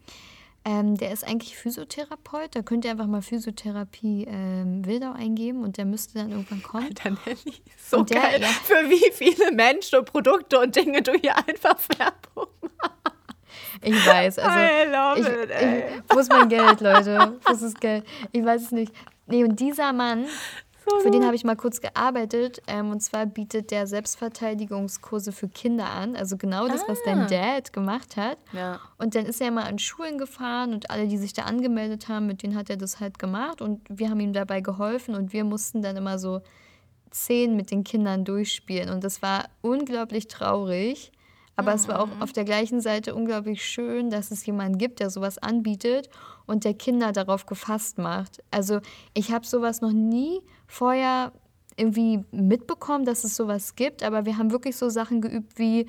ähm, 0.68 0.98
der 0.98 1.14
ist 1.14 1.26
eigentlich 1.26 1.58
Physiotherapeut. 1.58 2.54
Da 2.54 2.62
könnt 2.62 2.84
ihr 2.84 2.92
einfach 2.92 3.08
mal 3.08 3.22
Physiotherapie 3.22 4.28
ähm, 4.30 4.86
Wildau 4.86 5.14
eingeben 5.14 5.64
und 5.64 5.78
der 5.78 5.86
müsste 5.86 6.20
dann 6.20 6.32
irgendwann 6.32 6.62
kommen. 6.62 6.88
Alter 6.88 7.12
Nelly, 7.12 7.56
so 7.78 8.04
der, 8.04 8.22
geil. 8.22 8.42
Ja. 8.42 8.48
Für 8.48 8.90
wie 8.90 9.12
viele 9.14 9.54
Menschen 9.54 10.00
und 10.00 10.06
Produkte 10.06 10.60
und 10.60 10.76
Dinge 10.76 11.02
du 11.02 11.14
hier 11.14 11.38
einfach 11.38 11.78
Werbung 11.98 12.52
machst. 12.62 12.94
Ich 13.82 14.08
weiß, 14.08 14.40
also. 14.40 14.58
I 14.58 14.92
love 14.92 15.20
ich, 15.20 15.28
it, 15.28 15.52
ich, 15.52 16.14
wo 16.14 16.20
ist 16.20 16.32
mein 16.32 16.50
Geld, 16.50 16.82
Leute? 16.82 17.38
Wo 17.46 17.54
ist 17.54 17.64
das 17.64 17.74
Geld? 17.76 18.06
Ich 18.34 18.44
weiß 18.44 18.64
es 18.64 18.72
nicht. 18.72 18.92
Nee, 19.28 19.46
und 19.46 19.58
dieser 19.60 19.94
Mann, 19.94 20.26
für 21.02 21.12
den 21.12 21.26
habe 21.26 21.36
ich 21.36 21.44
mal 21.44 21.56
kurz 21.56 21.82
gearbeitet. 21.82 22.62
Ähm, 22.68 22.92
und 22.92 23.02
zwar 23.02 23.26
bietet 23.26 23.72
der 23.72 23.88
Selbstverteidigungskurse 23.88 25.32
für 25.32 25.48
Kinder 25.48 25.90
an. 25.90 26.16
Also 26.16 26.38
genau 26.38 26.68
das, 26.68 26.84
ah. 26.84 26.86
was 26.88 27.00
dein 27.04 27.22
ah. 27.22 27.28
Dad 27.28 27.74
gemacht 27.74 28.18
hat. 28.18 28.38
Ja. 28.54 28.80
Und 28.98 29.16
dann 29.16 29.26
ist 29.26 29.42
er 29.42 29.52
mal 29.52 29.64
an 29.64 29.80
Schulen 29.80 30.18
gefahren 30.18 30.74
und 30.74 30.90
alle, 30.90 31.08
die 31.08 31.18
sich 31.18 31.34
da 31.34 31.44
angemeldet 31.44 32.08
haben, 32.08 32.28
mit 32.28 32.44
denen 32.44 32.56
hat 32.56 32.70
er 32.70 32.78
das 32.78 33.00
halt 33.00 33.20
gemacht. 33.20 33.62
Und 33.62 33.82
wir 33.90 34.10
haben 34.10 34.20
ihm 34.20 34.34
dabei 34.34 34.62
geholfen 34.62 35.16
und 35.16 35.34
wir 35.34 35.44
mussten 35.44 35.82
dann 35.82 35.98
immer 35.98 36.20
so 36.20 36.42
zehn 37.10 37.56
mit 37.56 37.72
den 37.72 37.84
Kindern 37.84 38.26
durchspielen. 38.26 38.90
Und 38.90 39.04
das 39.04 39.22
war 39.22 39.46
unglaublich 39.62 40.28
traurig. 40.28 41.12
Aber 41.58 41.72
mhm. 41.72 41.76
es 41.76 41.88
war 41.88 42.00
auch 42.00 42.08
mhm. 42.08 42.22
auf 42.22 42.32
der 42.32 42.46
gleichen 42.46 42.80
Seite 42.80 43.14
unglaublich 43.14 43.66
schön, 43.66 44.10
dass 44.10 44.32
es 44.32 44.46
jemanden 44.46 44.78
gibt, 44.78 45.02
der 45.02 45.10
sowas 45.10 45.38
anbietet 45.38 46.10
und 46.46 46.64
der 46.64 46.74
Kinder 46.74 47.12
darauf 47.12 47.46
gefasst 47.46 47.98
macht. 47.98 48.42
Also 48.52 48.80
ich 49.14 49.32
habe 49.34 49.46
sowas 49.46 49.82
noch 49.82 49.92
nie 49.92 50.40
vorher 50.68 51.34
irgendwie 51.78 52.24
mitbekommen, 52.32 53.06
dass 53.06 53.24
es 53.24 53.36
sowas 53.36 53.76
gibt, 53.76 54.04
aber 54.04 54.26
wir 54.26 54.38
haben 54.38 54.52
wirklich 54.52 54.76
so 54.76 54.90
Sachen 54.90 55.22
geübt 55.22 55.58
wie, 55.58 55.88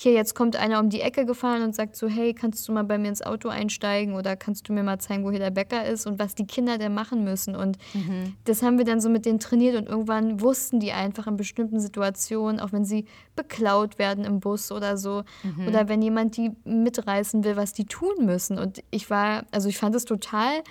hier 0.00 0.12
jetzt 0.12 0.34
kommt 0.34 0.54
einer 0.54 0.78
um 0.78 0.90
die 0.90 1.00
Ecke 1.00 1.26
gefahren 1.26 1.62
und 1.62 1.74
sagt 1.74 1.96
so, 1.96 2.06
hey, 2.06 2.32
kannst 2.32 2.68
du 2.68 2.72
mal 2.72 2.84
bei 2.84 2.98
mir 2.98 3.08
ins 3.08 3.20
Auto 3.20 3.48
einsteigen 3.48 4.14
oder 4.14 4.36
kannst 4.36 4.68
du 4.68 4.72
mir 4.72 4.84
mal 4.84 4.98
zeigen, 5.00 5.24
wo 5.24 5.30
hier 5.30 5.40
der 5.40 5.50
Bäcker 5.50 5.84
ist 5.84 6.06
und 6.06 6.20
was 6.20 6.36
die 6.36 6.46
Kinder 6.46 6.78
denn 6.78 6.94
machen 6.94 7.24
müssen. 7.24 7.56
Und 7.56 7.78
mhm. 7.94 8.36
das 8.44 8.62
haben 8.62 8.78
wir 8.78 8.84
dann 8.84 9.00
so 9.00 9.08
mit 9.08 9.26
denen 9.26 9.40
trainiert 9.40 9.76
und 9.76 9.88
irgendwann 9.88 10.40
wussten 10.40 10.78
die 10.78 10.92
einfach 10.92 11.26
in 11.26 11.36
bestimmten 11.36 11.80
Situationen, 11.80 12.60
auch 12.60 12.70
wenn 12.70 12.84
sie 12.84 13.06
beklaut 13.34 13.98
werden 13.98 14.24
im 14.24 14.38
Bus 14.38 14.70
oder 14.70 14.96
so, 14.96 15.24
mhm. 15.42 15.66
oder 15.66 15.88
wenn 15.88 16.00
jemand 16.00 16.36
die 16.36 16.52
mitreißen 16.64 17.42
will, 17.42 17.56
was 17.56 17.72
die 17.72 17.84
tun 17.84 18.24
müssen. 18.24 18.56
Und 18.56 18.84
ich 18.90 19.10
war, 19.10 19.46
also 19.50 19.68
ich 19.68 19.78
fand 19.78 19.96
es 19.96 20.04
total 20.04 20.62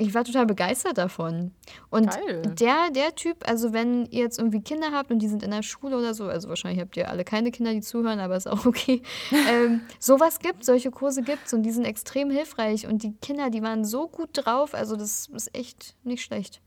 ich 0.00 0.14
war 0.14 0.22
total 0.22 0.46
begeistert 0.46 0.96
davon. 0.96 1.50
Und 1.90 2.08
Geil. 2.10 2.42
der, 2.42 2.90
der 2.92 3.16
Typ, 3.16 3.46
also 3.48 3.72
wenn 3.72 4.06
ihr 4.06 4.22
jetzt 4.22 4.38
irgendwie 4.38 4.60
Kinder 4.60 4.92
habt 4.92 5.10
und 5.10 5.18
die 5.18 5.26
sind 5.26 5.42
in 5.42 5.50
der 5.50 5.64
Schule 5.64 5.98
oder 5.98 6.14
so, 6.14 6.28
also 6.28 6.48
wahrscheinlich 6.48 6.80
habt 6.80 6.96
ihr 6.96 7.10
alle 7.10 7.24
keine 7.24 7.50
Kinder, 7.50 7.72
die 7.72 7.80
zuhören, 7.80 8.20
aber 8.20 8.36
ist 8.36 8.48
auch 8.48 8.64
okay. 8.64 9.02
ähm, 9.50 9.80
sowas 9.98 10.38
gibt, 10.38 10.64
solche 10.64 10.92
Kurse 10.92 11.22
gibt 11.22 11.46
es 11.46 11.52
und 11.52 11.64
die 11.64 11.72
sind 11.72 11.84
extrem 11.84 12.30
hilfreich. 12.30 12.86
Und 12.86 13.02
die 13.02 13.12
Kinder, 13.16 13.50
die 13.50 13.60
waren 13.60 13.84
so 13.84 14.06
gut 14.06 14.30
drauf, 14.32 14.72
also 14.72 14.94
das 14.94 15.26
ist 15.26 15.52
echt 15.52 15.96
nicht 16.04 16.22
schlecht. 16.22 16.62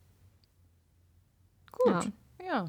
Gut, 1.72 2.12
ja. 2.42 2.46
ja. 2.46 2.66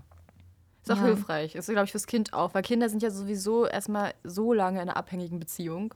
Ist 0.83 0.93
auch 0.93 0.97
ja. 0.97 1.07
hilfreich. 1.07 1.57
Ist, 1.57 1.69
glaube 1.69 1.85
ich, 1.85 1.91
fürs 1.91 2.07
Kind 2.07 2.33
auch, 2.33 2.55
weil 2.55 2.63
Kinder 2.63 2.89
sind 2.89 3.03
ja 3.03 3.11
sowieso 3.11 3.67
erstmal 3.67 4.15
so 4.23 4.53
lange 4.53 4.81
in 4.81 4.89
einer 4.89 4.97
abhängigen 4.97 5.41
Beziehung 5.41 5.93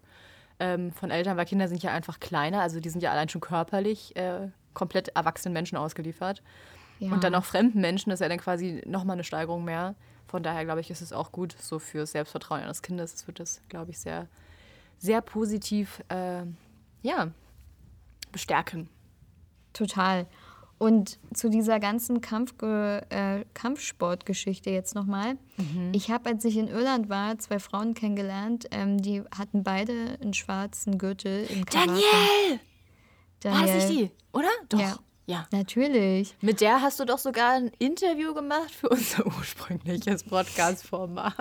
ähm, 0.59 0.93
von 0.93 1.11
Eltern, 1.11 1.37
weil 1.37 1.45
Kinder 1.47 1.69
sind 1.69 1.83
ja 1.83 1.93
einfach 1.93 2.21
kleiner, 2.21 2.61
also 2.61 2.81
die 2.81 2.89
sind 2.89 3.03
ja 3.03 3.11
allein 3.11 3.29
schon 3.29 3.41
körperlich 3.41 4.17
äh, 4.17 4.49
komplett 4.75 5.09
erwachsenen 5.09 5.53
Menschen 5.53 5.77
ausgeliefert. 5.77 6.43
Ja. 6.99 7.13
Und 7.13 7.25
dann 7.25 7.33
noch 7.33 7.45
fremden 7.45 7.81
Menschen, 7.81 8.11
das 8.11 8.21
ist 8.21 8.25
ja 8.25 8.29
dann 8.29 8.39
quasi 8.39 8.83
nochmal 8.87 9.15
eine 9.15 9.25
Steigerung 9.25 9.65
mehr. 9.65 9.95
Von 10.27 10.43
daher 10.43 10.65
glaube 10.65 10.81
ich, 10.81 10.91
ist 10.91 11.03
es 11.03 11.13
auch 11.13 11.31
gut 11.31 11.55
so 11.59 11.79
für 11.79 12.07
Selbstvertrauen 12.07 12.63
eines 12.63 12.83
Kindes. 12.83 13.15
Es 13.15 13.27
wird 13.27 13.39
das, 13.39 13.61
glaube 13.69 13.91
ich, 13.91 13.99
sehr, 13.99 14.29
sehr 14.99 15.21
positiv 15.21 16.03
äh, 16.09 16.43
ja, 17.03 17.29
bestärken. 18.33 18.89
Total. 19.73 20.27
Und 20.79 21.19
zu 21.33 21.49
dieser 21.49 21.81
ganzen 21.81 22.21
Kampf, 22.21 22.53
äh, 22.63 23.45
Kampfsportgeschichte 23.55 24.71
jetzt 24.71 24.95
nochmal. 24.95 25.39
Mhm. 25.57 25.93
Ich 25.95 26.11
habe, 26.11 26.29
als 26.29 26.45
ich 26.45 26.57
in 26.59 26.69
Irland 26.69 27.09
war, 27.09 27.39
zwei 27.39 27.59
Frauen 27.59 27.95
kennengelernt, 27.95 28.67
ähm, 28.73 29.01
die 29.01 29.23
hatten 29.37 29.63
beide 29.63 30.19
einen 30.21 30.35
schwarzen 30.35 30.99
Gürtel 30.99 31.47
im 31.49 31.65
Karate. 31.65 31.89
Danielle! 31.89 32.61
Danielle. 33.41 33.67
War 33.69 33.75
das 33.75 33.89
nicht 33.89 34.01
die, 34.01 34.11
oder? 34.33 34.49
Doch. 34.69 34.81
Ja. 34.81 34.99
Ja. 35.27 35.47
Natürlich. 35.51 36.35
Mit 36.41 36.61
der 36.61 36.81
hast 36.83 37.01
du 37.01 37.05
doch 37.05 37.19
sogar 37.19 37.55
ein 37.55 37.71
Interview 37.79 38.33
gemacht 38.33 38.71
für 38.71 38.89
unser 38.89 39.27
ursprüngliches 39.27 40.25
Podcast-Format. 40.25 41.35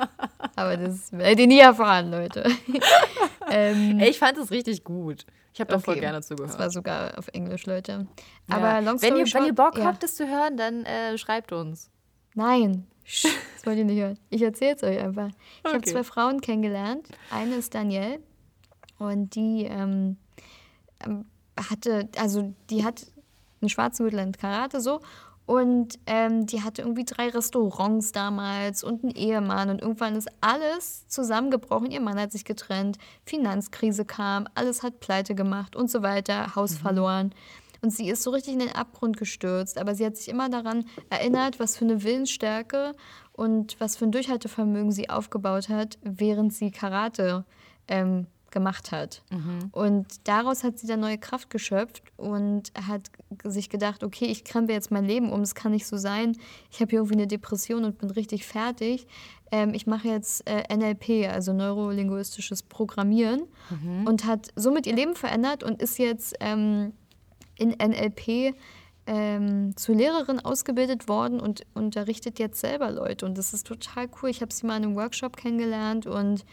Aber 0.55 0.77
das 0.77 1.11
werdet 1.11 1.39
ihr 1.39 1.47
nie 1.47 1.59
erfahren, 1.59 2.11
Leute. 2.11 2.49
ähm, 3.49 3.99
ich 3.99 4.17
fand 4.17 4.37
es 4.37 4.51
richtig 4.51 4.83
gut. 4.83 5.25
Ich 5.53 5.61
habe 5.61 5.69
da 5.69 5.77
okay. 5.77 5.85
voll 5.85 5.99
gerne 5.99 6.21
zugehört. 6.21 6.53
Das 6.53 6.59
war 6.59 6.69
sogar 6.69 7.17
auf 7.17 7.29
Englisch, 7.29 7.65
Leute. 7.65 8.07
Ja. 8.49 8.55
Aber 8.57 8.81
long 8.81 9.01
wenn, 9.01 9.15
ihr, 9.15 9.25
short, 9.25 9.43
wenn 9.43 9.49
ihr 9.49 9.55
Bock 9.55 9.77
ja. 9.77 9.85
habt, 9.85 10.03
das 10.03 10.15
zu 10.15 10.27
hören, 10.27 10.57
dann 10.57 10.83
äh, 10.83 11.17
schreibt 11.17 11.53
uns. 11.53 11.89
Nein, 12.33 12.87
das 13.03 13.65
wollt 13.65 13.77
ihr 13.77 13.85
nicht 13.85 13.99
hören. 13.99 14.19
Ich 14.29 14.41
erzähle 14.41 14.75
es 14.75 14.83
euch 14.83 14.99
einfach. 14.99 15.29
Ich 15.29 15.65
okay. 15.65 15.75
habe 15.75 15.85
zwei 15.85 16.03
Frauen 16.03 16.41
kennengelernt. 16.41 17.07
Eine 17.31 17.55
ist 17.55 17.73
Danielle 17.73 18.19
und 18.97 19.35
die 19.35 19.65
ähm, 19.65 20.17
ähm, 21.05 21.25
hatte, 21.57 22.09
also 22.17 22.53
die 22.69 22.83
hat 22.83 23.05
einen 23.65 23.69
schwarzen 23.69 24.03
Gürtel 24.03 24.19
in 24.19 24.31
Karate 24.31 24.81
so 24.81 25.01
und 25.45 25.99
ähm, 26.07 26.47
die 26.47 26.63
hatte 26.63 26.81
irgendwie 26.81 27.05
drei 27.05 27.29
Restaurants 27.29 28.11
damals 28.11 28.83
und 28.83 29.03
einen 29.03 29.13
Ehemann. 29.13 29.69
Und 29.69 29.81
irgendwann 29.81 30.15
ist 30.15 30.27
alles 30.41 31.07
zusammengebrochen. 31.07 31.91
Ihr 31.91 32.01
Mann 32.01 32.19
hat 32.19 32.31
sich 32.31 32.45
getrennt, 32.45 32.97
Finanzkrise 33.25 34.05
kam, 34.05 34.47
alles 34.55 34.81
hat 34.81 34.99
pleite 34.99 35.35
gemacht 35.35 35.75
und 35.75 35.91
so 35.91 36.01
weiter, 36.01 36.55
Haus 36.55 36.73
mhm. 36.73 36.77
verloren. 36.77 37.35
Und 37.81 37.91
sie 37.91 38.09
ist 38.09 38.23
so 38.23 38.31
richtig 38.31 38.53
in 38.53 38.59
den 38.59 38.73
Abgrund 38.73 39.17
gestürzt. 39.17 39.77
Aber 39.77 39.93
sie 39.93 40.05
hat 40.05 40.17
sich 40.17 40.29
immer 40.29 40.49
daran 40.49 40.85
erinnert, 41.11 41.59
was 41.59 41.77
für 41.77 41.85
eine 41.85 42.01
Willensstärke 42.01 42.93
und 43.31 43.79
was 43.79 43.97
für 43.97 44.05
ein 44.05 44.11
Durchhaltevermögen 44.11 44.91
sie 44.91 45.11
aufgebaut 45.11 45.69
hat, 45.69 45.99
während 46.01 46.55
sie 46.55 46.71
Karate 46.71 47.45
ähm, 47.87 48.25
gemacht 48.55 48.93
hat. 48.93 49.21
Mhm. 49.29 49.69
Und 49.73 50.27
daraus 50.27 50.63
hat 50.63 50.79
sie 50.79 50.87
dann 50.87 51.01
neue 51.01 51.17
Kraft 51.17 51.49
geschöpft 51.49 52.01
und 52.15 52.71
hat 52.87 53.11
sich 53.43 53.69
gedacht, 53.69 54.01
okay, 54.01 54.25
ich 54.25 54.45
krempel 54.45 54.73
jetzt 54.73 54.91
mein 54.91 55.03
Leben 55.03 55.31
um, 55.31 55.41
es 55.41 55.55
kann 55.55 55.73
nicht 55.73 55.85
so 55.85 55.97
sein. 55.97 56.37
Ich 56.71 56.79
habe 56.79 56.89
hier 56.89 56.99
irgendwie 56.99 57.17
eine 57.17 57.27
Depression 57.27 57.83
und 57.83 57.97
bin 57.97 58.09
richtig 58.09 58.45
fertig. 58.45 59.07
Ähm, 59.51 59.73
ich 59.73 59.87
mache 59.87 60.07
jetzt 60.07 60.49
äh, 60.49 60.63
NLP, 60.73 61.29
also 61.29 61.51
neurolinguistisches 61.51 62.63
Programmieren 62.63 63.43
mhm. 63.69 64.07
und 64.07 64.25
hat 64.25 64.47
somit 64.55 64.87
ihr 64.87 64.95
Leben 64.95 65.15
verändert 65.15 65.61
und 65.61 65.81
ist 65.81 65.99
jetzt 65.99 66.33
ähm, 66.39 66.93
in 67.57 67.71
NLP 67.71 68.55
ähm, 69.05 69.75
zur 69.75 69.95
Lehrerin 69.95 70.39
ausgebildet 70.39 71.09
worden 71.09 71.41
und 71.41 71.63
unterrichtet 71.73 72.39
jetzt 72.39 72.61
selber 72.61 72.89
Leute. 72.89 73.25
Und 73.25 73.37
das 73.37 73.53
ist 73.53 73.67
total 73.67 74.07
cool. 74.21 74.29
Ich 74.29 74.41
habe 74.41 74.53
sie 74.53 74.65
mal 74.65 74.77
in 74.77 74.83
einem 74.83 74.95
Workshop 74.95 75.35
kennengelernt 75.35 76.07
und 76.07 76.45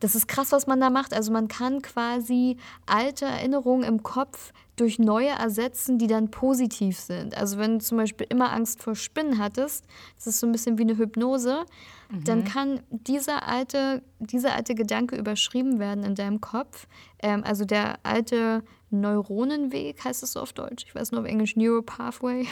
das 0.00 0.14
ist 0.14 0.28
krass, 0.28 0.52
was 0.52 0.66
man 0.66 0.80
da 0.80 0.90
macht. 0.90 1.14
Also 1.14 1.32
man 1.32 1.48
kann 1.48 1.82
quasi 1.82 2.56
alte 2.86 3.24
Erinnerungen 3.24 3.84
im 3.84 4.02
Kopf 4.02 4.52
durch 4.76 4.98
neue 4.98 5.30
ersetzen, 5.30 5.98
die 5.98 6.06
dann 6.06 6.30
positiv 6.30 6.98
sind. 6.98 7.36
Also 7.36 7.58
wenn 7.58 7.78
du 7.78 7.84
zum 7.84 7.96
Beispiel 7.96 8.26
immer 8.28 8.52
Angst 8.52 8.82
vor 8.82 8.94
Spinnen 8.94 9.38
hattest, 9.38 9.86
das 10.16 10.26
ist 10.26 10.40
so 10.40 10.46
ein 10.46 10.52
bisschen 10.52 10.76
wie 10.76 10.82
eine 10.82 10.98
Hypnose, 10.98 11.64
mhm. 12.10 12.24
dann 12.24 12.44
kann 12.44 12.80
dieser 12.90 13.48
alte, 13.48 14.02
dieser 14.18 14.54
alte 14.54 14.74
Gedanke 14.74 15.16
überschrieben 15.16 15.78
werden 15.78 16.04
in 16.04 16.14
deinem 16.14 16.42
Kopf. 16.42 16.86
Ähm, 17.20 17.42
also 17.44 17.64
der 17.64 17.98
alte 18.02 18.62
Neuronenweg 18.90 20.04
heißt 20.04 20.22
es 20.22 20.32
so 20.32 20.40
auf 20.40 20.52
Deutsch. 20.52 20.84
Ich 20.86 20.94
weiß 20.94 21.12
nur 21.12 21.22
auf 21.22 21.26
Englisch 21.26 21.56
Neuropathway. 21.56 22.46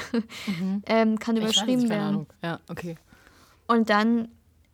Mhm. 0.47 0.83
ähm, 0.87 1.19
kann 1.19 1.37
überschrieben 1.37 1.91
werden. 1.91 2.09
Ahnung. 2.09 2.27
Ja, 2.43 2.61
okay. 2.69 2.97
Und 3.67 3.91
dann 3.91 4.29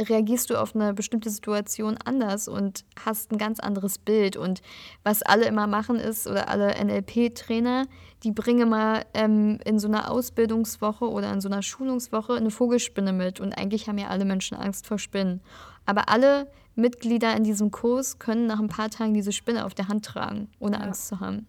reagierst 0.08 0.50
du 0.50 0.60
auf 0.60 0.74
eine 0.74 0.94
bestimmte 0.94 1.30
Situation 1.30 1.96
anders 2.04 2.48
und 2.48 2.84
hast 3.04 3.30
ein 3.32 3.38
ganz 3.38 3.60
anderes 3.60 3.98
Bild. 3.98 4.36
Und 4.36 4.62
was 5.02 5.22
alle 5.22 5.46
immer 5.46 5.66
machen 5.66 5.96
ist, 5.96 6.26
oder 6.26 6.48
alle 6.48 6.74
NLP-Trainer, 6.82 7.86
die 8.22 8.32
bringen 8.32 8.68
mal 8.68 9.04
ähm, 9.14 9.58
in 9.64 9.78
so 9.78 9.88
einer 9.88 10.10
Ausbildungswoche 10.10 11.08
oder 11.08 11.32
in 11.32 11.40
so 11.40 11.48
einer 11.48 11.62
Schulungswoche 11.62 12.34
eine 12.34 12.50
Vogelspinne 12.50 13.12
mit. 13.12 13.40
Und 13.40 13.52
eigentlich 13.52 13.88
haben 13.88 13.98
ja 13.98 14.08
alle 14.08 14.24
Menschen 14.24 14.56
Angst 14.56 14.86
vor 14.86 14.98
Spinnen. 14.98 15.40
Aber 15.86 16.08
alle 16.08 16.50
Mitglieder 16.74 17.36
in 17.36 17.44
diesem 17.44 17.70
Kurs 17.70 18.18
können 18.18 18.46
nach 18.46 18.60
ein 18.60 18.68
paar 18.68 18.90
Tagen 18.90 19.14
diese 19.14 19.32
Spinne 19.32 19.64
auf 19.64 19.74
der 19.74 19.88
Hand 19.88 20.04
tragen, 20.04 20.48
ohne 20.58 20.76
ja. 20.76 20.82
Angst 20.82 21.08
zu 21.08 21.20
haben. 21.20 21.46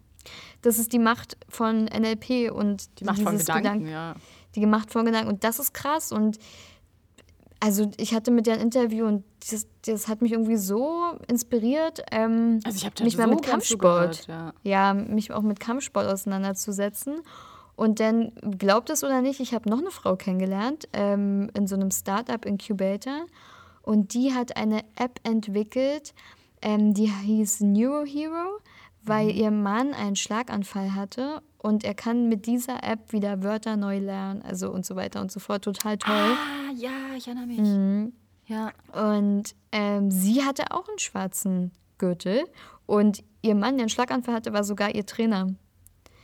Das 0.62 0.78
ist 0.78 0.92
die 0.92 0.98
Macht 0.98 1.36
von 1.48 1.84
NLP 1.84 2.52
und 2.52 3.00
die 3.00 3.04
Macht 3.04 3.22
von 3.22 3.36
Gedanken, 3.36 3.62
Gedanken, 3.62 3.88
ja. 3.88 4.14
Die 4.54 4.66
Macht 4.66 4.92
von 4.92 5.04
Gedanken. 5.04 5.28
Und 5.28 5.44
das 5.44 5.58
ist 5.58 5.72
krass. 5.74 6.12
Und 6.12 6.38
also 7.62 7.88
ich 7.96 8.12
hatte 8.12 8.32
mit 8.32 8.46
dir 8.46 8.54
ein 8.54 8.60
Interview 8.60 9.06
und 9.06 9.22
das, 9.48 9.68
das 9.86 10.08
hat 10.08 10.20
mich 10.20 10.32
irgendwie 10.32 10.56
so 10.56 11.12
inspiriert, 11.28 12.02
ähm, 12.10 12.58
also 12.64 12.84
ich 12.84 13.04
mich 13.04 13.12
so 13.14 13.22
mal 13.22 13.28
mit 13.28 13.42
Kampfsport, 13.42 14.26
gehört, 14.26 14.52
ja. 14.64 14.92
ja, 14.92 14.94
mich 14.94 15.32
auch 15.32 15.42
mit 15.42 15.60
Kampfsport 15.60 16.08
auseinanderzusetzen. 16.08 17.20
Und 17.76 18.00
dann, 18.00 18.32
glaubt 18.58 18.90
es 18.90 19.04
oder 19.04 19.22
nicht, 19.22 19.38
ich 19.38 19.54
habe 19.54 19.70
noch 19.70 19.78
eine 19.78 19.92
Frau 19.92 20.16
kennengelernt 20.16 20.88
ähm, 20.92 21.50
in 21.54 21.68
so 21.68 21.76
einem 21.76 21.92
Startup-Incubator 21.92 23.26
und 23.82 24.12
die 24.14 24.34
hat 24.34 24.56
eine 24.56 24.80
App 24.96 25.20
entwickelt, 25.22 26.14
ähm, 26.62 26.94
die 26.94 27.12
hieß 27.12 27.60
Neurohero, 27.60 28.58
weil 29.04 29.26
mhm. 29.26 29.38
ihr 29.38 29.50
Mann 29.50 29.94
einen 29.94 30.16
Schlaganfall 30.16 30.94
hatte 30.94 31.42
und 31.58 31.84
er 31.84 31.94
kann 31.94 32.28
mit 32.28 32.46
dieser 32.46 32.82
App 32.82 33.12
wieder 33.12 33.42
Wörter 33.42 33.76
neu 33.76 33.98
lernen, 33.98 34.42
also 34.42 34.70
und 34.70 34.86
so 34.86 34.96
weiter 34.96 35.20
und 35.20 35.30
so 35.32 35.40
fort. 35.40 35.64
Total 35.64 35.98
toll. 35.98 36.14
Ah, 36.14 36.72
ja, 36.76 37.16
ich 37.16 37.26
erinnere 37.26 37.46
mich. 37.46 37.58
Mhm. 37.58 38.12
Ja. 38.46 38.72
Und 38.92 39.54
ähm, 39.70 40.10
sie 40.10 40.44
hatte 40.44 40.70
auch 40.70 40.88
einen 40.88 40.98
schwarzen 40.98 41.72
Gürtel 41.98 42.44
und 42.86 43.22
ihr 43.42 43.54
Mann, 43.54 43.76
der 43.76 43.84
einen 43.84 43.88
Schlaganfall 43.88 44.34
hatte, 44.34 44.52
war 44.52 44.64
sogar 44.64 44.94
ihr 44.94 45.06
Trainer. 45.06 45.54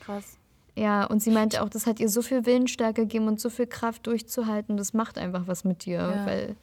Krass. 0.00 0.38
Ja, 0.74 1.04
und 1.04 1.20
sie 1.20 1.32
meinte 1.32 1.62
auch, 1.62 1.68
das 1.68 1.86
hat 1.86 1.98
ihr 1.98 2.08
so 2.08 2.22
viel 2.22 2.46
Willensstärke 2.46 3.02
gegeben 3.02 3.26
und 3.26 3.40
so 3.40 3.50
viel 3.50 3.66
Kraft 3.66 4.06
durchzuhalten. 4.06 4.76
Das 4.76 4.92
macht 4.92 5.18
einfach 5.18 5.46
was 5.46 5.64
mit 5.64 5.84
dir, 5.84 5.98
ja. 5.98 6.26
weil. 6.26 6.56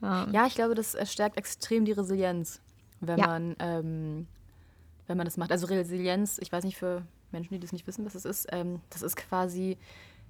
Ja. 0.00 0.26
ja, 0.32 0.46
ich 0.46 0.54
glaube, 0.54 0.74
das 0.74 0.96
stärkt 1.10 1.36
extrem 1.36 1.84
die 1.84 1.92
Resilienz, 1.92 2.60
wenn 3.00 3.18
ja. 3.18 3.26
man 3.26 3.56
ähm, 3.60 4.26
wenn 5.12 5.18
man 5.18 5.26
das 5.26 5.36
macht. 5.36 5.52
Also 5.52 5.66
Resilienz, 5.66 6.38
ich 6.40 6.50
weiß 6.50 6.64
nicht 6.64 6.78
für 6.78 7.02
Menschen, 7.32 7.52
die 7.52 7.60
das 7.60 7.72
nicht 7.72 7.86
wissen, 7.86 8.06
was 8.06 8.14
es 8.14 8.24
ist, 8.24 8.48
ähm, 8.50 8.80
das 8.88 9.02
ist 9.02 9.14
quasi 9.14 9.76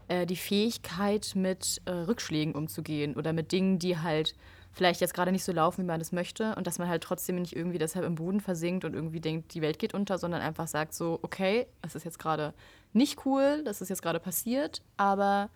äh, 0.09 0.27
die 0.27 0.37
Fähigkeit, 0.37 1.33
mit 1.37 1.81
äh, 1.85 1.93
Rückschlägen 1.93 2.55
umzugehen 2.55 3.15
oder 3.15 3.33
mit 3.33 3.53
Dingen, 3.53 3.79
die 3.79 3.97
halt 3.97 4.35
vielleicht 4.73 5.01
jetzt 5.01 5.15
gerade 5.15 5.31
nicht 5.31 5.45
so 5.45 5.53
laufen, 5.53 5.83
wie 5.83 5.87
man 5.87 6.01
es 6.01 6.11
möchte 6.11 6.57
und 6.57 6.67
dass 6.67 6.81
man 6.81 6.89
halt 6.89 7.05
trotzdem 7.05 7.37
nicht 7.37 7.55
irgendwie 7.55 7.79
deshalb 7.79 8.05
im 8.05 8.17
Boden 8.17 8.41
versinkt 8.41 8.85
und 8.85 8.95
irgendwie 8.95 9.21
denkt, 9.21 9.55
die 9.55 9.63
Welt 9.63 9.79
geht 9.79 9.95
unter, 9.95 10.19
sondern 10.19 10.41
einfach 10.41 10.67
sagt 10.67 10.95
so, 10.95 11.21
okay, 11.23 11.69
es 11.83 11.95
ist 11.95 12.05
jetzt 12.05 12.19
gerade 12.19 12.53
nicht 12.93 13.25
cool, 13.25 13.63
das 13.65 13.83
ist 13.83 13.89
jetzt 13.89 14.03
gerade 14.03 14.19
passiert, 14.19 14.83
aber 14.97 15.49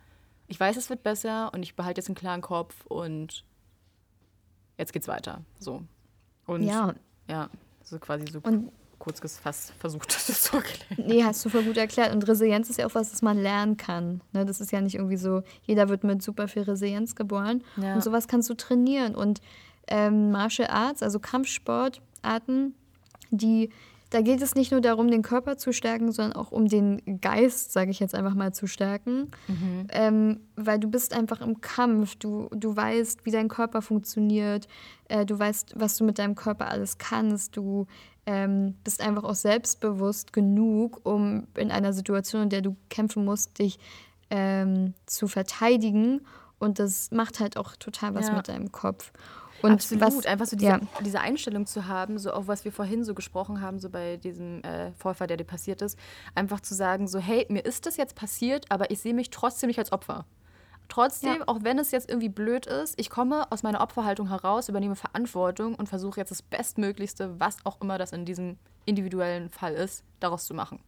ich 0.47 0.57
weiß, 0.57 0.77
es 0.77 0.89
wird 0.89 1.03
besser 1.03 1.51
und 1.53 1.63
ich 1.63 1.75
behalte 1.75 1.99
jetzt 1.99 2.07
einen 2.07 2.15
klaren 2.15 2.41
Kopf 2.41 2.85
und 2.85 3.43
jetzt 4.77 4.93
geht's 4.93 5.09
weiter. 5.09 5.41
So. 5.59 5.83
Und 6.45 6.63
ja, 6.63 6.93
ja 7.27 7.49
so 7.83 7.99
quasi 7.99 8.25
so. 8.31 8.39
Und 8.39 8.71
kurz 8.99 9.21
gefasst 9.21 9.73
versucht, 9.79 10.13
das 10.27 10.43
zu 10.43 10.57
erklären. 10.57 11.07
Nee, 11.07 11.23
hast 11.23 11.43
du 11.45 11.49
voll 11.49 11.63
gut 11.63 11.77
erklärt. 11.77 12.13
Und 12.13 12.27
Resilienz 12.27 12.69
ist 12.69 12.77
ja 12.77 12.87
auch 12.87 12.95
was, 12.95 13.11
das 13.11 13.21
man 13.21 13.37
lernen 13.37 13.77
kann. 13.77 14.21
Ne? 14.33 14.45
Das 14.45 14.61
ist 14.61 14.71
ja 14.71 14.81
nicht 14.81 14.95
irgendwie 14.95 15.17
so, 15.17 15.43
jeder 15.63 15.89
wird 15.89 16.03
mit 16.03 16.21
super 16.21 16.47
viel 16.47 16.63
Resilienz 16.63 17.15
geboren. 17.15 17.63
Ja. 17.77 17.95
Und 17.95 18.03
sowas 18.03 18.27
kannst 18.27 18.49
du 18.49 18.53
trainieren. 18.53 19.15
Und 19.15 19.41
ähm, 19.87 20.31
Martial 20.31 20.69
Arts, 20.69 21.03
also 21.03 21.19
Kampfsportarten, 21.19 22.75
die 23.31 23.69
da 24.09 24.21
geht 24.21 24.41
es 24.41 24.55
nicht 24.55 24.71
nur 24.71 24.81
darum, 24.81 25.11
den 25.11 25.21
Körper 25.21 25.57
zu 25.57 25.73
stärken, 25.73 26.11
sondern 26.11 26.33
auch 26.33 26.51
um 26.51 26.67
den 26.67 27.19
Geist, 27.19 27.73
sage 27.73 27.91
ich 27.91 27.99
jetzt 27.99 28.15
einfach 28.15 28.35
mal, 28.35 28.53
zu 28.53 28.67
stärken. 28.67 29.31
Mhm. 29.47 29.87
Ähm, 29.89 30.39
weil 30.55 30.79
du 30.79 30.89
bist 30.89 31.13
einfach 31.13 31.41
im 31.41 31.59
Kampf, 31.59 32.15
du, 32.15 32.47
du 32.51 32.75
weißt, 32.75 33.25
wie 33.25 33.31
dein 33.31 33.49
Körper 33.49 33.81
funktioniert, 33.81 34.67
äh, 35.09 35.25
du 35.25 35.37
weißt, 35.37 35.73
was 35.75 35.97
du 35.97 36.05
mit 36.05 36.19
deinem 36.19 36.35
Körper 36.35 36.69
alles 36.69 36.97
kannst, 36.97 37.57
du 37.57 37.85
ähm, 38.25 38.75
bist 38.83 39.01
einfach 39.01 39.23
auch 39.23 39.35
selbstbewusst 39.35 40.33
genug, 40.33 41.01
um 41.03 41.47
in 41.55 41.71
einer 41.71 41.93
Situation, 41.93 42.43
in 42.43 42.49
der 42.49 42.61
du 42.61 42.75
kämpfen 42.89 43.25
musst, 43.25 43.59
dich 43.59 43.79
ähm, 44.29 44.93
zu 45.05 45.27
verteidigen. 45.27 46.21
Und 46.59 46.79
das 46.79 47.11
macht 47.11 47.39
halt 47.39 47.57
auch 47.57 47.75
total 47.75 48.15
was 48.15 48.27
ja. 48.27 48.35
mit 48.35 48.47
deinem 48.47 48.71
Kopf. 48.71 49.11
Und 49.61 49.71
Absolut, 49.71 50.03
was, 50.03 50.25
einfach 50.25 50.45
so 50.45 50.55
diese, 50.55 50.71
ja. 50.71 50.79
diese, 51.03 51.19
Einstellung 51.19 51.65
zu 51.65 51.87
haben, 51.87 52.19
so 52.19 52.31
auch 52.31 52.47
was 52.47 52.63
wir 52.65 52.71
vorhin 52.71 53.03
so 53.03 53.13
gesprochen 53.15 53.61
haben, 53.61 53.79
so 53.79 53.89
bei 53.89 54.17
diesem 54.17 54.63
äh, 54.63 54.91
Vorfall, 54.93 55.27
der 55.27 55.37
dir 55.37 55.45
passiert 55.45 55.81
ist, 55.81 55.97
einfach 56.35 56.59
zu 56.59 56.75
sagen, 56.75 57.07
so 57.07 57.19
hey, 57.19 57.45
mir 57.49 57.65
ist 57.65 57.85
das 57.85 57.97
jetzt 57.97 58.15
passiert, 58.15 58.65
aber 58.69 58.91
ich 58.91 58.99
sehe 58.99 59.13
mich 59.13 59.29
trotzdem 59.29 59.67
nicht 59.67 59.79
als 59.79 59.91
Opfer. 59.91 60.25
Trotzdem, 60.89 61.39
ja. 61.39 61.43
auch 61.47 61.63
wenn 61.63 61.79
es 61.79 61.91
jetzt 61.91 62.09
irgendwie 62.09 62.29
blöd 62.29 62.65
ist, 62.65 62.99
ich 62.99 63.09
komme 63.09 63.51
aus 63.51 63.63
meiner 63.63 63.81
Opferhaltung 63.81 64.29
heraus, 64.29 64.69
übernehme 64.69 64.95
Verantwortung 64.95 65.75
und 65.75 65.89
versuche 65.89 66.19
jetzt 66.19 66.31
das 66.31 66.41
Bestmöglichste, 66.41 67.39
was 67.39 67.57
auch 67.65 67.81
immer 67.81 67.97
das 67.97 68.13
in 68.13 68.25
diesem 68.25 68.57
individuellen 68.85 69.49
Fall 69.49 69.73
ist, 69.73 70.03
daraus 70.19 70.45
zu 70.45 70.53
machen. 70.53 70.79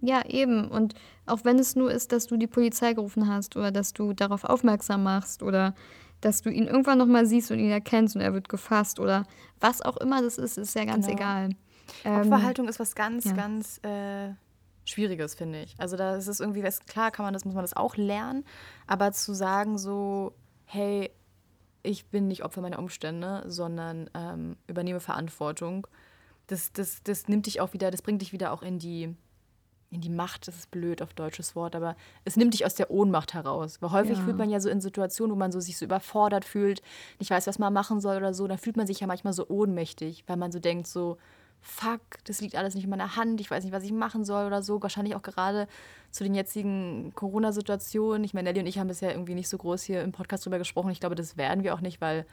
Ja, 0.00 0.24
eben. 0.26 0.68
Und 0.68 0.94
auch 1.26 1.44
wenn 1.44 1.58
es 1.58 1.76
nur 1.76 1.92
ist, 1.92 2.12
dass 2.12 2.26
du 2.26 2.36
die 2.36 2.46
Polizei 2.46 2.94
gerufen 2.94 3.28
hast 3.28 3.56
oder 3.56 3.70
dass 3.70 3.92
du 3.92 4.14
darauf 4.14 4.44
aufmerksam 4.44 5.02
machst 5.02 5.42
oder 5.42 5.74
dass 6.20 6.42
du 6.42 6.50
ihn 6.50 6.66
irgendwann 6.66 6.98
nochmal 6.98 7.26
siehst 7.26 7.50
und 7.50 7.58
ihn 7.58 7.70
erkennst 7.70 8.14
und 8.14 8.22
er 8.22 8.34
wird 8.34 8.48
gefasst 8.48 9.00
oder 9.00 9.24
was 9.58 9.82
auch 9.82 9.96
immer 9.96 10.22
das 10.22 10.38
ist, 10.38 10.58
ist 10.58 10.74
ja 10.74 10.84
ganz 10.84 11.06
genau. 11.06 11.18
egal. 11.18 11.50
Opferhaltung 12.04 12.66
ähm, 12.66 12.70
ist 12.70 12.80
was 12.80 12.94
ganz, 12.94 13.24
ja. 13.24 13.32
ganz 13.32 13.78
äh, 13.84 14.30
Schwieriges, 14.84 15.34
finde 15.34 15.62
ich. 15.62 15.74
Also 15.78 15.96
da 15.96 16.16
ist 16.16 16.28
es 16.28 16.40
irgendwie, 16.40 16.62
klar 16.86 17.10
kann 17.10 17.24
man 17.24 17.34
das, 17.34 17.44
muss 17.44 17.54
man 17.54 17.64
das 17.64 17.76
auch 17.76 17.96
lernen, 17.96 18.44
aber 18.86 19.12
zu 19.12 19.34
sagen 19.34 19.78
so, 19.78 20.34
hey, 20.64 21.10
ich 21.82 22.06
bin 22.06 22.28
nicht 22.28 22.44
Opfer 22.44 22.60
meiner 22.60 22.78
Umstände, 22.78 23.42
sondern 23.46 24.10
ähm, 24.14 24.56
übernehme 24.66 25.00
Verantwortung, 25.00 25.86
das, 26.46 26.72
das, 26.72 27.02
das 27.02 27.28
nimmt 27.28 27.46
dich 27.46 27.60
auch 27.60 27.72
wieder, 27.72 27.90
das 27.90 28.02
bringt 28.02 28.22
dich 28.22 28.32
wieder 28.32 28.52
auch 28.52 28.62
in 28.62 28.78
die 28.78 29.14
in 29.90 30.00
die 30.00 30.10
Macht, 30.10 30.46
das 30.46 30.56
ist 30.56 30.70
blöd 30.70 31.02
auf 31.02 31.14
deutsches 31.14 31.56
Wort, 31.56 31.74
aber 31.74 31.96
es 32.24 32.36
nimmt 32.36 32.54
dich 32.54 32.64
aus 32.64 32.74
der 32.74 32.90
Ohnmacht 32.90 33.34
heraus. 33.34 33.82
Weil 33.82 33.90
häufig 33.90 34.18
ja. 34.18 34.24
fühlt 34.24 34.38
man 34.38 34.48
ja 34.48 34.60
so 34.60 34.68
in 34.68 34.80
Situationen, 34.80 35.34
wo 35.34 35.38
man 35.38 35.50
so 35.50 35.60
sich 35.60 35.76
so 35.76 35.84
überfordert 35.84 36.44
fühlt, 36.44 36.82
nicht 37.18 37.30
weiß, 37.30 37.46
was 37.46 37.58
man 37.58 37.72
machen 37.72 38.00
soll 38.00 38.16
oder 38.16 38.32
so, 38.32 38.46
dann 38.46 38.58
fühlt 38.58 38.76
man 38.76 38.86
sich 38.86 39.00
ja 39.00 39.06
manchmal 39.06 39.32
so 39.32 39.48
ohnmächtig, 39.48 40.24
weil 40.26 40.36
man 40.36 40.52
so 40.52 40.60
denkt, 40.60 40.86
so, 40.86 41.18
fuck, 41.60 42.00
das 42.24 42.40
liegt 42.40 42.56
alles 42.56 42.74
nicht 42.74 42.84
in 42.84 42.90
meiner 42.90 43.16
Hand, 43.16 43.40
ich 43.40 43.50
weiß 43.50 43.64
nicht, 43.64 43.72
was 43.72 43.84
ich 43.84 43.92
machen 43.92 44.24
soll 44.24 44.46
oder 44.46 44.62
so. 44.62 44.80
Wahrscheinlich 44.82 45.14
auch 45.14 45.22
gerade 45.22 45.66
zu 46.10 46.24
den 46.24 46.34
jetzigen 46.34 47.12
Corona-Situationen. 47.14 48.24
Ich 48.24 48.34
meine, 48.34 48.48
Nelly 48.48 48.60
und 48.60 48.66
ich 48.66 48.78
haben 48.78 48.88
bisher 48.88 49.12
irgendwie 49.12 49.34
nicht 49.34 49.48
so 49.48 49.58
groß 49.58 49.82
hier 49.82 50.02
im 50.02 50.12
Podcast 50.12 50.44
drüber 50.44 50.58
gesprochen. 50.58 50.90
Ich 50.90 51.00
glaube, 51.00 51.14
das 51.14 51.36
werden 51.36 51.64
wir 51.64 51.74
auch 51.74 51.80
nicht, 51.80 52.00
weil 52.00 52.26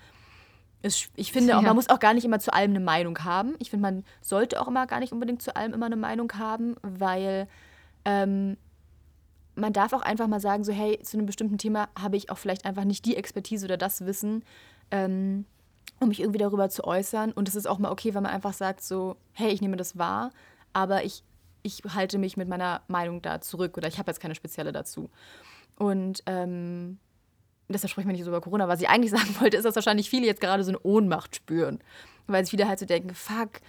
es, 0.81 1.09
ich 1.15 1.31
finde 1.31 1.57
auch, 1.57 1.61
man 1.61 1.75
muss 1.75 1.89
auch 1.89 1.99
gar 1.99 2.13
nicht 2.13 2.25
immer 2.25 2.39
zu 2.39 2.53
allem 2.53 2.71
eine 2.71 2.79
Meinung 2.79 3.23
haben. 3.23 3.55
Ich 3.59 3.69
finde, 3.69 3.81
man 3.81 4.03
sollte 4.21 4.61
auch 4.61 4.67
immer 4.67 4.85
gar 4.87 4.99
nicht 4.99 5.11
unbedingt 5.11 5.41
zu 5.41 5.55
allem 5.55 5.73
immer 5.73 5.87
eine 5.87 5.95
Meinung 5.95 6.31
haben, 6.33 6.75
weil 6.81 7.47
ähm, 8.05 8.57
man 9.55 9.73
darf 9.73 9.93
auch 9.93 10.01
einfach 10.01 10.27
mal 10.27 10.39
sagen, 10.39 10.63
so 10.63 10.71
hey, 10.71 10.99
zu 11.01 11.17
einem 11.17 11.25
bestimmten 11.25 11.57
Thema 11.57 11.89
habe 11.99 12.15
ich 12.15 12.29
auch 12.29 12.37
vielleicht 12.37 12.65
einfach 12.65 12.83
nicht 12.83 13.05
die 13.05 13.17
Expertise 13.17 13.65
oder 13.65 13.77
das 13.77 14.05
Wissen, 14.05 14.43
ähm, 14.91 15.45
um 15.99 16.09
mich 16.09 16.19
irgendwie 16.19 16.39
darüber 16.39 16.69
zu 16.69 16.83
äußern. 16.83 17.31
Und 17.31 17.49
es 17.49 17.55
ist 17.55 17.67
auch 17.67 17.79
mal 17.79 17.91
okay, 17.91 18.13
wenn 18.13 18.23
man 18.23 18.31
einfach 18.31 18.53
sagt, 18.53 18.81
so, 18.81 19.17
hey, 19.33 19.49
ich 19.49 19.61
nehme 19.61 19.77
das 19.77 19.97
wahr, 19.97 20.31
aber 20.73 21.03
ich, 21.03 21.23
ich 21.63 21.81
halte 21.95 22.19
mich 22.19 22.37
mit 22.37 22.47
meiner 22.47 22.81
Meinung 22.87 23.23
da 23.23 23.41
zurück 23.41 23.77
oder 23.77 23.87
ich 23.87 23.97
habe 23.97 24.11
jetzt 24.11 24.19
keine 24.19 24.35
spezielle 24.35 24.71
dazu. 24.71 25.09
Und 25.75 26.21
ähm, 26.27 26.99
deshalb 27.69 27.91
sprechen 27.91 28.07
wir 28.07 28.13
nicht 28.13 28.23
so 28.23 28.29
über 28.29 28.41
Corona. 28.41 28.67
Was 28.67 28.81
ich 28.81 28.89
eigentlich 28.89 29.11
sagen 29.19 29.35
wollte, 29.39 29.57
ist, 29.57 29.63
dass 29.63 29.75
wahrscheinlich 29.75 30.09
viele 30.09 30.25
jetzt 30.25 30.41
gerade 30.41 30.63
so 30.63 30.71
eine 30.71 30.79
Ohnmacht 30.79 31.35
spüren. 31.35 31.79
Weil 32.27 32.43
sich 32.43 32.51
viele 32.51 32.67
halt 32.67 32.79
so 32.79 32.85
denken, 32.85 33.13
fuck, 33.13 33.61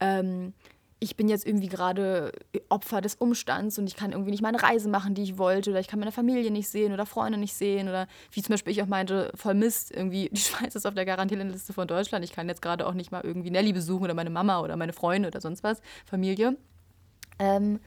ähm, 0.00 0.54
ich 1.00 1.16
bin 1.16 1.28
jetzt 1.28 1.46
irgendwie 1.46 1.68
gerade 1.68 2.32
Opfer 2.68 3.00
des 3.00 3.16
Umstands 3.16 3.78
und 3.78 3.86
ich 3.86 3.96
kann 3.96 4.12
irgendwie 4.12 4.30
nicht 4.30 4.42
meine 4.42 4.62
Reise 4.62 4.88
machen, 4.88 5.14
die 5.14 5.22
ich 5.22 5.38
wollte, 5.38 5.70
oder 5.70 5.80
ich 5.80 5.88
kann 5.88 5.98
meine 5.98 6.12
Familie 6.12 6.50
nicht 6.50 6.68
sehen 6.68 6.92
oder 6.92 7.04
Freunde 7.04 7.38
nicht 7.38 7.54
sehen 7.54 7.88
oder 7.88 8.06
wie 8.30 8.42
zum 8.42 8.54
Beispiel 8.54 8.72
ich 8.72 8.82
auch 8.82 8.86
meinte, 8.86 9.30
voll 9.34 9.54
Mist, 9.54 9.90
irgendwie 9.90 10.28
die 10.32 10.40
Schweiz 10.40 10.74
ist 10.74 10.86
auf 10.86 10.94
der 10.94 11.04
Garantierenliste 11.04 11.72
von 11.72 11.86
Deutschland, 11.86 12.24
ich 12.24 12.32
kann 12.32 12.48
jetzt 12.48 12.62
gerade 12.62 12.86
auch 12.86 12.94
nicht 12.94 13.12
mal 13.12 13.20
irgendwie 13.22 13.50
Nelly 13.50 13.72
besuchen 13.72 14.04
oder 14.04 14.14
meine 14.14 14.30
Mama 14.30 14.60
oder 14.60 14.76
meine 14.76 14.92
Freunde 14.92 15.28
oder 15.28 15.40
sonst 15.40 15.62
was, 15.62 15.80
Familie. 16.06 16.56
Ähm, 17.38 17.80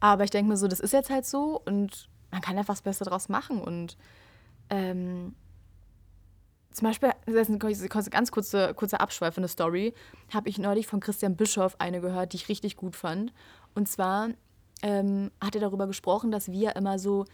aber 0.00 0.24
ich 0.24 0.30
denke 0.30 0.50
mir 0.50 0.56
so, 0.56 0.68
das 0.68 0.80
ist 0.80 0.92
jetzt 0.92 1.10
halt 1.10 1.26
so 1.26 1.60
und 1.64 2.08
man 2.30 2.40
kann 2.40 2.56
einfach 2.56 2.74
das 2.74 2.82
Beste 2.82 3.04
draus 3.04 3.28
machen 3.28 3.60
und 3.60 3.96
ähm, 4.72 5.34
zum 6.72 6.88
Beispiel, 6.88 7.10
das 7.26 7.48
ist 7.48 7.50
eine 7.50 8.10
ganz 8.10 8.30
kurze, 8.30 8.72
kurze 8.74 9.00
abschweifende 9.00 9.48
Story, 9.48 9.92
habe 10.32 10.48
ich 10.48 10.58
neulich 10.58 10.86
von 10.86 11.00
Christian 11.00 11.36
Bischoff 11.36 11.76
eine 11.78 12.00
gehört, 12.00 12.32
die 12.32 12.38
ich 12.38 12.48
richtig 12.48 12.76
gut 12.76 12.96
fand. 12.96 13.32
Und 13.74 13.88
zwar 13.88 14.30
ähm, 14.82 15.30
hat 15.42 15.54
er 15.54 15.60
darüber 15.60 15.86
gesprochen, 15.86 16.30
dass 16.30 16.50
wir 16.50 16.74
immer 16.74 16.98
so 16.98 17.26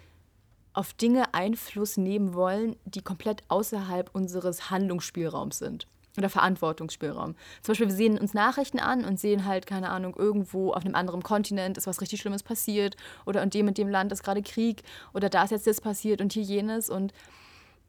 auf 0.72 0.92
Dinge 0.92 1.32
Einfluss 1.34 1.96
nehmen 1.96 2.34
wollen, 2.34 2.74
die 2.84 3.02
komplett 3.02 3.44
außerhalb 3.48 4.10
unseres 4.12 4.70
Handlungsspielraums 4.70 5.58
sind 5.58 5.86
oder 6.18 6.30
Verantwortungsspielraum. 6.30 7.34
Zum 7.62 7.72
Beispiel, 7.72 7.88
wir 7.88 7.94
sehen 7.94 8.18
uns 8.18 8.34
Nachrichten 8.34 8.78
an 8.78 9.04
und 9.04 9.18
sehen 9.18 9.44
halt, 9.44 9.66
keine 9.66 9.90
Ahnung, 9.90 10.14
irgendwo 10.16 10.72
auf 10.72 10.84
einem 10.84 10.94
anderen 10.94 11.22
Kontinent 11.22 11.78
ist 11.78 11.86
was 11.86 12.00
richtig 12.00 12.20
Schlimmes 12.20 12.42
passiert 12.42 12.96
oder 13.26 13.42
in 13.42 13.50
dem 13.50 13.68
und 13.68 13.78
dem 13.78 13.88
Land 13.88 14.12
ist 14.12 14.22
gerade 14.22 14.42
Krieg 14.42 14.82
oder 15.14 15.28
da 15.28 15.44
ist 15.44 15.50
jetzt 15.50 15.66
das 15.66 15.80
passiert 15.80 16.20
und 16.20 16.32
hier 16.32 16.42
jenes 16.42 16.90
und 16.90 17.12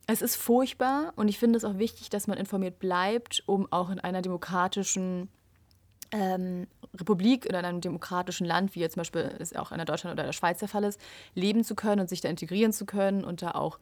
es 0.07 0.23
ist 0.23 0.37
furchtbar 0.37 1.13
und 1.17 1.27
ich 1.27 1.37
finde 1.37 1.57
es 1.57 1.63
auch 1.63 1.77
wichtig, 1.77 2.09
dass 2.09 2.25
man 2.25 2.37
informiert 2.37 2.79
bleibt, 2.79 3.43
um 3.45 3.71
auch 3.71 3.91
in 3.91 3.99
einer 3.99 4.23
demokratischen 4.23 5.29
ähm, 6.11 6.67
Republik 6.97 7.45
oder 7.47 7.59
in 7.59 7.65
einem 7.65 7.81
demokratischen 7.81 8.45
Land, 8.45 8.73
wie 8.73 8.79
jetzt 8.79 8.93
zum 8.93 9.01
Beispiel 9.01 9.35
es 9.39 9.55
auch 9.55 9.71
in 9.71 9.77
der 9.77 9.85
Deutschland 9.85 10.13
oder 10.13 10.23
der 10.23 10.33
Schweiz 10.33 10.59
der 10.59 10.67
Fall 10.67 10.83
ist, 10.83 10.99
leben 11.35 11.63
zu 11.63 11.75
können 11.75 12.01
und 12.01 12.09
sich 12.09 12.21
da 12.21 12.29
integrieren 12.29 12.73
zu 12.73 12.85
können 12.85 13.23
und 13.23 13.41
da 13.41 13.51
auch 13.51 13.77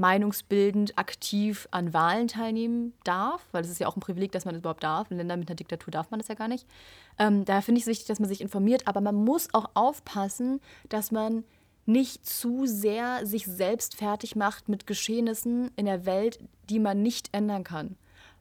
meinungsbildend 0.00 0.98
aktiv 0.98 1.68
an 1.70 1.92
Wahlen 1.92 2.26
teilnehmen 2.26 2.94
darf, 3.04 3.46
weil 3.52 3.62
es 3.62 3.70
ist 3.70 3.78
ja 3.78 3.86
auch 3.86 3.96
ein 3.96 4.00
Privileg, 4.00 4.32
dass 4.32 4.44
man 4.44 4.54
das 4.54 4.60
überhaupt 4.60 4.82
darf. 4.82 5.10
In 5.10 5.18
Ländern 5.18 5.38
mit 5.38 5.48
einer 5.48 5.56
Diktatur 5.56 5.92
darf 5.92 6.10
man 6.10 6.18
das 6.18 6.28
ja 6.28 6.34
gar 6.34 6.48
nicht. 6.48 6.66
Ähm, 7.18 7.44
daher 7.44 7.62
finde 7.62 7.78
ich 7.78 7.84
es 7.84 7.88
wichtig, 7.88 8.06
dass 8.06 8.18
man 8.18 8.28
sich 8.28 8.40
informiert, 8.40 8.88
aber 8.88 9.00
man 9.00 9.14
muss 9.14 9.52
auch 9.52 9.70
aufpassen, 9.74 10.60
dass 10.88 11.12
man 11.12 11.44
nicht 11.86 12.26
zu 12.26 12.66
sehr 12.66 13.26
sich 13.26 13.46
selbst 13.46 13.96
fertig 13.96 14.36
macht 14.36 14.68
mit 14.68 14.86
Geschehnissen 14.86 15.70
in 15.76 15.86
der 15.86 16.06
Welt, 16.06 16.38
die 16.68 16.78
man 16.78 17.02
nicht 17.02 17.28
ändern 17.32 17.64
kann. 17.64 17.96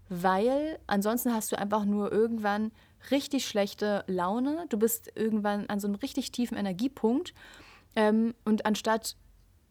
Weil 0.07 0.80
ansonsten 0.88 1.34
hast 1.34 1.51
du 1.51 1.57
einfach 1.57 1.86
nur 1.86 2.12
irgendwann 2.12 2.72
richtig 3.12 3.45
schlechte 3.45 4.03
Laune. 4.07 4.66
Du 4.70 4.78
bist 4.78 5.12
irgendwann 5.16 5.68
an 5.68 5.80
so 5.80 5.88
einem 5.88 5.95
richtig 5.95 6.32
tiefen 6.32 6.57
Energiepunkt. 6.57 7.34
Ähm, 7.95 8.34
und 8.45 8.66
anstatt 8.66 9.16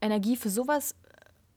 Energie 0.00 0.36
für 0.36 0.50
sowas 0.50 0.94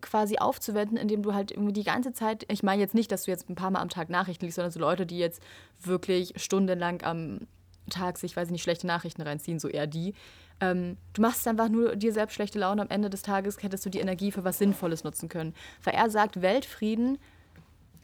quasi 0.02 0.38
aufzuwenden, 0.38 0.98
indem 0.98 1.24
du 1.24 1.34
halt 1.34 1.52
irgendwie 1.52 1.74
die 1.74 1.84
ganze 1.84 2.14
Zeit, 2.14 2.46
ich 2.50 2.64
meine 2.64 2.82
jetzt 2.82 2.94
nicht, 2.94 3.12
dass 3.12 3.24
du 3.24 3.32
jetzt 3.32 3.50
ein 3.50 3.56
paar 3.56 3.72
Mal 3.72 3.80
am 3.80 3.90
Tag 3.90 4.10
Nachrichten 4.10 4.46
liest, 4.46 4.56
sondern 4.56 4.72
so 4.72 4.80
Leute, 4.80 5.06
die 5.06 5.20
jetzt 5.20 5.42
wirklich 5.82 6.34
stundenlang 6.36 7.04
am 7.04 7.48
Tag 7.90 8.18
sich, 8.18 8.36
weiß 8.36 8.48
ich 8.48 8.52
nicht, 8.52 8.64
schlechte 8.64 8.88
Nachrichten 8.88 9.22
reinziehen, 9.22 9.60
so 9.60 9.68
eher 9.68 9.88
die, 9.88 10.14
ähm, 10.62 10.98
du 11.14 11.22
machst 11.22 11.48
einfach 11.48 11.70
nur 11.70 11.96
dir 11.96 12.14
selbst 12.14 12.36
schlechte 12.36 12.60
Laune. 12.60 12.84
Am 12.84 12.90
Ende 12.90 13.10
des 13.10 13.24
Tages 13.24 13.62
hättest 13.62 13.86
du 13.86 13.90
die 13.90 14.00
Energie 14.00 14.32
für 14.32 14.44
was 14.44 14.60
Sinnvolles 14.60 15.04
nutzen 15.04 15.28
können. 15.28 15.56
Weil 15.84 15.96
er 15.96 16.10
sagt, 16.10 16.42
Weltfrieden 16.42 17.18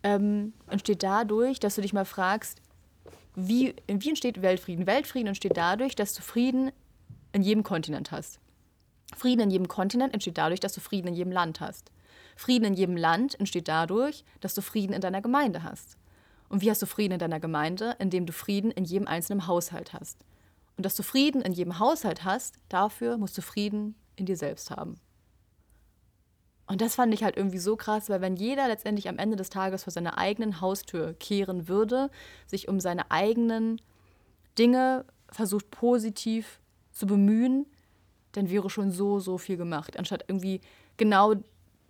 ähm, 0.04 0.54
entsteht 0.68 1.04
dadurch, 1.04 1.60
dass 1.60 1.76
du 1.76 1.82
dich 1.82 1.94
mal 1.94 2.06
fragst, 2.06 2.62
wie, 3.36 3.76
wie 3.88 4.10
entsteht 4.10 4.42
Weltfrieden? 4.42 4.88
Weltfrieden 4.88 5.28
entsteht 5.28 5.56
dadurch, 5.56 5.96
dass 5.96 6.16
du 6.16 6.24
Frieden 6.24 6.72
in 7.32 7.44
jedem 7.44 7.62
Kontinent 7.64 8.12
hast. 8.12 8.40
Frieden 9.16 9.42
in 9.42 9.52
jedem 9.52 9.68
Kontinent 9.68 10.14
entsteht 10.14 10.38
dadurch, 10.38 10.60
dass 10.60 10.74
du 10.74 10.82
Frieden 10.82 11.08
in 11.08 11.14
jedem 11.14 11.32
Land 11.32 11.60
hast. 11.60 11.92
Frieden 12.36 12.66
in 12.66 12.74
jedem 12.74 12.98
Land 12.98 13.40
entsteht 13.40 13.68
dadurch, 13.68 14.24
dass 14.42 14.54
du 14.54 14.62
Frieden 14.62 14.94
in 14.94 15.02
deiner 15.02 15.22
Gemeinde 15.22 15.64
hast. 15.64 15.98
Und 16.50 16.62
wie 16.62 16.70
hast 16.70 16.82
du 16.82 16.86
Frieden 16.86 17.14
in 17.14 17.20
deiner 17.20 17.40
Gemeinde? 17.40 17.96
Indem 18.00 18.26
du 18.26 18.34
Frieden 18.34 18.72
in 18.72 18.86
jedem 18.86 19.08
einzelnen 19.08 19.48
Haushalt 19.48 19.94
hast. 19.94 20.20
Und 20.78 20.86
dass 20.86 20.96
du 20.96 21.04
Frieden 21.04 21.42
in 21.42 21.54
jedem 21.54 21.80
Haushalt 21.80 22.24
hast, 22.24 22.56
dafür 22.70 23.18
musst 23.18 23.38
du 23.38 23.42
Frieden 23.42 23.96
in 24.16 24.26
dir 24.26 24.38
selbst 24.38 24.72
haben. 24.72 25.00
Und 26.68 26.82
das 26.82 26.96
fand 26.96 27.14
ich 27.14 27.24
halt 27.24 27.38
irgendwie 27.38 27.60
so 27.60 27.78
krass, 27.78 28.10
weil 28.10 28.22
wenn 28.22 28.36
jeder 28.36 28.68
letztendlich 28.68 29.08
am 29.08 29.18
Ende 29.18 29.38
des 29.38 29.50
Tages 29.50 29.86
vor 29.86 29.94
seiner 29.94 30.18
eigenen 30.18 30.60
Haustür 30.60 31.14
kehren 31.14 31.68
würde, 31.68 32.12
sich 32.46 32.68
um 32.68 32.80
seine 32.80 33.10
eigenen 33.10 33.82
Dinge 34.60 35.06
versucht 35.32 35.72
positiv 35.72 36.60
zu 36.92 37.08
bemühen, 37.08 37.66
dann 38.34 38.50
wäre 38.50 38.70
schon 38.70 38.92
so, 38.92 39.20
so 39.20 39.38
viel 39.38 39.58
gemacht. 39.58 39.98
Anstatt 39.98 40.26
irgendwie 40.28 40.62
genau 40.98 41.36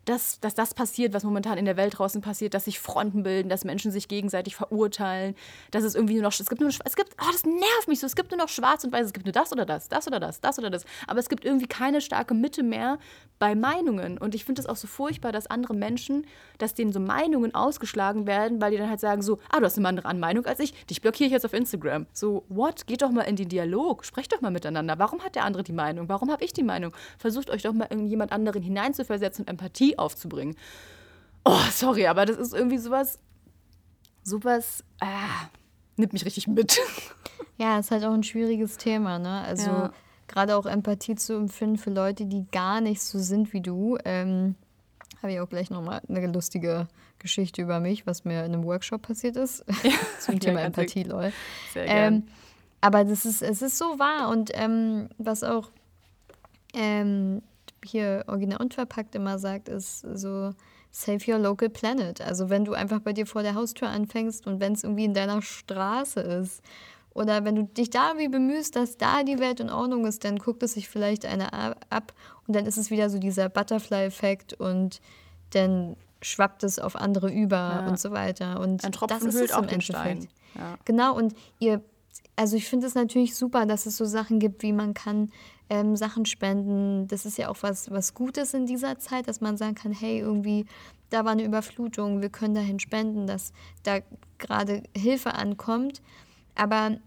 dass, 0.07 0.39
dass 0.39 0.55
das 0.55 0.73
passiert, 0.73 1.13
was 1.13 1.23
momentan 1.23 1.57
in 1.57 1.65
der 1.65 1.75
Welt 1.75 1.97
draußen 1.97 2.21
passiert, 2.21 2.53
dass 2.53 2.65
sich 2.65 2.79
Fronten 2.79 3.23
bilden, 3.23 3.49
dass 3.49 3.65
Menschen 3.65 3.91
sich 3.91 4.07
gegenseitig 4.07 4.55
verurteilen, 4.55 5.35
dass 5.71 5.83
es 5.83 5.95
irgendwie 5.95 6.13
nur 6.13 6.23
noch, 6.23 6.39
es 6.39 6.49
gibt 6.49 6.61
nur, 6.61 6.69
es 6.69 6.95
gibt, 6.95 7.11
oh, 7.21 7.31
das 7.31 7.43
nervt 7.43 7.87
mich 7.87 7.99
so, 7.99 8.07
es 8.07 8.15
gibt 8.15 8.31
nur 8.31 8.37
noch 8.37 8.49
schwarz 8.49 8.83
und 8.83 8.91
weiß, 8.93 9.07
es 9.07 9.13
gibt 9.13 9.25
nur 9.25 9.33
das 9.33 9.51
oder 9.51 9.65
das, 9.65 9.89
das 9.89 10.07
oder 10.07 10.19
das, 10.19 10.39
das 10.39 10.57
oder 10.59 10.69
das, 10.69 10.85
aber 11.07 11.19
es 11.19 11.27
gibt 11.27 11.43
irgendwie 11.43 11.67
keine 11.67 11.99
starke 11.99 12.33
Mitte 12.33 12.63
mehr 12.63 12.99
bei 13.39 13.53
Meinungen 13.53 14.17
und 14.17 14.33
ich 14.33 14.45
finde 14.45 14.61
es 14.61 14.67
auch 14.67 14.77
so 14.77 14.87
furchtbar, 14.87 15.31
dass 15.31 15.47
andere 15.47 15.73
Menschen, 15.73 16.25
dass 16.57 16.73
denen 16.73 16.93
so 16.93 16.99
Meinungen 16.99 17.53
ausgeschlagen 17.53 18.25
werden, 18.25 18.61
weil 18.61 18.71
die 18.71 18.77
dann 18.77 18.89
halt 18.89 18.99
sagen 18.99 19.21
so, 19.21 19.39
ah, 19.49 19.59
du 19.59 19.65
hast 19.65 19.77
eine 19.77 19.87
andere 19.87 20.13
Meinung 20.15 20.45
als 20.45 20.59
ich, 20.59 20.73
dich 20.87 21.01
blockiere 21.01 21.27
ich 21.27 21.33
jetzt 21.33 21.45
auf 21.45 21.53
Instagram. 21.53 22.07
So, 22.13 22.45
what? 22.47 22.87
Geht 22.87 23.01
doch 23.01 23.11
mal 23.11 23.23
in 23.23 23.35
den 23.35 23.49
Dialog, 23.49 24.05
sprecht 24.05 24.31
doch 24.31 24.41
mal 24.41 24.51
miteinander. 24.51 24.97
Warum 24.97 25.23
hat 25.23 25.35
der 25.35 25.43
andere 25.43 25.63
die 25.63 25.73
Meinung? 25.73 26.09
Warum 26.09 26.31
habe 26.31 26.43
ich 26.43 26.53
die 26.53 26.63
Meinung? 26.63 26.93
Versucht 27.17 27.49
euch 27.49 27.63
doch 27.63 27.73
mal 27.73 27.85
in 27.85 28.07
jemand 28.07 28.31
anderen 28.31 28.63
hineinzuversetzen 28.63 29.43
und 29.43 29.49
Empathie 29.49 29.96
aufzubringen. 29.97 30.55
Oh, 31.45 31.59
sorry, 31.71 32.07
aber 32.07 32.25
das 32.25 32.37
ist 32.37 32.53
irgendwie 32.53 32.77
sowas, 32.77 33.19
sowas, 34.23 34.83
ah, 34.99 35.47
nimmt 35.95 36.13
mich 36.13 36.25
richtig 36.25 36.47
mit. 36.47 36.79
Ja, 37.59 37.79
ist 37.79 37.89
halt 37.89 38.03
auch 38.03 38.13
ein 38.13 38.21
schwieriges 38.21 38.77
Thema, 38.77 39.17
ne? 39.17 39.41
Also 39.41 39.71
ja. 39.71 39.93
gerade 40.27 40.55
auch 40.55 40.67
Empathie 40.67 41.15
zu 41.15 41.33
empfinden 41.33 41.79
für 41.79 41.89
Leute, 41.89 42.27
die 42.27 42.45
gar 42.51 42.81
nicht 42.81 43.01
so 43.01 43.17
sind 43.17 43.51
wie 43.51 43.61
du. 43.61 43.97
Ähm, 44.05 44.53
Habe 45.23 45.31
ich 45.31 45.39
auch 45.39 45.49
gleich 45.49 45.71
nochmal 45.71 46.01
eine 46.07 46.27
lustige 46.27 46.87
Geschichte 47.17 47.63
über 47.63 47.79
mich, 47.79 48.05
was 48.05 48.25
mir 48.25 48.45
in 48.45 48.53
einem 48.53 48.63
Workshop 48.63 49.01
passiert 49.01 49.37
ist. 49.37 49.65
Ja, 49.83 49.93
Zum 50.19 50.39
Thema 50.39 50.61
Empathie, 50.61 51.01
lol. 51.01 51.33
Sehr 51.73 51.87
ähm, 51.87 52.27
aber 52.79 53.03
das 53.03 53.25
ist, 53.25 53.41
es 53.41 53.63
ist 53.63 53.77
so 53.77 53.97
wahr 53.97 54.29
und 54.29 54.51
ähm, 54.53 55.09
was 55.17 55.43
auch 55.43 55.71
ähm, 56.75 57.41
hier 57.83 58.23
original 58.27 58.61
unverpackt 58.61 59.15
immer 59.15 59.39
sagt, 59.39 59.69
ist 59.69 60.01
so 60.01 60.53
save 60.91 61.31
your 61.31 61.37
local 61.37 61.69
planet. 61.69 62.21
Also 62.21 62.49
wenn 62.49 62.65
du 62.65 62.73
einfach 62.73 62.99
bei 62.99 63.13
dir 63.13 63.25
vor 63.25 63.43
der 63.43 63.55
Haustür 63.55 63.89
anfängst 63.89 64.47
und 64.47 64.59
wenn 64.59 64.73
es 64.73 64.83
irgendwie 64.83 65.05
in 65.05 65.13
deiner 65.13 65.41
Straße 65.41 66.19
ist 66.19 66.61
oder 67.13 67.45
wenn 67.45 67.55
du 67.55 67.63
dich 67.63 67.89
da 67.89 68.13
wie 68.17 68.27
bemühst, 68.27 68.75
dass 68.75 68.97
da 68.97 69.23
die 69.23 69.39
Welt 69.39 69.59
in 69.59 69.69
Ordnung 69.69 70.05
ist, 70.05 70.23
dann 70.23 70.37
guckt 70.37 70.63
es 70.63 70.73
sich 70.73 70.89
vielleicht 70.89 71.25
einer 71.25 71.75
ab 71.89 72.13
und 72.47 72.55
dann 72.55 72.65
ist 72.65 72.77
es 72.77 72.89
wieder 72.89 73.09
so 73.09 73.19
dieser 73.19 73.49
Butterfly-Effekt 73.49 74.53
und 74.53 75.01
dann 75.51 75.95
schwappt 76.21 76.63
es 76.63 76.79
auf 76.79 76.95
andere 76.95 77.31
über 77.31 77.55
ja. 77.55 77.87
und 77.87 77.99
so 77.99 78.11
weiter. 78.11 78.59
Und 78.59 78.83
Ein 78.83 78.91
Tropfen 78.91 79.19
das 79.19 79.35
ist 79.35 79.51
es 79.51 79.57
im 79.57 79.67
Endeffekt. 79.67 80.27
Ja. 80.55 80.77
Genau, 80.85 81.15
und 81.15 81.35
ihr, 81.59 81.81
also 82.35 82.55
ich 82.55 82.67
finde 82.67 82.87
es 82.87 82.95
natürlich 82.95 83.35
super, 83.35 83.65
dass 83.65 83.85
es 83.85 83.97
so 83.97 84.05
Sachen 84.05 84.39
gibt, 84.39 84.63
wie 84.63 84.73
man 84.73 84.93
kann 84.93 85.31
ähm, 85.69 85.95
Sachen 85.95 86.25
spenden. 86.25 87.07
Das 87.07 87.25
ist 87.25 87.37
ja 87.37 87.49
auch 87.49 87.57
was, 87.61 87.91
was 87.91 88.13
Gutes 88.13 88.53
in 88.53 88.65
dieser 88.65 88.99
Zeit, 88.99 89.27
dass 89.27 89.41
man 89.41 89.57
sagen 89.57 89.75
kann, 89.75 89.91
hey, 89.91 90.19
irgendwie, 90.19 90.65
da 91.09 91.25
war 91.25 91.31
eine 91.31 91.43
Überflutung, 91.43 92.21
wir 92.21 92.29
können 92.29 92.55
dahin 92.55 92.79
spenden, 92.79 93.27
dass 93.27 93.51
da 93.83 93.99
gerade 94.37 94.83
Hilfe 94.95 95.33
ankommt. 95.33 96.01
Aber 96.55 96.97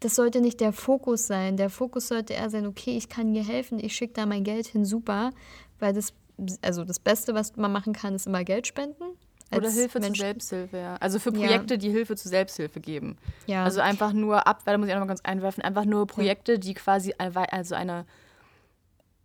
das 0.00 0.14
sollte 0.14 0.40
nicht 0.40 0.60
der 0.60 0.72
Fokus 0.72 1.26
sein. 1.26 1.56
Der 1.56 1.70
Fokus 1.70 2.08
sollte 2.08 2.34
eher 2.34 2.50
sein, 2.50 2.66
okay, 2.66 2.96
ich 2.96 3.08
kann 3.08 3.32
hier 3.32 3.44
helfen, 3.44 3.78
ich 3.78 3.96
schicke 3.96 4.14
da 4.14 4.26
mein 4.26 4.44
Geld 4.44 4.66
hin, 4.68 4.84
super. 4.84 5.30
Weil 5.78 5.92
das, 5.92 6.12
also 6.62 6.84
das 6.84 7.00
Beste, 7.00 7.34
was 7.34 7.56
man 7.56 7.72
machen 7.72 7.92
kann, 7.92 8.14
ist 8.14 8.26
immer 8.26 8.44
Geld 8.44 8.66
spenden. 8.66 9.04
Oder 9.50 9.70
Hilfe 9.70 10.00
Mensch. 10.00 10.18
zur 10.18 10.26
Selbsthilfe, 10.26 10.76
ja. 10.76 10.96
Also 10.96 11.18
für 11.18 11.32
Projekte, 11.32 11.74
ja. 11.74 11.78
die 11.78 11.90
Hilfe 11.90 12.16
zur 12.16 12.28
Selbsthilfe 12.28 12.80
geben. 12.80 13.16
Ja. 13.46 13.64
Also 13.64 13.80
einfach 13.80 14.12
nur 14.12 14.46
ab, 14.46 14.62
weil 14.64 14.74
da 14.74 14.78
muss 14.78 14.88
ich 14.88 14.94
auch 14.94 14.98
noch 14.98 15.06
mal 15.06 15.08
ganz 15.08 15.22
einwerfen, 15.22 15.62
einfach 15.62 15.86
nur 15.86 16.06
Projekte, 16.06 16.58
die 16.58 16.74
quasi 16.74 17.14
also 17.16 17.74
eine 17.74 18.04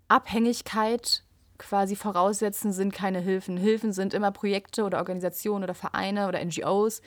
Abhängigkeit 0.07 1.23
quasi 1.57 1.95
voraussetzen, 1.95 2.71
sind 2.71 2.93
keine 2.93 3.19
Hilfen. 3.19 3.57
Hilfen 3.57 3.91
sind 3.93 4.13
immer 4.13 4.31
Projekte 4.31 4.83
oder 4.83 4.97
Organisationen 4.97 5.63
oder 5.63 5.73
Vereine 5.73 6.27
oder 6.27 6.43
NGOs, 6.43 7.01